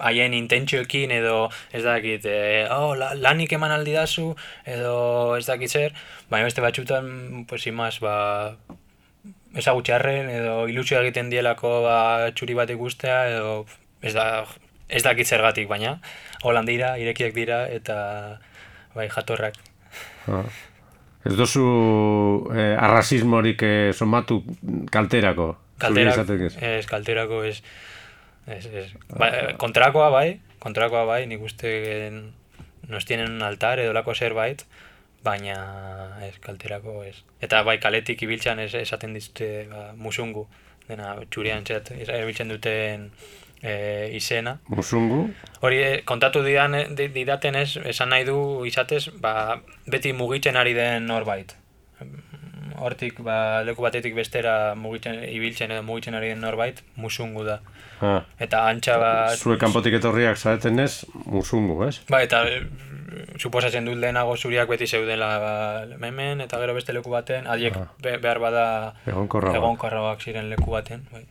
haien 0.07 0.37
intentzioekin 0.37 1.11
edo 1.17 1.49
ez 1.73 1.83
dakit, 1.83 2.25
e, 2.25 2.67
oh, 2.71 2.93
la, 2.95 3.11
lanik 3.19 3.51
eman 3.57 3.75
aldi 3.75 3.97
dazu, 3.97 4.29
edo 4.63 5.35
ez 5.35 5.45
dakit 5.49 5.75
zer, 5.75 5.97
baina 6.31 6.47
beste 6.47 6.63
batxutan, 6.63 7.43
pues, 7.49 7.65
imaz, 7.67 7.97
ba, 7.99 8.55
ezagutxarren 9.55 10.29
edo 10.29 10.67
ilusio 10.71 10.99
egiten 11.01 11.29
dielako 11.29 11.81
ba, 11.83 11.97
txuri 12.35 12.53
bat 12.55 12.69
ikustea 12.69 13.17
edo 13.35 13.65
ez 14.01 14.13
da 14.13 14.45
ez 14.89 15.03
dakit 15.03 15.27
zergatik 15.27 15.67
baina 15.67 15.99
holan 16.43 16.65
dira, 16.65 16.97
irekiak 16.97 17.33
dira 17.35 17.65
eta 17.67 18.39
bai 18.95 19.09
jatorrak 19.09 19.55
Ah. 20.27 20.45
Ez 21.25 21.33
dozu 21.35 21.61
eh, 22.55 22.75
arrasismorik 22.79 23.61
eh, 23.63 23.91
somatu 23.93 24.43
kalterako. 24.91 25.47
zuri 25.53 25.79
Kalterak, 25.81 26.13
izatek 26.13 26.41
ez. 26.61 26.85
kalterako 26.85 27.43
ez, 27.43 27.61
ez, 28.47 28.65
ez. 28.65 28.85
Ba, 29.17 29.27
eh, 29.27 29.53
kontrakoa 29.57 30.09
bai, 30.13 30.39
kontrakoa 30.59 31.03
bai, 31.05 31.25
nik 31.27 31.41
uste 31.41 32.07
en- 32.07 32.31
nos 32.87 33.05
tienen 33.05 33.31
un 33.31 33.41
altar 33.43 33.79
edo 33.79 33.93
lako 33.93 34.13
zerbait, 34.15 34.63
baina 35.23 35.55
ez, 36.25 36.33
kalterako 36.41 37.03
ez. 37.05 37.15
Eta 37.41 37.61
bai, 37.63 37.77
kaletik 37.79 38.21
ibiltzan 38.25 38.59
ez, 38.59 38.73
esaten 38.75 39.13
dizute 39.13 39.67
ba, 39.69 39.91
musungu, 39.95 40.47
dena 40.87 41.15
txurian 41.29 41.63
txat, 41.63 41.91
erabiltzen 42.01 42.49
duten 42.49 43.09
e, 43.61 43.75
izena. 44.17 44.57
Musungu, 44.67 45.27
Hori 45.61 45.77
eh, 45.83 46.01
kontatu 46.05 46.41
didan, 46.43 46.73
di- 46.97 47.11
didaten 47.13 47.55
ez, 47.55 47.75
esan 47.85 48.09
nahi 48.09 48.25
du 48.25 48.65
izatez, 48.65 49.07
ba, 49.21 49.59
beti 49.87 50.13
mugitzen 50.17 50.57
ari 50.57 50.73
den 50.73 51.05
norbait. 51.05 51.53
Hortik, 52.81 53.19
ba, 53.21 53.61
leku 53.67 53.83
batetik 53.85 54.15
bestera 54.17 54.73
mugitzen, 54.79 55.19
ibiltzen 55.29 55.69
edo 55.75 55.83
mugitzen 55.85 56.15
ari 56.17 56.31
den 56.33 56.39
norbait, 56.41 56.79
musungu 56.97 57.43
da. 57.45 57.59
ah, 58.01 58.23
Eta 58.41 58.63
antxa 58.71 58.95
bat... 58.97 59.35
zue 59.37 59.57
kanpotik 59.61 59.99
etorriak 59.99 60.37
zaeten 60.41 60.79
ez, 60.81 61.03
musungu, 61.29 61.75
ez? 61.85 61.99
Ba, 62.09 62.23
eta 62.25 62.41
suposatzen 63.37 63.85
dut 63.85 63.97
lehenago 63.97 64.35
zuriak 64.37 64.69
beti 64.69 64.87
zeudela 64.87 65.27
ba, 65.39 65.51
hemen, 66.07 66.41
eta 66.41 66.59
gero 66.59 66.73
beste 66.73 66.93
leku 66.93 67.09
baten, 67.11 67.47
adiek 67.47 67.75
Ah. 67.77 67.87
be, 68.01 68.17
behar 68.17 68.39
bada 68.39 68.93
Egonkorragoak. 69.05 69.57
egonkorragoak 69.57 70.21
ziren 70.21 70.49
leku 70.49 70.71
baten. 70.71 71.05
Bai. 71.11 71.25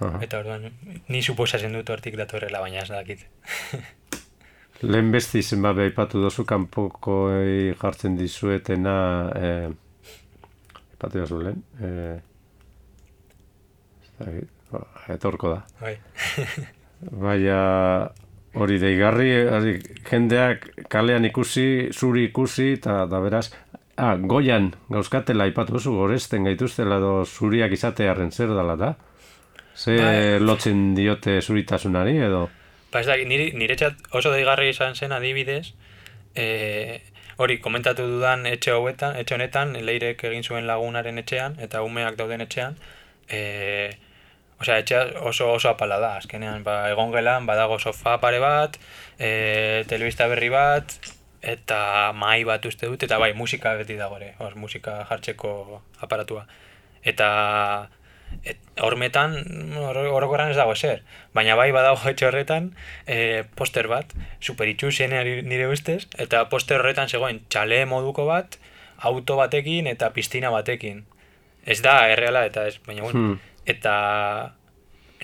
Aha. 0.00 0.18
Eta 0.24 0.38
orduan, 0.38 0.70
ni 1.08 1.20
suposatzen 1.22 1.72
dut 1.76 1.90
hortik 1.90 2.16
datorrela, 2.16 2.60
baina 2.60 2.80
ez 2.82 2.88
dakit. 2.88 3.26
Lehen 4.82 5.10
besti 5.12 5.38
izen 5.44 5.60
bat 5.62 5.76
aipatu 5.76 6.22
dozu 6.22 6.44
kanpoko 6.48 7.16
jartzen 7.82 8.16
dizuetena 8.16 8.94
eh, 9.36 9.68
aipatu 10.94 11.18
dozu 11.20 11.40
lehen 11.44 11.58
eh, 11.84 12.16
ez 14.00 14.10
dakit, 14.24 14.48
etorko 15.12 15.50
da 15.52 15.60
Bai. 15.82 15.98
baina 17.26 17.58
hori 18.54 18.78
deigarri 18.82 19.30
hori, 19.46 19.74
jendeak 20.10 20.66
kalean 20.88 21.24
ikusi 21.24 21.90
zuri 21.92 22.24
ikusi 22.30 22.72
eta 22.78 23.04
da 23.06 23.20
beraz 23.20 23.50
ah, 23.96 24.16
goian 24.16 24.72
gauzkatela 24.90 25.46
aipatu 25.46 25.78
duzu 25.78 25.94
goresten 25.94 26.48
gaituztela 26.48 26.98
edo 26.98 27.12
zuriak 27.24 27.72
izatearen 27.72 28.30
zer 28.30 28.54
dala 28.56 28.76
da 28.76 28.94
ze 29.76 29.96
Bai. 29.96 30.40
lotzen 30.40 30.94
diote 30.94 31.40
zuritasunari 31.40 32.16
edo 32.18 32.48
Ba, 32.90 33.00
ez 33.00 33.06
dakit, 33.06 33.28
niri, 33.30 33.52
niretzat 33.54 34.00
oso 34.18 34.32
deigarri 34.34 34.72
izan 34.72 34.96
zen 34.98 35.12
adibidez, 35.14 35.72
e, 36.34 36.98
hori, 37.38 37.60
komentatu 37.62 38.06
dudan 38.16 38.42
etxe 38.50 38.74
hauetan, 38.74 39.14
etxe 39.20 39.36
honetan, 39.36 39.76
leirek 39.86 40.24
egin 40.26 40.42
zuen 40.42 40.66
lagunaren 40.66 41.22
etxean, 41.22 41.54
eta 41.62 41.84
umeak 41.86 42.18
dauden 42.18 42.42
etxean, 42.42 42.74
e, 43.30 43.40
osea, 44.60 44.78
etxea 44.82 45.22
oso 45.24 45.52
oso 45.52 45.68
apala 45.70 45.98
da, 46.02 46.16
azkenean, 46.20 46.62
ba, 46.64 46.90
egon 46.90 47.12
gelan, 47.14 47.46
badago 47.48 47.78
sofa 47.78 48.18
pare 48.20 48.38
bat, 48.42 48.76
e, 49.18 49.84
telebista 49.88 50.26
berri 50.28 50.48
bat, 50.52 50.92
eta 51.40 52.12
mahai 52.12 52.44
bat 52.44 52.64
uste 52.68 52.86
dut, 52.86 53.02
eta 53.02 53.18
bai, 53.18 53.32
musika 53.34 53.72
beti 53.80 53.96
dago 53.96 54.18
ere, 54.20 54.34
hor, 54.38 54.56
musika 54.60 54.98
jartzeko 55.08 55.80
aparatua. 56.04 56.44
Eta 57.02 57.88
et, 58.44 58.58
hormetan 58.84 59.32
hor- 59.80 60.04
orokorran 60.12 60.50
ez 60.52 60.56
dago 60.58 60.72
ezer, 60.76 61.00
baina 61.34 61.56
bai 61.58 61.70
badago 61.74 62.04
etxe 62.12 62.26
horretan 62.28 62.70
e, 63.06 63.44
poster 63.56 63.88
bat, 63.90 64.12
super 64.40 64.68
itxusien 64.70 65.10
nire 65.48 65.66
ustez, 65.72 66.04
eta 66.18 66.44
poster 66.52 66.78
horretan 66.80 67.08
zegoen 67.08 67.40
txale 67.48 67.86
moduko 67.90 68.26
bat, 68.28 68.58
auto 69.00 69.36
batekin 69.40 69.86
eta 69.88 70.10
piztina 70.12 70.50
batekin. 70.52 71.06
Ez 71.64 71.80
da 71.84 72.08
erreala 72.12 72.44
eta 72.48 72.66
ez, 72.68 72.78
baina 72.86 73.02
bueno, 73.02 73.18
Hmm. 73.18 73.38
Eta 73.74 73.94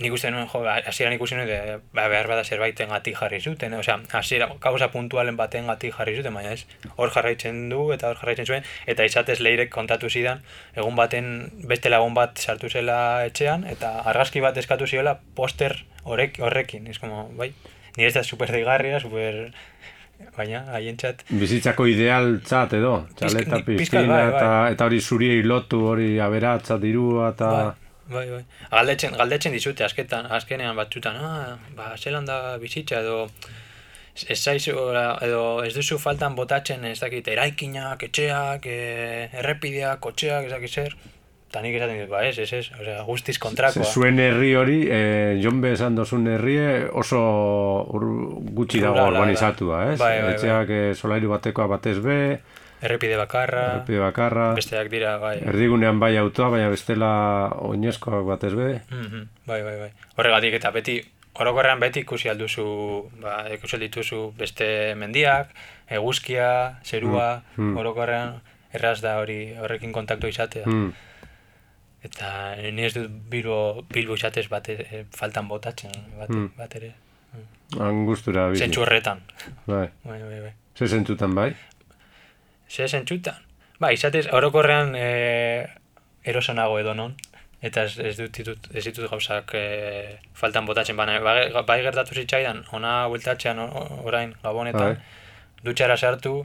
nik 0.00 0.12
uste 0.12 0.30
nuen, 0.30 0.44
jo, 0.50 0.60
hasieran 0.68 1.14
ikusi 1.16 1.38
nuen, 1.38 1.48
de, 1.48 1.76
ba, 1.96 2.04
behar 2.12 2.28
bada 2.28 2.44
zerbaiten 2.44 2.90
gati 2.92 3.14
jarri 3.16 3.38
zuten, 3.40 3.72
osea, 3.78 3.96
hasiera, 4.18 4.48
kausa 4.60 4.90
puntualen 4.92 5.38
baten 5.38 5.70
gati 5.70 5.90
jarri 5.94 6.18
zuten, 6.18 6.34
baina 6.36 6.52
ez, 6.52 6.66
hor 7.00 7.12
jarraitzen 7.14 7.62
du 7.72 7.86
eta 7.94 8.10
hor 8.10 8.20
jarraitzen 8.20 8.50
zuen, 8.50 8.66
eta 8.86 9.06
izatez 9.08 9.38
leirek 9.40 9.72
kontatu 9.72 10.10
zidan, 10.12 10.42
egun 10.76 10.98
baten 10.98 11.30
beste 11.70 11.92
lagun 11.92 12.16
bat 12.16 12.36
sartu 12.36 12.68
zela 12.68 12.98
etxean, 13.30 13.64
eta 13.72 13.94
argazki 14.12 14.44
bat 14.44 14.60
eskatu 14.60 14.88
ziola 14.90 15.16
poster 15.38 15.78
horrek, 16.04 16.42
horrekin, 16.44 16.92
ez 16.92 16.98
como, 17.00 17.30
bai, 17.38 17.54
nire 17.96 18.10
ez 18.12 18.14
da 18.18 18.24
super 18.24 18.52
deigarria, 18.52 19.00
super 19.00 19.48
baina 20.36 20.62
haientzat. 20.76 21.24
Bizitzako 21.40 21.88
ideal 21.88 22.38
txat 22.44 22.76
edo, 22.76 22.92
txaleta, 23.16 23.64
pizkina, 23.64 24.04
bai, 24.12 24.20
bai. 24.28 24.28
eta, 24.28 24.52
eta 24.76 24.92
hori 24.92 25.00
zuriei 25.00 25.42
lotu, 25.44 25.82
hori 25.94 26.14
aberatza, 26.20 26.76
dirua, 26.84 27.32
eta... 27.32 27.50
Bai, 27.56 27.85
bai, 28.10 28.26
bai. 28.30 28.42
Galdetzen, 28.70 29.16
galdetzen 29.18 29.54
dizute 29.56 29.84
asketan, 29.84 30.26
azkenean 30.38 30.76
batzutan, 30.78 31.16
ah, 31.16 31.54
ba, 31.76 31.94
zelan 31.96 32.28
da 32.28 32.56
bizitza 32.62 33.00
edo 33.00 33.26
ez 34.16 34.38
zaizu, 34.40 34.76
edo 35.26 35.42
ez 35.64 35.74
duzu 35.76 35.98
faltan 36.00 36.36
botatzen, 36.38 36.84
ez 36.88 36.98
dakit, 37.02 37.28
eraikinak, 37.28 38.06
etxeak, 38.08 38.64
e, 38.66 39.28
errepideak, 39.42 40.00
kotxeak, 40.00 40.48
ez 40.48 40.52
dakit 40.54 40.72
zer. 40.80 40.96
Eta 41.46 41.62
nik 41.62 41.76
esaten 41.78 42.00
dut, 42.00 42.10
ba 42.10 42.24
ez, 42.26 42.34
ez, 42.42 42.48
ez, 42.58 42.64
osea, 42.80 43.02
guztiz 43.06 43.36
kontrakoa. 43.40 43.86
Zuen 43.86 44.18
herri 44.20 44.54
hori, 44.58 44.78
e, 44.90 45.00
Jonbe 45.42 45.70
esan 45.76 45.94
dozun 45.98 46.26
herrie 46.32 46.86
oso 46.90 47.20
ur, 47.94 48.06
gutxi 48.56 48.82
dago 48.82 49.04
urbanizatua, 49.12 49.82
ez? 49.92 49.98
Bai, 50.00 50.16
bai, 50.16 50.22
bai. 50.24 50.32
Etxeak 50.34 50.72
e, 50.72 50.80
solairu 50.96 51.30
batekoa 51.36 51.68
batez 51.76 51.98
be, 52.02 52.18
Errepide 52.86 53.16
bakarra, 53.18 53.62
errepide 53.74 53.98
bakarra, 54.02 54.46
besteak 54.54 54.88
dira, 54.92 55.16
bai. 55.22 55.36
erdigunean 55.42 55.98
bai 56.00 56.12
autoa, 56.20 56.48
baina 56.54 56.68
bestela 56.72 57.10
oinezkoak 57.66 58.24
batez 58.28 58.54
be. 58.54 58.80
Mhm, 58.90 59.28
Bai, 59.46 59.62
bai, 59.66 59.76
bai. 59.80 59.90
Horregatik 60.16 60.54
eta 60.60 60.70
beti, 60.74 60.96
orokorrean 61.42 61.80
beti 61.82 62.00
ikusi 62.06 62.28
alduzu, 62.32 62.66
ba, 63.22 63.40
ikusi 63.52 63.78
dituzu 63.82 64.20
beste 64.38 64.94
mendiak, 64.96 65.50
eguzkia, 65.88 66.78
zerua, 66.84 67.42
Mm, 67.56 67.64
mm. 67.72 67.76
orokorrean 67.82 68.38
erraz 68.72 69.00
da 69.02 69.18
hori 69.20 69.54
horrekin 69.56 69.92
kontaktu 69.92 70.28
izatea. 70.28 70.64
Hmm. 70.64 70.92
Eta 72.06 72.54
ni 72.72 72.84
ez 72.86 72.92
dut 72.94 73.10
bilbo, 73.30 73.84
bilbo 73.92 74.14
izatez 74.14 74.46
bate, 74.48 74.74
eh, 74.90 75.04
faltan 75.16 75.48
botatzen, 75.48 75.90
bat, 76.18 76.28
Mm. 76.30 76.50
bat 76.56 76.74
ere. 76.76 76.92
Angustura 77.80 78.48
bizi. 78.50 78.62
Zentsu 78.64 78.82
horretan. 78.82 79.20
Bai. 79.66 79.88
Bai, 80.04 80.20
bai, 80.22 80.40
bai. 80.40 80.52
Ze 80.78 80.86
zentzutan 80.86 81.34
bai? 81.34 81.54
Ze 82.68 82.88
zentsutan? 82.88 83.42
Ba, 83.78 83.92
izatez, 83.92 84.26
orokorrean 84.32 84.94
e, 84.96 85.66
erosonago 86.24 86.78
edo 86.80 86.94
non. 86.94 87.16
Eta 87.64 87.86
ez, 87.88 87.98
ez 87.98 88.14
dut 88.18 88.32
ditut, 88.36 88.68
ez 88.74 88.84
ditut 88.84 89.10
gauzak 89.10 89.52
e, 89.56 89.66
faltan 90.36 90.66
botatzen. 90.68 90.96
Baina, 90.96 91.18
bai, 91.24 91.50
bai 91.66 91.78
gertatu 91.84 92.14
zitzaidan, 92.14 92.64
ona 92.76 92.94
bueltatzean 93.12 93.60
orain 93.60 94.34
gabonetan, 94.42 94.96
Bai. 94.96 95.64
dutxara 95.64 95.96
sartu, 95.96 96.40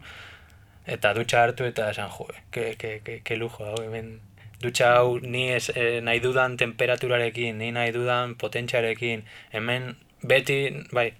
eta 0.85 1.13
dutxa 1.13 1.43
hartu 1.45 1.67
eta 1.67 1.89
esan, 1.91 2.09
jo, 2.15 2.27
ke, 2.51 2.73
ke, 2.79 2.99
ke, 3.05 3.19
ke 3.23 3.37
lujo, 3.37 3.65
hau, 3.67 3.81
hemen 3.83 4.19
dutxa 4.61 4.93
hau 4.97 5.17
ni 5.19 5.49
ez, 5.51 5.69
e, 5.75 5.99
nahi 6.05 6.21
dudan 6.23 6.57
temperaturarekin, 6.57 7.57
ni 7.57 7.71
nahi 7.75 7.91
dudan 7.95 8.35
potentziarekin, 8.35 9.25
hemen 9.53 9.91
beti, 10.23 10.61
bai, 10.91 11.11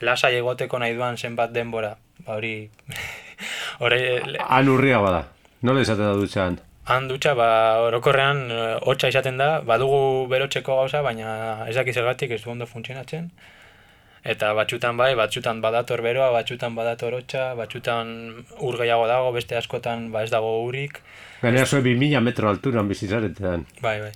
lasai 0.00 0.34
egoteko 0.40 0.78
nahi 0.78 0.96
duan 0.96 1.18
zenbat 1.18 1.52
denbora, 1.56 1.96
ba 2.26 2.38
hori, 2.38 2.70
hori, 3.80 4.00
le- 4.32 4.38
Han 4.48 4.68
urria 4.68 4.98
bada. 5.00 5.22
Nola 5.62 5.80
izaten 5.80 6.04
da 6.04 6.12
dutxan? 6.14 6.58
han 6.90 7.06
dutxa, 7.06 7.34
ba, 7.38 7.46
orokorrean, 7.86 8.38
eh, 8.50 8.78
hotza 8.82 9.06
izaten 9.12 9.36
da, 9.38 9.60
badugu 9.62 10.26
berotzeko 10.26 10.74
gauza, 10.80 11.02
baina 11.06 11.66
ez 11.68 11.74
dakiz 11.76 11.94
zergatik 11.94 12.30
ez 12.34 12.40
du 12.42 12.50
ondo 12.50 12.66
funtzionatzen. 12.66 13.28
Eta 14.24 14.50
batxutan 14.54 14.96
bai, 14.98 15.14
batxutan 15.14 15.60
badator 15.62 16.02
beroa, 16.02 16.32
batxutan 16.34 16.74
badator 16.74 17.14
hotza, 17.20 17.54
batxutan 17.54 18.10
ur 18.58 18.76
gehiago 18.80 19.06
dago, 19.06 19.30
beste 19.32 19.54
askotan 19.56 20.10
ba 20.12 20.24
ez 20.24 20.30
dago 20.30 20.64
urik. 20.64 20.98
Gainera 21.42 21.64
zuen 21.66 21.84
2000 21.84 22.20
metro 22.20 22.48
alturan 22.50 22.88
bizizaretean. 22.88 23.66
Bai, 23.80 24.00
bai. 24.00 24.12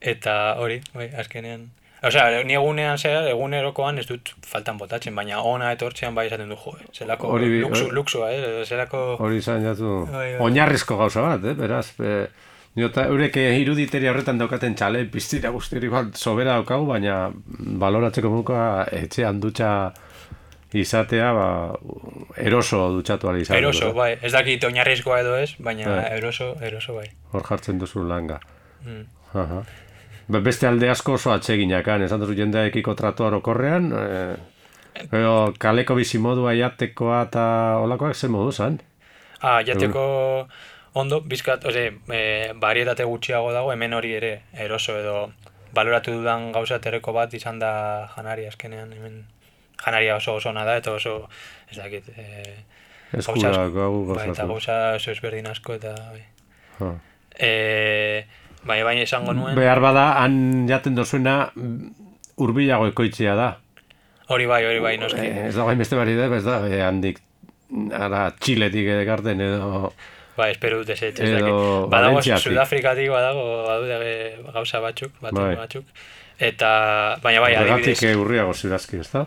Eta 0.00 0.54
hori, 0.62 0.80
bai, 0.94 1.10
azkenean. 1.20 1.66
Osea, 2.02 2.42
ni 2.48 2.54
egunean 2.56 2.96
zehar, 2.98 3.26
egunerokoan 3.28 3.98
ez 4.00 4.06
dut 4.08 4.30
faltan 4.48 4.78
botatzen, 4.80 5.14
baina 5.14 5.42
ona 5.44 5.72
etortzean 5.74 6.14
bai 6.16 6.26
esaten 6.30 6.48
du, 6.48 6.56
jo, 6.56 6.72
zelako 6.96 7.28
Hori 7.34 7.58
luxu, 7.60 7.84
hori- 7.84 7.92
luxua, 7.98 8.30
eh? 8.32 8.62
zelako... 8.64 9.16
Hori 9.20 9.36
izan 9.42 9.60
jatu, 9.66 10.06
Bai, 10.08 10.30
bai. 10.32 10.38
oinarrizko 10.46 10.96
gauza 10.96 11.20
bat, 11.26 11.44
eh? 11.44 11.52
beraz. 11.58 11.90
E, 12.00 12.14
Niota, 12.78 13.04
eurek 13.10 13.34
iruditeria 13.36 14.12
horretan 14.12 14.38
daukaten 14.38 14.76
txale, 14.78 15.02
piztira 15.10 15.50
guztiri 15.50 15.88
bat 15.90 16.14
sobera 16.16 16.52
daukagu, 16.54 16.86
baina 16.86 17.16
baloratzeko 17.82 18.30
muka 18.30 18.60
etxean 18.94 19.40
dutxa 19.42 19.72
izatea, 20.72 21.32
ba, 21.34 21.46
eroso 22.38 22.84
dutxatu 22.94 23.28
ala 23.28 23.42
izatea. 23.42 23.58
Eroso, 23.60 23.90
bai, 23.92 24.12
ez 24.22 24.30
dakit 24.32 24.64
oinarrizkoa 24.70 25.18
edo 25.24 25.34
ez, 25.42 25.50
baina 25.58 25.88
Bai. 25.96 26.04
eroso, 26.20 26.52
eroso 26.62 26.94
bai. 26.94 27.08
Hor 27.34 27.42
jartzen 27.50 27.82
duzu 27.82 28.04
langa. 28.06 28.38
Mm. 28.86 29.02
Aha. 29.34 29.64
Be- 30.30 30.40
Beste 30.46 30.66
alde 30.68 30.88
asko 30.92 31.16
oso 31.18 31.32
atseginakan, 31.34 32.02
esan 32.06 32.20
duzu 32.22 32.34
jendeekiko 32.38 32.94
tratu 32.98 33.24
orokorrean, 33.26 33.90
e, 33.92 35.06
edo 35.10 35.52
kaleko 35.58 35.94
bizimodua 35.98 36.52
jatekoa 36.58 37.22
eta 37.28 37.44
olakoak 37.82 38.14
ze 38.14 38.28
modu 38.28 38.52
zan? 38.52 38.80
Ah, 39.40 39.60
jateko 39.66 40.04
ondo, 40.94 41.20
bizkat, 41.20 41.64
ose, 41.64 41.86
e, 42.12 42.52
barietate 42.60 43.04
gutxiago 43.08 43.52
dago, 43.52 43.72
hemen 43.72 43.94
hori 43.94 44.12
ere, 44.14 44.32
eroso 44.52 44.98
edo 44.98 45.32
baloratu 45.74 46.12
dudan 46.18 46.50
gauza 46.52 46.78
tereko 46.82 47.12
bat 47.12 47.34
izan 47.34 47.58
da 47.62 47.72
janari 48.16 48.46
azkenean, 48.46 48.92
hemen 48.92 49.24
janaria 49.84 50.16
oso 50.16 50.34
oso 50.34 50.50
ona 50.50 50.64
da, 50.64 50.76
eta 50.76 50.92
oso, 50.92 51.28
ez 51.70 51.78
dakit, 51.78 52.08
e, 52.18 52.56
Eskura 53.18 53.50
gauza 53.50 53.68
gau 53.74 54.04
bai, 54.06 54.16
eta 54.30 54.46
gozatu. 54.46 54.48
gauza 54.48 54.78
oso 54.98 55.10
ezberdin 55.14 55.46
asko, 55.50 55.74
eta, 55.74 55.94
bai. 58.64 58.78
Ha. 58.78 58.82
E, 58.82 58.84
bai, 58.84 58.84
bai, 58.84 59.02
esango 59.02 59.34
nuen, 59.34 59.56
Behar 59.58 59.80
bada, 59.80 60.06
han 60.22 60.66
jaten 60.68 60.94
dozuena 60.94 61.50
urbilago 62.40 62.86
ekoitzea 62.90 63.34
da. 63.34 63.50
hori 64.30 64.46
bai, 64.46 64.64
hori 64.64 64.80
bai, 64.80 64.96
noski. 64.98 65.26
Eh, 65.26 65.48
ez 65.48 65.54
dago 65.56 65.74
beste 65.74 65.96
bari 65.96 66.14
da, 66.14 66.28
ez 66.36 66.44
da, 66.44 66.60
eh, 66.68 66.82
handik 66.86 67.18
ara 67.92 68.30
txiletik 68.38 68.86
egarten 69.00 69.40
edo... 69.40 69.92
Bai, 70.36 70.52
espero 70.54 70.78
dut 70.80 70.90
ez, 70.94 71.02
ez 71.02 71.18
Edo. 71.20 71.88
Badago. 71.90 72.22
Sudafrikatik 72.22 73.10
badago 73.12 73.42
badaude 73.66 74.38
gauza 74.54 74.80
batzuk, 74.80 75.12
batzuk, 75.20 75.40
Bai. 75.42 75.56
batzuk. 75.58 75.84
Eta, 76.40 76.70
baina 77.20 77.42
bai, 77.44 77.54
adibidez, 77.58 77.98
eh, 78.08 78.14
urriago 78.16 78.54
zirazki, 78.54 79.02
ez 79.02 79.10
da? 79.12 79.26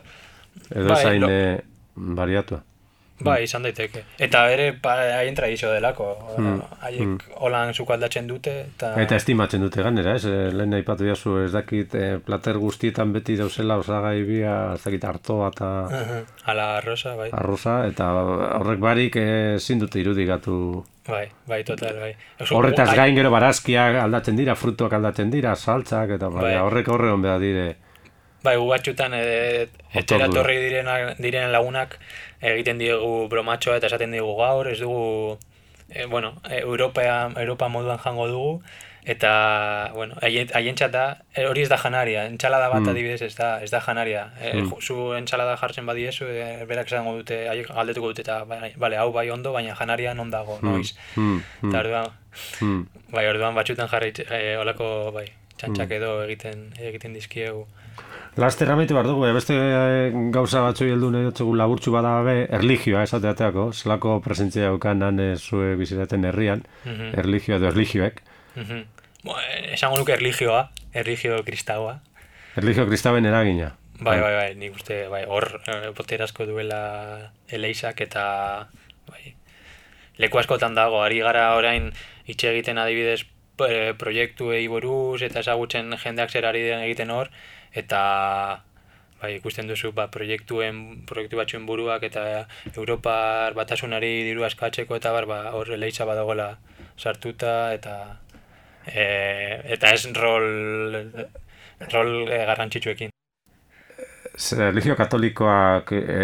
Edo 0.71 0.89
Bai, 0.89 1.01
zain 1.03 1.25
eh, 1.27 1.59
bariatua. 1.93 2.63
Bai, 3.21 3.43
izan 3.43 3.63
daiteke. 3.63 4.03
Eta 4.19 4.49
ere, 4.51 4.73
pa, 4.81 4.93
haien 5.19 5.35
tradizio 5.35 5.71
delako. 5.71 6.07
Hmm, 6.37 6.61
Haiek 6.81 7.23
holan 7.39 7.73
sukaldatzen 7.73 8.27
dute, 8.27 8.51
eta... 8.75 8.93
Eta 9.01 9.15
estimatzen 9.15 9.61
dute 9.61 9.81
ganera, 9.83 10.15
ez? 10.15 10.25
Eh, 10.25 10.49
Lehen 10.51 10.73
aipatu 10.73 11.05
jazu, 11.07 11.37
ez 11.45 11.51
dakit, 11.53 11.95
eh, 11.95 12.17
plater 12.25 12.57
guztietan 12.57 13.13
beti 13.13 13.35
dauzela 13.39 13.77
osagai 13.77 14.23
bia, 14.27 14.73
ez 14.75 14.81
dakit 14.83 15.03
artoa 15.05 15.51
eta 15.53 15.69
Mhm. 15.89 16.25
Ala 16.45 16.81
rosa, 16.81 17.15
bai. 17.15 17.29
arroza, 17.31 17.85
eta 17.87 18.09
horrek 18.59 18.79
barik 18.79 19.15
eh, 19.15 19.55
ezin 19.55 19.79
dute 19.79 19.99
irudikatu. 19.99 20.83
Bai, 21.07 21.29
bai, 21.47 21.63
total, 21.63 21.97
bai. 21.99 22.15
Oso- 22.39 22.55
Horretaz 22.57 22.89
ai- 22.89 22.95
gain 22.95 23.15
gero 23.15 23.29
barazkiak 23.31 23.95
aldatzen 24.03 24.35
dira, 24.35 24.55
frutuak 24.55 24.93
aldatzen 24.93 25.29
dira, 25.31 25.55
saltzak, 25.55 26.09
eta 26.11 26.29
Bai. 26.29 26.41
bai. 26.43 26.57
horrek 26.61 26.87
horre 26.87 27.09
hon 27.11 27.21
behar 27.21 27.39
dire. 27.39 27.75
Bai, 28.43 28.57
gu 28.59 28.67
batxutan 28.67 29.13
e, 29.15 29.67
etxera 29.95 30.27
torri 30.35 30.57
direnak, 30.59 31.17
diren 31.23 31.51
lagunak 31.53 31.97
egiten 32.43 32.77
diegu 32.81 33.27
bromatxoa 33.31 33.77
eta 33.79 33.87
esaten 33.87 34.11
digu 34.11 34.33
gaur, 34.35 34.67
ez 34.67 34.79
dugu, 34.81 35.37
e, 35.89 36.05
bueno, 36.11 36.33
e, 36.49 36.59
Europa, 36.59 37.31
Europa 37.39 37.69
moduan 37.69 37.97
jango 38.03 38.27
dugu, 38.27 38.61
eta, 39.05 39.91
bueno, 39.95 40.15
haien- 40.21 40.51
haientzat 40.55 40.91
da, 40.91 41.05
e, 41.35 41.45
hori 41.47 41.61
ez 41.63 41.69
da 41.69 41.77
janaria, 41.77 42.25
entxalada 42.25 42.67
bat 42.69 42.81
Mm. 42.81 42.89
adibidez 42.89 43.21
ez 43.21 43.35
da, 43.35 43.61
ez 43.63 43.69
da 43.71 43.79
janaria. 43.79 44.31
E, 44.41 44.53
Mm. 44.53 44.69
ju- 44.69 44.81
Zu 44.81 45.13
entxalada 45.15 45.55
jartzen 45.57 45.85
badiezu, 45.85 46.25
e, 46.25 46.65
berak 46.65 46.87
esango 46.87 47.15
dute, 47.15 47.47
haiek 47.49 47.67
galdetuko 47.67 48.07
dute, 48.11 48.21
eta, 48.21 48.43
bai, 48.43 48.73
bale, 48.75 48.97
hau 48.97 49.11
bai 49.13 49.29
ondo, 49.29 49.51
baina 49.53 49.75
janaria 49.75 50.13
non 50.13 50.29
dago, 50.31 50.59
noiz. 50.61 50.95
Hmm, 51.15 51.39
hmm, 51.61 51.69
Eta 51.69 51.79
orduan, 51.79 52.07
hmm. 52.59 52.87
bai, 53.11 53.25
orduan 53.27 53.55
batxutan 53.55 53.87
jarri, 53.87 54.11
e, 54.29 54.57
olako, 54.57 55.11
bai, 55.13 55.27
txantxak 55.57 55.87
Mm. 55.89 55.93
edo 55.93 56.23
egiten, 56.23 56.73
egiten 56.79 57.13
dizkiegu. 57.13 57.67
Laster 58.35 58.69
amaitu 58.71 58.95
behar 58.97 59.05
dugu, 59.05 59.27
eh, 59.27 59.33
beste 59.35 59.53
eh, 59.53 60.11
gauza 60.33 60.61
batzu 60.65 60.87
heldu 60.89 61.11
nahi 61.13 61.27
dutzugu 61.27 61.53
laburtzu 61.59 61.91
bada 61.93 62.15
be, 62.25 62.33
erligioa 62.57 63.03
esateateako, 63.05 63.67
zelako 63.77 64.15
presentzia 64.25 64.71
daukan 64.71 65.03
han 65.05 65.19
eh, 65.21 65.35
zue 65.37 65.75
bizitaten 65.77 66.25
herrian, 66.25 66.63
Mhm. 66.85 67.11
erligioa 67.19 67.57
edo 67.59 67.67
erligioek. 67.69 68.23
Mhm. 68.55 68.81
Bo, 69.23 69.37
eh, 69.39 69.73
esango 69.75 69.99
nuke 69.99 70.13
erligioa, 70.13 70.71
erligio 70.93 71.43
kristaua. 71.45 71.99
Erligio 72.57 72.87
kristaben 72.87 73.25
eragina. 73.25 73.75
Bai, 74.01 74.19
bai, 74.19 74.33
bai, 74.35 74.55
nik 74.55 74.73
uste, 74.75 75.07
bai, 75.07 75.25
hor 75.29 75.61
boterazko 75.95 76.45
duela 76.49 77.31
eleisak 77.47 78.01
eta, 78.01 78.67
bai, 79.09 79.35
leku 80.17 80.39
askotan 80.39 80.73
dago, 80.75 81.03
ari 81.03 81.19
gara 81.19 81.53
orain 81.55 81.91
itxe 82.25 82.49
egiten 82.49 82.77
adibidez 82.81 83.23
eh, 83.67 83.93
proiektuei 83.97 84.67
buruz 84.67 85.21
eta 85.21 85.41
ezagutzen 85.45 85.93
jendeak 86.03 86.31
zer 86.31 86.45
ari 86.45 86.63
den 86.67 86.85
egiten 86.85 87.11
hor, 87.11 87.29
eta 87.73 88.03
bai, 89.23 89.37
ikusten 89.37 89.69
duzu 89.69 89.93
ba, 89.95 90.09
proiektuen, 90.11 91.05
proiektu 91.07 91.39
batzuen 91.39 91.65
buruak 91.65 92.03
eta 92.03 92.45
Europar 92.75 93.55
batasunari 93.55 94.11
diru 94.27 94.43
askatzeko 94.43 94.99
eta 94.99 95.13
bar, 95.15 95.29
ba, 95.29 95.39
hor 95.55 95.71
eleitza 95.77 96.05
badagoela 96.09 96.49
sartuta 96.97 97.71
eta 97.73 97.95
e, 98.85 99.05
eta 99.77 99.93
ez 99.95 100.05
rol 100.17 100.47
rol 101.93 102.13
e, 102.27 102.45
garrantzitsuekin. 102.51 103.09
religio 104.57 104.95
katolikoak 104.97 105.91
e, 105.93 106.23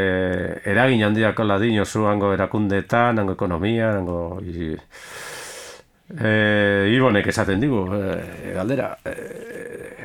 eragin 0.71 1.03
handiako 1.07 1.43
ladino 1.43 1.86
zu 1.86 2.07
hango 2.07 2.34
erakundeetan, 2.34 3.19
hango 3.19 3.38
ekonomia, 3.38 3.93
hango... 3.95 4.41
I, 4.43 4.75
e, 6.10 6.89
Ibonek 6.95 7.28
esaten 7.30 7.62
digu, 7.62 7.84
e, 7.95 8.53
galdera, 8.55 8.89
e, 9.05 9.14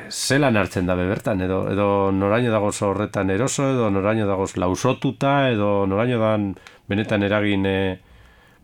zelan 0.09 0.57
hartzen 0.59 0.85
dabe 0.89 1.07
bertan, 1.09 1.41
edo, 1.41 1.63
edo 1.71 1.87
noraino 2.13 2.51
dagoz 2.53 2.75
horretan 2.85 3.31
eroso, 3.33 3.69
edo 3.73 3.89
noraino 3.89 4.27
dagoz 4.29 4.53
lausotuta, 4.61 5.49
edo 5.53 5.85
noraino 5.89 6.19
dan 6.21 6.51
benetan 6.89 7.25
eragin 7.25 7.65
e, 7.65 7.77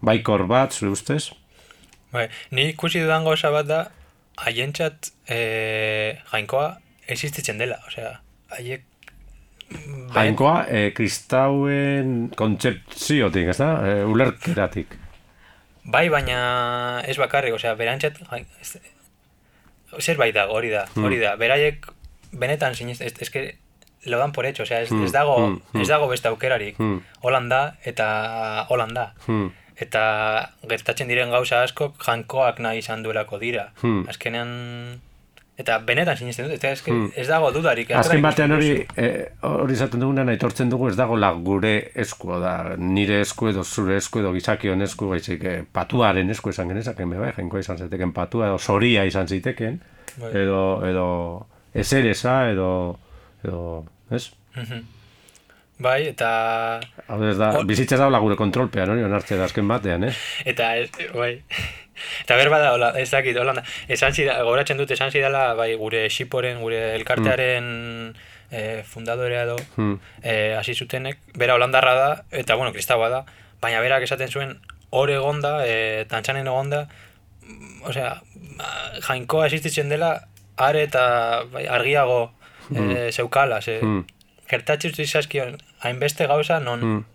baikor 0.02 0.46
bat, 0.50 0.74
zure 0.74 0.94
ustez? 0.94 1.32
Bai, 2.12 2.28
ni 2.52 2.70
ikusi 2.74 3.02
dudan 3.02 3.26
gauza 3.26 3.52
bat 3.54 3.68
da, 3.70 3.82
haientzat 4.46 5.12
e, 5.30 5.42
jainkoa 6.32 6.70
existitzen 7.12 7.62
dela, 7.62 7.82
osea, 7.88 8.16
haiek 8.58 8.88
Jainkoa, 10.12 10.66
e, 10.68 10.90
kristauen 10.92 12.26
kontzeptziotik, 12.36 13.54
ez 13.54 13.58
da? 13.62 13.70
E, 13.88 13.94
ulerkeratik. 14.04 14.98
Bai, 15.84 16.10
baina 16.10 17.02
ez 17.10 17.18
bakarrik, 17.18 17.54
osea, 17.58 17.76
ez- 18.62 18.80
zerbait 20.00 20.34
da, 20.36 20.48
hori 20.48 20.70
da, 20.70 20.86
hori 20.96 21.18
da, 21.20 21.36
beraiek 21.36 21.88
benetan 22.32 22.76
sinez, 22.76 23.02
ez, 23.02 23.30
que 23.30 23.58
lo 24.06 24.18
dan 24.18 24.32
por 24.32 24.46
hecho, 24.46 24.64
osea, 24.64 24.82
ez, 24.82 24.90
Hmm, 24.90 25.04
ez 25.06 25.12
dago, 25.12 25.36
hmm, 25.38 25.62
hmm. 25.74 25.82
ez 25.82 25.88
dago 25.88 26.08
beste 26.08 26.28
aukerarik, 26.28 26.78
Hmm. 26.78 27.02
holan 27.22 27.50
da, 27.50 27.76
eta 27.84 28.66
holan 28.70 28.94
da. 28.94 29.14
Hmm. 29.26 29.52
Eta 29.82 30.52
gertatzen 30.70 31.08
diren 31.08 31.32
gauza 31.32 31.64
askok 31.64 31.98
jankoak 32.06 32.60
nahi 32.60 32.78
izan 32.80 33.02
duelako 33.04 33.40
dira. 33.40 33.72
Hmm. 33.82 34.06
Azkenean, 34.08 35.02
eta 35.62 35.78
benetan 35.86 36.18
sinesten 36.18 36.48
dut, 36.48 36.56
eta 36.58 36.72
ez, 36.74 36.82
Hmm. 36.88 37.08
ez 37.16 37.28
dago 37.30 37.52
dudarik. 37.56 37.92
Azken 37.96 38.22
batean 38.26 38.52
hori, 38.56 38.72
ikusten 38.72 38.96
duzu. 38.96 39.08
e, 39.08 39.48
hori 39.48 39.74
izaten 39.78 40.00
duguna 40.04 40.26
aitortzen 40.34 40.70
dugu 40.74 40.90
ez 40.90 40.96
dagoela 41.00 41.32
gure 41.34 41.74
esku, 41.96 42.34
da 42.42 42.76
nire 42.78 43.22
esku 43.22 43.50
edo 43.54 43.64
zure 43.64 43.98
esku 44.02 44.20
edo 44.24 44.34
gizakion 44.34 44.82
esku, 44.82 45.10
baizik 45.14 45.44
e, 45.44 45.56
patuaren 45.74 46.30
esku 46.34 46.50
esan 46.54 46.68
genezaken, 46.74 47.10
be 47.10 47.18
bai, 47.24 47.32
jainkoa 47.38 47.60
izan 47.64 47.78
ziteken 47.78 48.12
patua 48.18 48.48
edo 48.52 48.58
zoria 48.60 49.06
izan 49.06 49.28
ziteken, 49.28 49.80
Bai. 50.18 50.32
edo, 50.44 50.62
edo 50.90 51.08
esereza, 51.74 52.50
edo, 52.52 52.98
edo, 53.44 53.86
ez? 54.12 54.26
Bai, 55.82 56.02
eta... 56.12 56.80
Hau 57.10 57.18
ez 57.26 57.38
da, 57.40 57.48
bizitza 57.66 57.98
daula 57.98 58.20
gure 58.22 58.36
kontrolpean, 58.38 58.92
hori 58.94 59.02
onartze 59.08 59.38
da 59.40 59.48
azken 59.48 59.68
batean, 59.72 60.04
ez? 60.12 60.16
Eta, 60.46 60.68
bai. 61.16 61.32
Eta 62.24 62.36
berba 62.36 62.60
da, 62.60 62.74
hola, 62.74 62.90
ez 63.00 63.10
dakit, 63.12 63.38
holanda, 63.38 63.64
esan 63.88 64.14
zida, 64.14 64.42
goratzen 64.44 64.78
dut, 64.78 64.92
esan 64.92 65.12
zidala, 65.12 65.54
bai, 65.54 65.76
gure 65.76 66.08
xiporen, 66.10 66.60
gure 66.62 66.96
elkartearen 66.96 68.16
eh, 68.52 68.84
fundadorea 68.84 69.44
edo, 69.44 69.56
eh, 70.24 70.56
hasi 70.60 70.74
zutenek, 70.76 71.20
bera 71.38 71.56
holandarra 71.56 71.94
da, 71.96 72.10
eta, 72.32 72.56
bueno, 72.56 72.74
kristaua 72.74 73.10
da, 73.10 73.26
baina 73.62 73.80
berak 73.82 74.04
esaten 74.04 74.28
zuen, 74.28 74.58
hor 74.92 75.10
egonda, 75.10 75.66
e, 75.66 76.06
tantxanen 76.12 76.48
egonda, 76.48 76.88
mm, 77.44 77.84
osea, 77.88 78.22
jainkoa 79.08 79.46
existitzen 79.48 79.90
dela, 79.90 80.28
are 80.58 80.84
eta 80.84 81.44
bai, 81.52 81.66
argiago 81.68 82.34
e, 82.76 83.12
zeukala, 83.12 83.62
ze, 83.62 83.80
Hmm. 83.82 84.04
gertatzen 84.52 84.94
zizazkion, 84.94 85.58
hainbeste 85.80 86.28
gauza 86.28 86.60
non 86.60 86.82
Hmm. 86.82 87.06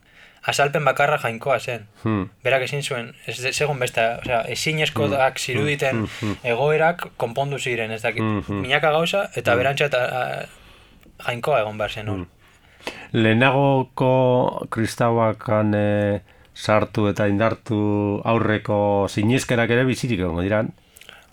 Azalpen 0.46 0.84
bakarra 0.84 1.18
jainkoa 1.18 1.58
zen 1.58 1.86
Hmm. 2.02 2.28
berak 2.44 2.62
ezin 2.62 2.82
zuen, 2.82 3.14
ez 3.26 3.60
egon 3.60 3.78
beste, 3.78 4.02
osea, 4.22 4.42
ezinezkoak 4.54 5.38
ziruditen 5.38 6.06
egoerak 6.44 7.08
konpondu 7.16 7.58
ziren, 7.58 7.90
ez 7.90 8.02
dakit, 8.02 8.22
milaka 8.48 8.90
gauza, 8.90 9.28
eta 9.34 9.56
berantza 9.56 9.90
eta 9.90 10.46
jainkoa 11.26 11.60
egon 11.60 11.78
behar 11.78 11.90
zen 11.90 12.08
hor. 12.08 12.24
Lehenagoko 13.12 14.66
kristauakan 14.70 15.74
e, 15.74 15.86
sartu 16.54 17.08
eta 17.10 17.26
indartu 17.28 17.78
aurreko 18.24 18.78
sinizkerak 19.08 19.70
ere 19.70 19.84
bizirik 19.88 20.20
egongo 20.20 20.44
diran. 20.46 20.70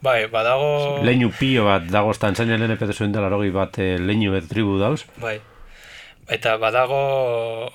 Bai, 0.04 0.26
badago... 0.28 1.00
Leinu 1.06 1.30
pio 1.32 1.66
bat 1.70 1.86
dagoz 1.88 2.18
Tanzania 2.20 2.58
lehen 2.58 2.74
epete 2.76 2.94
zuen 2.94 3.14
dela 3.14 3.30
bat 3.30 3.80
e, 3.80 3.98
leinu 3.98 4.32
bet 4.32 4.50
tribu 4.50 4.80
dauz. 4.80 5.06
Bai. 5.22 5.40
Eta 6.28 6.58
badago 6.58 7.00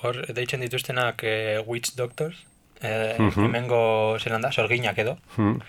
hor 0.01 0.21
deitzen 0.33 0.61
dituztenak 0.61 1.21
eh, 1.23 1.59
witch 1.67 1.95
doctors, 1.95 2.35
eh, 2.81 3.15
Mhm. 3.19 3.45
hemengo 3.45 4.17
zelan 4.19 4.41
da, 4.41 4.51
sorginak 4.51 4.97
edo. 4.97 5.17
Hmm. 5.35 5.59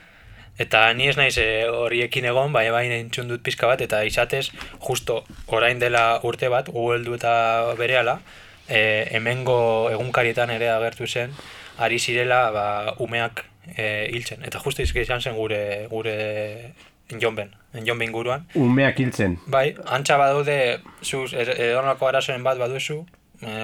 Eta 0.59 0.93
ni 0.95 1.09
ez 1.09 1.17
naiz 1.17 1.39
eh, 1.39 1.65
horiekin 1.69 2.25
egon, 2.25 2.53
bai 2.53 2.71
bai 2.71 2.87
entzun 2.93 3.29
dut 3.29 3.43
pizka 3.43 3.67
bat, 3.67 3.81
eta 3.81 4.05
izatez, 4.05 4.51
justo 4.81 5.25
orain 5.47 5.79
dela 5.79 6.21
urte 6.23 6.49
bat, 6.49 6.69
Google 6.69 7.05
du 7.05 7.15
eta 7.15 7.75
berehala, 7.79 8.21
eh, 8.69 9.09
hemengo 9.13 9.91
egunkarietan 9.91 10.51
ere 10.51 10.69
agertu 10.71 11.07
zen, 11.07 11.31
ari 11.79 11.99
zirela 11.99 12.51
ba, 12.51 12.95
umeak 12.99 13.45
eh, 13.77 14.09
hiltzen. 14.13 14.45
Eta 14.45 14.59
justo 14.59 14.83
izke 14.83 15.01
izan 15.03 15.21
zen 15.21 15.35
gure, 15.37 15.87
gure 15.91 16.73
enjonben, 17.13 17.55
enjonben 17.75 18.09
inguruan. 18.09 18.47
Umeak 18.55 18.99
hiltzen. 19.01 19.39
Bai, 19.47 19.75
antxa 19.87 20.17
badaude, 20.19 20.81
zu 21.03 21.25
edonako 21.35 22.07
arazoen 22.09 22.43
bat 22.47 22.59
baduzu, 22.59 23.05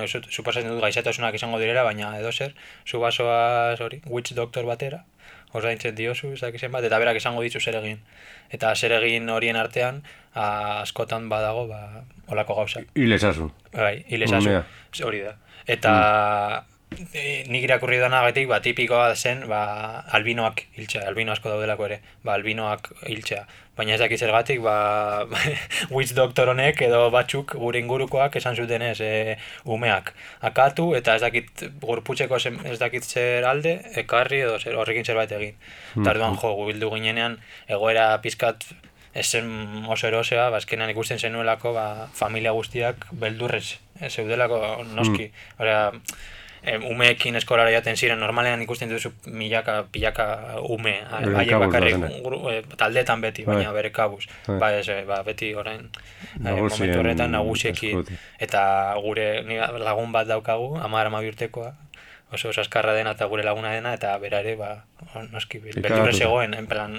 zu- 0.08 0.22
suposatzen 0.30 0.70
dut 0.70 0.80
gaixatasunak 0.80 1.34
izango 1.34 1.58
direla, 1.60 1.82
baina 1.84 2.14
edo 2.18 2.32
zer, 2.32 2.54
zu 2.86 2.98
basoaz 3.00 3.80
hori, 3.80 4.00
witch 4.06 4.34
doctor 4.34 4.64
batera, 4.64 5.02
ordaintzen 5.56 5.94
diozu, 5.96 6.32
ez 6.34 6.40
dakizen 6.40 6.72
bat, 6.72 6.84
eta 6.84 6.98
berak 6.98 7.16
esango 7.16 7.42
ditzu 7.44 7.60
zer 7.60 7.76
egin. 7.80 8.00
Eta 8.50 8.74
zer 8.76 8.92
egin 9.02 9.28
horien 9.32 9.56
artean, 9.56 10.02
a, 10.34 10.80
askotan 10.82 11.28
badago, 11.28 11.66
ba, 11.68 12.02
olako 12.28 12.54
gauzak. 12.62 12.88
Hil 12.94 13.12
ezazu. 13.12 13.50
Bai, 13.72 14.04
hilesazu, 14.08 14.48
Umea. 14.48 14.64
hori 15.04 15.20
da. 15.24 15.36
Eta 15.66 15.92
e, 17.12 17.44
nik 17.50 17.64
irakurri 17.66 17.98
danagatik, 18.00 18.48
ba, 18.50 18.60
tipikoa 18.64 19.14
zen, 19.14 19.44
ba, 19.50 19.60
albinoak 20.16 20.62
hiltzea, 20.76 21.06
albino 21.10 21.34
asko 21.34 21.50
daudelako 21.52 21.86
ere, 21.88 22.00
ba, 22.24 22.36
albinoak 22.36 22.90
hiltzea. 23.08 23.44
Baina 23.76 23.92
ez 23.96 24.00
dakit 24.00 24.22
zergatik, 24.22 24.62
ba, 24.64 25.26
witch 25.94 26.14
doctor 26.16 26.52
honek 26.54 26.80
edo 26.86 27.02
batzuk 27.12 27.56
gure 27.60 27.82
ingurukoak 27.82 28.38
esan 28.40 28.56
zuten 28.56 28.86
ez, 28.86 28.96
e, 29.04 29.36
umeak. 29.64 30.14
Akatu 30.48 30.92
eta 30.98 31.18
ez 31.18 31.24
dakit 31.26 31.66
gorputzeko 31.82 32.40
zen, 32.40 32.60
ez 32.64 32.78
dakit 32.80 33.04
zer 33.04 33.44
alde, 33.48 33.76
ekarri 34.04 34.42
edo 34.46 34.58
zer, 34.58 34.78
horrekin 34.80 35.04
zerbait 35.04 35.32
egin. 35.36 35.56
Eta 35.98 36.14
orduan 36.14 36.40
jo, 36.40 36.54
bildu 36.70 36.92
ginenean, 36.94 37.40
egoera 37.68 38.12
pizkat 38.24 38.68
ez 39.16 39.26
zen 39.32 39.84
oso 39.88 40.08
erosea, 40.08 40.48
ba, 40.52 40.62
azkenean 40.62 40.92
ikusten 40.92 41.20
zenuelako, 41.20 41.72
ba, 41.76 42.08
familia 42.16 42.52
guztiak 42.56 43.08
beldurrez, 43.12 43.78
zeudelako 44.12 44.60
noski. 44.92 45.30
Ora, 45.60 45.78
umeekin 46.66 47.36
eskolara 47.38 47.70
jaten 47.70 47.96
ziren, 47.96 48.18
normalean 48.20 48.62
ikusten 48.62 48.90
duzu 48.90 49.12
milaka, 49.26 49.84
pilaka 49.92 50.26
ume, 50.66 50.96
haiek 51.10 51.50
kabuz 51.50 51.66
bakarrik, 51.66 52.06
eh, 52.50 52.62
taldetan 52.76 53.22
beti, 53.22 53.44
Bai. 53.46 53.60
baina 53.60 53.72
bere 53.72 53.92
kabuz. 53.94 54.26
Bai. 54.46 54.58
Ba, 54.58 54.72
ez, 54.80 54.88
eh, 54.88 55.04
ba, 55.06 55.22
beti 55.22 55.54
orain, 55.54 55.86
eh, 55.86 56.26
Nagusien 56.42 56.70
momentu 56.70 56.98
horretan 56.98 57.30
nagusiekin, 57.30 58.04
eta 58.38 58.94
gure 59.02 59.28
lagun 59.78 60.12
bat 60.12 60.26
daukagu, 60.26 60.76
amar 60.82 61.06
ama 61.06 61.22
urtekoa, 61.22 61.74
oso 62.32 62.52
saskarra 62.52 62.94
dena 62.94 63.14
eta 63.14 63.26
gure 63.30 63.44
laguna 63.46 63.72
dena, 63.72 63.94
eta 63.94 64.18
bera 64.18 64.40
ere, 64.40 64.56
ba, 64.56 64.84
noski, 65.30 65.62
beldurre 65.62 66.12
zegoen, 66.12 66.54
en 66.54 66.66
plan, 66.66 66.98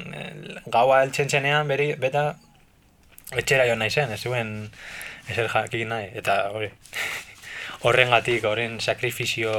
gaua 0.65 1.03
heltzen 1.03 1.29
zenean, 1.29 1.67
beri, 1.67 1.93
beta, 1.99 2.37
etxera 3.35 3.67
joan 3.67 3.83
nahi 3.83 3.91
zen, 3.91 4.11
ez 4.11 4.21
zuen 4.21 4.69
ezer 5.27 5.49
jakin 5.51 5.89
nahi, 5.91 6.11
eta 6.15 6.45
hori, 6.55 6.71
horrengatik, 7.83 8.45
horren 8.45 8.79
sakrifizio 8.79 9.51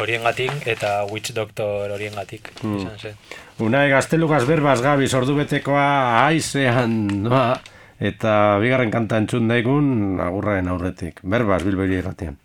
horiengatik 0.00 0.66
eta 0.70 1.04
witch 1.10 1.34
doctor 1.36 1.90
horiengatik 1.92 2.50
izan 2.60 2.96
zen. 2.98 3.18
Unai 3.60 3.88
gaztelugaz 3.92 4.44
berbaz 4.48 4.80
gabiz 4.82 5.12
ordu 5.14 5.36
betekoa 5.36 5.86
aizean 6.26 6.96
noa, 7.26 7.60
eta 8.00 8.58
bigarren 8.62 8.92
kanta 8.94 9.20
entzun 9.20 9.48
daigun 9.50 10.20
agurraren 10.24 10.72
aurretik. 10.72 11.20
Berbaz 11.22 11.62
bilberi 11.66 12.00
irratian. 12.00 12.38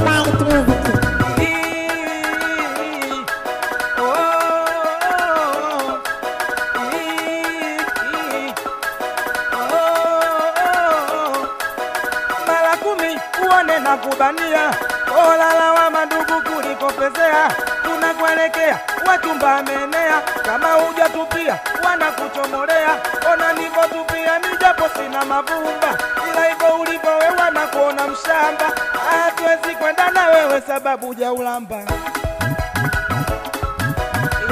La 0.00 0.29
kubania 14.02 14.70
olala 15.24 15.72
wa 15.72 15.90
mandugu 15.90 16.42
kulikopezea 16.42 17.50
tunakuelekea 17.82 18.78
wachumba 19.08 19.56
amenea. 19.56 20.20
Kama 20.44 20.66
hujatupia 20.72 21.58
wanakuchomolea. 21.84 22.96
Ona 23.32 23.52
nivotupia 23.52 24.38
mijapo 24.38 24.88
sina 24.96 25.24
mavumba. 25.24 25.88
Ila 26.30 26.50
iko 26.50 26.66
ulivyo 26.66 27.10
we 27.18 27.28
wanakuona 27.42 28.06
mshamba. 28.08 28.66
Hatuwezi 29.10 29.76
kwenda 29.76 30.10
na 30.10 30.26
wewe 30.28 30.60
sababu 30.60 31.14
jaulamba 31.14 31.76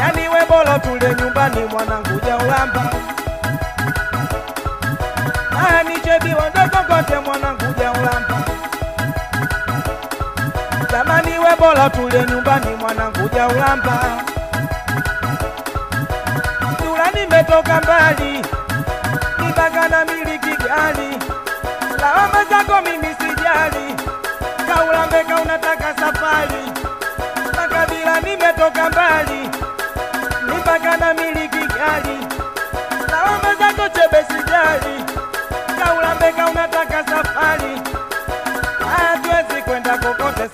yani 0.00 0.28
we 0.28 0.44
bora 0.48 0.78
tule 0.78 1.14
nyumbani 1.14 1.64
mwanangu 1.64 2.20
ani 5.68 5.94
nichebiwa 5.94 6.50
ndokokote 6.50 7.18
mwanangu 7.18 7.74
jaulamba 7.78 8.42
jamani 11.18 11.38
we 11.38 11.56
bora 11.58 11.90
tule 11.90 12.24
nyumbani 12.30 12.76
mwanangu 12.76 13.28
jaulamba 13.28 14.00
Tula 16.78 17.10
nimetoka 17.14 17.80
mbali 17.80 18.42
nipaka 19.38 19.88
na 19.88 20.04
miliki 20.04 20.56
gari 20.62 21.18
lawama 22.00 22.44
zako 22.50 22.80
mimi 22.84 23.14
sijali 23.14 23.94
kaulambeka 24.66 25.36
unataka 25.42 25.94
safari. 26.00 26.72
Makabila 27.56 28.20
nimetoka 28.20 28.90
mbali 28.90 29.50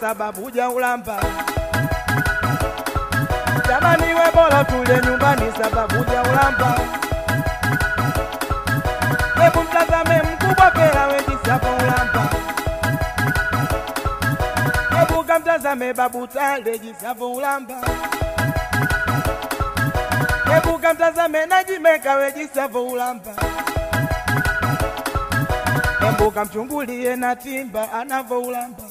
sababu 0.05 0.51
jaulamba 0.51 1.21
jamani 3.69 4.15
we 4.15 4.31
bora 4.35 4.65
tule 4.65 5.01
nyumbani 5.07 5.53
sababu 5.63 6.05
jaulamba 6.05 6.79
hebu 9.43 9.61
mtazame 9.63 10.23
mkubwa 10.23 10.71
pela 10.71 11.07
we 11.07 11.17
jinsi 11.29 11.51
ulamba 11.83 12.29
hebu 14.99 15.25
kamtazame 15.25 15.93
babu 15.95 16.27
tale 16.27 16.79
jinsi 16.79 17.07
ulamba 17.21 17.75
hebu 20.55 20.79
kamtazame 20.79 21.47
najimeka 21.47 22.15
we 22.15 22.33
jinsi 22.33 22.61
ulamba 22.79 23.31
hebu 26.01 26.31
kamchungulie 26.31 27.17
na 27.17 27.37
timba 27.37 27.93
anavoulamba 27.93 28.84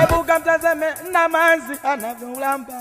hebu 0.00 0.24
kamtazame 0.24 0.86
na 1.12 1.28
manzi 1.28 1.72
anavoulamba 1.84 2.74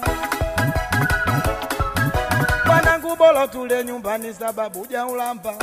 mwanangu 2.65 3.15
bolo 3.15 3.47
tule 3.47 3.83
nyumbani 3.83 4.33
sababu 4.33 4.85
jaulamba 4.85 5.53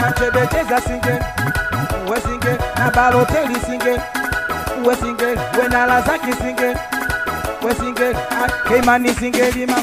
machebecheza 0.00 0.80
singe 0.80 1.18
uwe 2.08 2.20
singe 2.20 2.58
na 2.78 2.90
baloteli 2.90 3.54
singe 3.66 4.00
uwe 4.84 4.96
singe 4.96 5.24
we 5.26 5.68
na 5.70 5.86
lazaki 5.86 6.32
singe 6.32 6.76
we 7.62 7.74
singe 7.74 8.16
keimani 8.68 9.14
singelima 9.14 9.76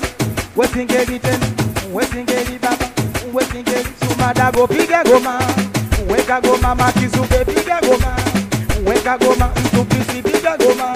we 0.56 0.68
singeli 0.68 1.20
tena 1.20 1.46
we 1.94 2.06
singeli 2.06 2.60
baba 2.60 2.86
we 3.34 3.44
singeli 3.46 3.88
sumadago 4.10 4.68
piga 4.68 5.04
goma. 5.04 5.40
Weka 6.10 6.42
goma 6.42 6.76
makizube 6.76 7.46
piga 7.46 7.80
goma 7.82 8.16
weka 8.86 9.18
goma 9.18 9.50
mtupisi 9.66 10.22
piga 10.22 10.58
goma 10.58 10.94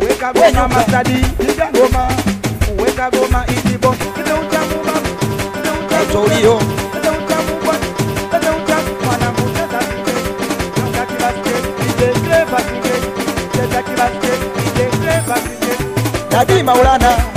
weka 0.00 0.32
goma 0.32 0.68
masadi 0.68 1.18
piga 1.38 1.66
goma 1.72 2.08
weka 2.82 3.10
goma 3.10 3.44
ijibo 3.48 3.94
ite 4.20 4.32
utamu 4.32 4.76
baba 4.84 5.00
ite 16.30 17.35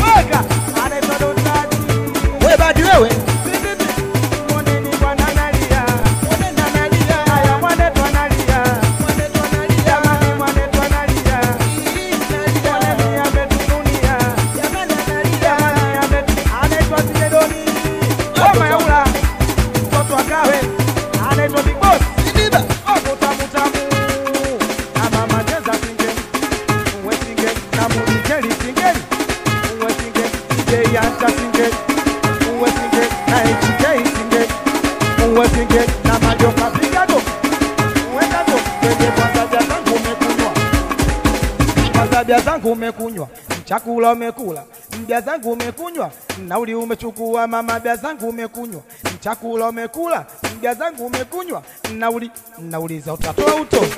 chakula 43.80 44.12
umekula, 44.14 44.64
mbia 45.04 45.22
zangu 45.22 45.52
umekunywa, 45.52 46.12
nauli 46.48 46.76
umechukua, 46.76 47.48
mama 47.48 47.80
bia 47.80 47.96
zangu 47.96 48.30
umekunywa, 48.30 48.82
chakula 49.20 49.70
umekula, 49.70 50.26
mbia 50.58 50.74
zangu 50.74 51.06
umekunywa, 51.06 51.64
nauli 51.98 52.32
nauliza 52.60 53.14
utatoa 53.14 53.56
utoi, 53.56 53.90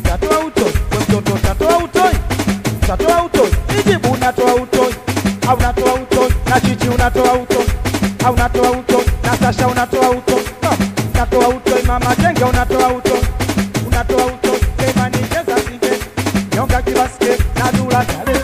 utatoa 0.00 0.38
utoi, 0.44 0.72
mtoto 1.02 1.32
utatoa 1.34 1.78
utoi, 1.78 2.14
utatoa 2.82 3.24
utoi, 3.24 3.50
ijibu 3.80 4.12
unatoa 4.12 4.54
utoi, 4.54 4.94
au 5.48 5.56
unatoa 5.56 5.94
utoi, 5.94 6.30
na 6.50 6.60
chichi 6.60 6.88
unatoa 6.88 7.32
utoi, 7.34 7.66
au 8.26 8.34
unatoa 8.34 8.70
utoi, 8.70 9.04
na 9.22 9.36
Sasha 9.36 9.68
unatoa 9.68 10.10
utoi, 10.10 10.42
unatoa 11.14 11.48
utoi, 11.48 11.82
mama 11.82 12.14
Jenge 12.16 12.44
unatoa 12.44 12.88
utoi, 12.92 13.20
unatoa 13.86 14.26
utoi, 14.26 14.60
Kemani 14.76 15.16
Jeza 15.18 15.58
Singe, 15.58 15.98
nyonga 16.56 16.82
Kibaske 16.82 17.38
na 17.58 17.72
dula 17.72 18.04
tale 18.04 18.34
singeli, 18.34 18.43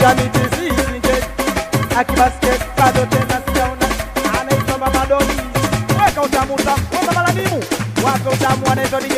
Já 0.00 0.14
me 0.14 0.28
disse 0.30 0.64
gente, 0.64 1.14
Vai 1.94 2.04
basquete, 2.04 2.64
cada 2.74 3.06
tem 3.06 3.20
nação, 3.20 3.76
a 4.24 4.44
nação 4.44 4.78
mamadoni. 4.78 5.36
É 6.06 6.10
que 6.10 6.18
eu 6.18 6.28
chamo 6.32 6.56
da 6.56 6.74
conta 6.90 7.12
malamimu, 7.12 7.60
o 8.02 8.06
ato 8.06 8.28
eu 8.30 8.36
chamo 8.38 8.64
a 8.70 8.74
nação 8.74 8.98
de 9.00 9.08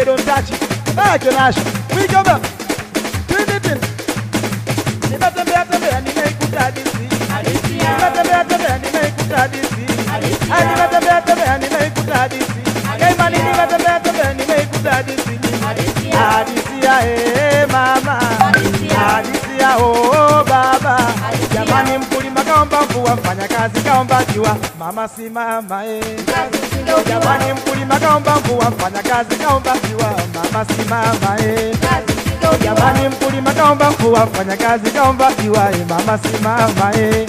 vai 0.95 1.15
É 1.15 1.19
que 1.21 1.29
eu 1.29 1.39
acho, 1.39 1.61
me 1.95 2.09
chama, 2.11 2.41
Trinitin. 3.29 3.79
Ni 5.09 5.19
batembea 5.19 5.65
tembea, 5.71 6.01
nimeikuta 6.01 6.71
disi. 6.73 6.99
Ni 6.99 8.01
batembea 8.01 8.45
tembea, 8.45 8.79
nimeikuta 8.79 9.49
disi. 9.49 9.87
Ni 9.87 10.77
batembea 10.77 11.23
tembea, 11.23 11.59
nimeikuta 11.59 12.29
disi. 12.29 12.63
Kaimani, 12.99 13.39
ni 13.39 13.53
batembea 13.57 14.01
tembea, 14.01 14.35
nimeikuta 14.35 15.03
disi. 15.03 15.39
Alicia, 16.15 17.07
eh, 17.07 17.67
mama. 17.71 18.19
Adisia, 19.15 19.77
oh, 19.79 20.45
baba 21.83 21.91
jamani 21.91 21.99
mkulima 22.05 22.43
kaomba 22.45 22.83
mvua 22.83 23.17
mfanya 23.17 23.49
kazi 23.49 23.81
kaomba 23.81 24.25
jua 24.35 24.57
mama 24.79 25.09
si 25.09 25.29
mama 25.31 25.85
eh. 25.87 26.05
Jamani 27.09 27.53
mkulima 27.53 27.99
kaomba 28.01 28.37
mvua 28.37 28.71
mfanya 28.71 29.03
kazi 29.03 29.37
kaomba 29.37 29.75
jua 29.91 30.15
mama 30.35 30.65
si 30.65 30.89
mama 30.89 31.41
eh. 31.41 31.77
Jamani 32.65 33.09
mkulima 33.09 33.53
kaomba 33.53 33.91
mvua 33.91 34.27
mfanya 34.27 34.57
kazi 34.57 34.91
kaomba 34.91 35.33
jua 35.45 35.71
eh. 35.71 35.87
Mama 35.89 36.19
si 36.19 36.43
mama 36.43 36.93
eh. 36.97 37.27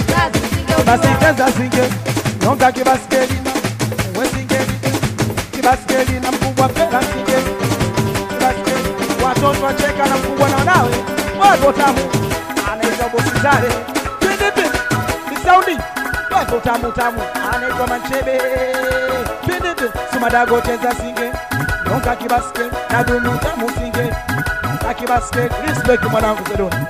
Basi 0.86 1.08
cheza 1.20 1.52
singe 1.52 1.90
nyonga 2.42 2.72
kibaskeli 2.72 3.34
na 3.44 3.52
uwe 4.18 4.28
singeli 4.28 4.72
kibaskeli 5.52 6.20
na 6.20 6.32
mkubwa 6.32 6.70
pela 6.70 7.00
zinge. 7.00 7.38
kibaskeli 8.30 9.24
watoto 9.26 9.66
wacheka 9.66 10.06
na 10.10 10.18
mkubwa 10.18 10.50
na 10.50 10.56
wanawe 10.58 10.92
wako 11.40 11.72
tamu 11.74 12.00
anaitwa 12.74 13.10
bosi 13.10 13.40
zale 13.44 13.70
misaundi 15.44 15.78
wako 16.32 16.60
tamu 16.60 16.92
tamu. 16.92 17.22
Anaitwa 17.54 17.88
manchebe. 17.88 18.42
Pindipi 19.46 19.88
sumadago 20.14 20.62
cheza 20.62 20.92
singe. 20.96 21.32
Nyonga 21.90 22.16
kibaskeli 22.16 22.72
na 22.92 23.04
dumu 23.04 23.38
tamu 23.40 23.70
singe. 23.70 24.14
Akibaskeli 24.90 25.50
respect 25.68 26.04
mwanangu 26.12 26.44
zedoni 26.50 26.86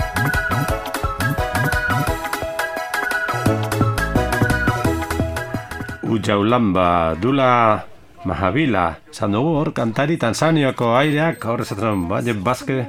Ujaulamba, 6.04 7.16
dula 7.20 7.84
mahabila, 8.26 8.96
zan 9.12 9.32
dugu 9.32 9.56
hor 9.58 9.72
kantari 9.74 10.18
Tanzaniako 10.18 10.96
aireak, 11.00 11.44
hor 11.44 11.62
esaten, 11.64 12.08
baina 12.10 12.34
bazke, 12.34 12.86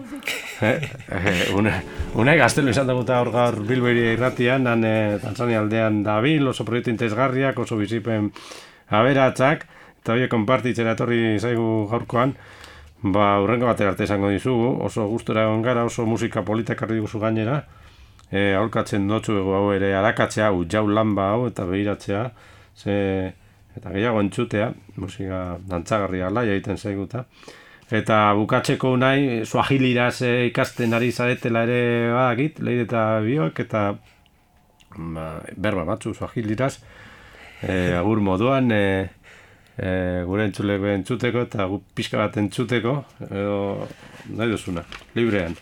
eh, 0.62 0.82
eh, 1.10 1.54
une, 1.56 1.72
une 2.14 2.36
gaztelu 2.38 2.70
izan 2.70 2.86
dugu 2.86 3.02
eta 3.02 3.20
hor 3.20 3.30
gaur 3.34 3.56
bilberi 3.66 4.12
irratian, 4.14 4.66
han 4.66 4.84
eh, 4.84 5.18
Tanzania 5.22 5.60
aldean 5.60 6.02
dabil, 6.02 6.46
oso 6.46 6.64
proiektu 6.64 6.92
interesgarriak, 6.92 7.58
oso 7.58 7.76
bizipen 7.76 8.30
aberatzak, 8.88 9.66
eta 10.00 10.14
horiek 10.14 10.30
konpartitzera 10.30 10.94
etorri 10.94 11.38
zaigu 11.40 11.88
gaurkoan, 11.90 12.36
Ba, 13.04 13.34
urrengo 13.44 13.66
batera 13.68 13.90
arte 13.92 14.06
izango 14.06 14.30
dizugu, 14.32 14.68
oso 14.86 15.02
gustora 15.10 15.42
egon 15.44 15.60
gara, 15.60 15.82
oso 15.84 16.06
musika 16.08 16.40
politak 16.40 16.80
arri 16.86 16.94
diguzu 16.96 17.18
gainera, 17.20 17.58
e, 18.30 18.54
aholkatzen 18.56 19.04
dotzu 19.10 19.34
ego 19.42 19.52
hau 19.58 19.66
ere 19.74 19.90
arakatzea, 19.98 20.46
hau 20.48 20.62
jau 20.64 20.86
lanba 20.88 21.26
hau 21.34 21.42
eta 21.50 21.66
behiratzea, 21.68 22.22
ze, 22.72 22.94
eta 23.76 23.92
gehiago 23.92 24.22
entzutea, 24.24 24.70
musika 24.96 25.42
dantzagarria 25.68 26.30
ala, 26.30 26.46
egiten 26.48 26.80
zaiguta. 26.80 27.26
Eta 27.26 27.63
bukatzeko 27.90 28.96
nahi, 28.96 29.44
suahiliraz 29.44 30.22
e, 30.22 30.46
ikasten 30.46 30.94
ari 30.94 31.12
zaretela 31.12 31.64
ere 31.64 32.12
badakit, 32.12 32.60
lehide 32.60 32.84
eta 32.84 33.20
biok, 33.20 33.60
eta 33.60 33.98
ba, 34.96 35.42
berba 35.56 35.84
batzu 35.84 36.14
suahiliraz, 36.14 36.78
e, 37.62 37.92
agur 37.94 38.20
moduan, 38.20 38.70
e, 38.72 39.08
e, 39.76 40.22
gure 40.24 40.44
entzuleko 40.44 40.86
entzuteko 40.86 41.42
eta 41.42 41.66
gu 41.66 41.82
pixka 41.94 42.18
bat 42.18 42.36
entzuteko, 42.36 43.04
edo 43.30 43.88
nahi 44.30 44.50
duzuna, 44.50 44.84
librean. 45.14 45.56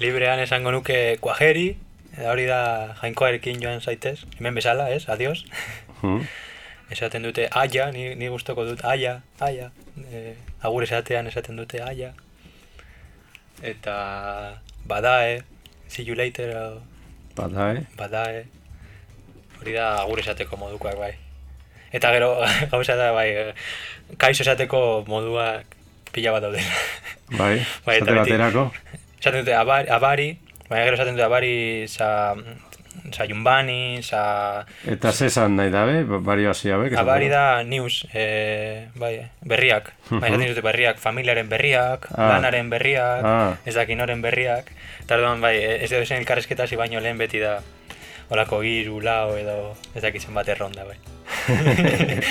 Librean 0.00 0.40
esango 0.40 0.72
nuke 0.72 1.18
kuajeri, 1.20 1.76
eta 2.14 2.30
hori 2.30 2.46
da 2.46 2.94
jainkoarekin 3.02 3.60
joan 3.62 3.80
zaitez, 3.80 4.24
hemen 4.38 4.54
bezala, 4.54 4.90
ez? 4.90 5.04
Adios. 5.08 5.44
Hmm. 6.00 6.24
Esaten 6.90 7.22
dute 7.24 7.48
aia, 7.50 7.90
ni, 7.92 8.14
ni 8.14 8.28
gustoko 8.28 8.64
dut 8.66 8.84
aia, 8.84 9.20
aia. 9.40 9.70
E, 10.10 10.34
agur 10.64 10.86
esatean 10.86 11.28
esaten 11.30 11.56
dute 11.60 11.82
aia. 11.84 12.12
Eta 13.62 13.94
badae, 14.88 15.42
see 15.88 16.04
you 16.04 16.16
later, 16.16 16.50
edo 16.50 16.82
Bada, 17.36 17.72
eh? 17.74 17.84
badae. 17.98 18.44
Hori 19.60 19.74
da 19.74 19.88
agur 20.02 20.20
esateko 20.22 20.56
modukoak 20.58 20.98
bai. 20.98 21.12
Eta 21.94 22.10
gero 22.14 22.34
gauza 22.72 22.96
da 22.98 23.12
bai, 23.14 23.28
eh, 23.30 23.54
kaixo 24.18 24.44
esateko 24.46 25.04
moduak 25.08 25.76
pila 26.14 26.34
bat 26.36 26.46
daude. 26.46 26.62
Bai, 27.34 27.58
Bai, 27.86 27.98
eta 27.98 28.10
esate 28.10 28.20
baterako. 28.22 28.68
esaten 29.20 29.40
dute 29.42 29.54
abari, 29.56 29.88
abari 29.88 30.28
baina 30.68 30.84
gero 30.86 30.98
esaten 30.98 31.16
dute 31.16 31.26
abari 31.26 31.54
sa, 31.88 32.08
sa 33.12 33.26
jumbani, 33.28 34.00
sa... 34.02 34.64
Eta 34.88 35.12
zesan 35.12 35.56
nahi 35.56 35.70
dabe, 35.70 36.04
ba- 36.08 36.18
variazioa 36.24 36.78
be? 36.80 36.96
Abari 36.96 37.28
da 37.28 37.62
news, 37.62 38.06
e, 38.14 38.88
bai, 38.96 39.18
berriak. 39.44 39.92
Bai, 40.10 40.30
esaten 40.30 40.48
dute 40.54 40.62
berriak, 40.64 40.98
familiaren 40.98 41.48
berriak, 41.48 42.08
Ah. 42.16 42.30
lanaren 42.36 42.70
berriak, 42.70 43.20
Ah. 43.24 43.56
ez 43.64 43.74
dakinoren 43.74 44.22
berriak. 44.22 44.70
Eta 45.04 45.16
orduan, 45.18 45.40
bai, 45.44 45.56
ez 45.62 45.92
edo 45.92 46.04
zen 46.06 46.18
elkarrezketa 46.22 46.64
hasi 46.64 46.76
baino 46.76 47.00
lehen 47.00 47.18
beti 47.18 47.38
da 47.44 47.58
olako 48.30 48.62
hiru, 48.64 49.02
lau 49.04 49.36
edo 49.36 49.76
ez 49.94 50.00
dakitzen 50.02 50.32
bat 50.34 50.48
erronda, 50.48 50.84
bai. 50.88 50.96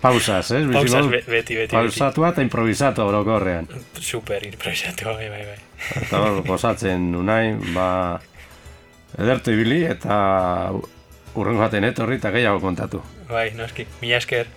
Pausas, 0.00 0.50
ez? 0.50 0.62
Bizi 0.66 0.72
Pausas 0.72 1.02
modu- 1.04 1.10
be- 1.10 1.24
beti, 1.26 1.56
beti, 1.56 1.72
Pausatua 1.76 2.30
eta 2.32 2.42
improvisatu 2.44 3.02
orokorrean. 3.04 3.68
Super 4.00 4.44
improvisatu, 4.46 5.04
bai, 5.12 5.28
bai, 5.28 5.44
bai. 5.50 5.58
Eta 6.02 6.20
hor, 6.22 6.40
gozatzen 6.46 7.14
unai, 7.16 7.54
ba, 7.74 7.88
edertu 9.14 9.54
ibili 9.54 9.84
eta 9.86 10.16
urrengo 11.36 11.62
baten 11.62 11.84
etorri 11.84 12.20
eta 12.20 12.32
gehiago 12.34 12.60
kontatu. 12.60 13.02
Bai, 13.30 13.50
noski, 13.56 13.86
mila 14.02 14.20
esker. 14.20 14.48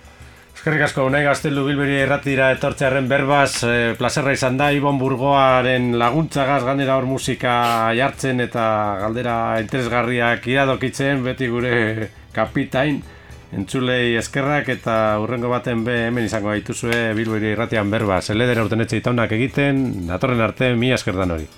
Eskerrik 0.60 0.82
asko, 0.84 1.06
unai 1.08 1.22
gaztelu 1.24 1.62
bilberi 1.64 1.94
erratira 2.02 2.50
etortzearen 2.52 3.06
berbaz, 3.08 3.62
e, 3.64 3.94
plazerra 3.96 4.34
izan 4.36 4.58
da, 4.60 4.66
Ibon 4.76 4.98
Burgoaren 5.00 5.94
laguntzagaz 5.96 6.58
ganera 6.66 6.98
hor 7.00 7.06
musika 7.08 7.54
jartzen 7.96 8.44
eta 8.44 8.64
galdera 9.00 9.36
interesgarriak 9.62 10.44
iradokitzen, 10.52 11.24
beti 11.24 11.48
gure 11.48 12.10
kapitain, 12.36 13.00
entzulei 13.56 14.18
eskerrak 14.20 14.68
eta 14.76 14.98
urrengo 15.24 15.48
baten 15.48 15.80
be 15.86 15.96
hemen 16.10 16.28
izango 16.28 16.52
gaituzue 16.52 17.14
bilberi 17.16 17.54
irratian 17.54 17.88
berbaz. 17.90 18.26
Eledera 18.36 18.68
urten 18.68 18.84
etxe 18.84 19.00
itaunak 19.00 19.32
egiten, 19.40 19.82
datorren 20.12 20.44
arte, 20.44 20.74
mi 20.76 20.92
esker 20.92 21.16
dan 21.16 21.38
hori. 21.38 21.48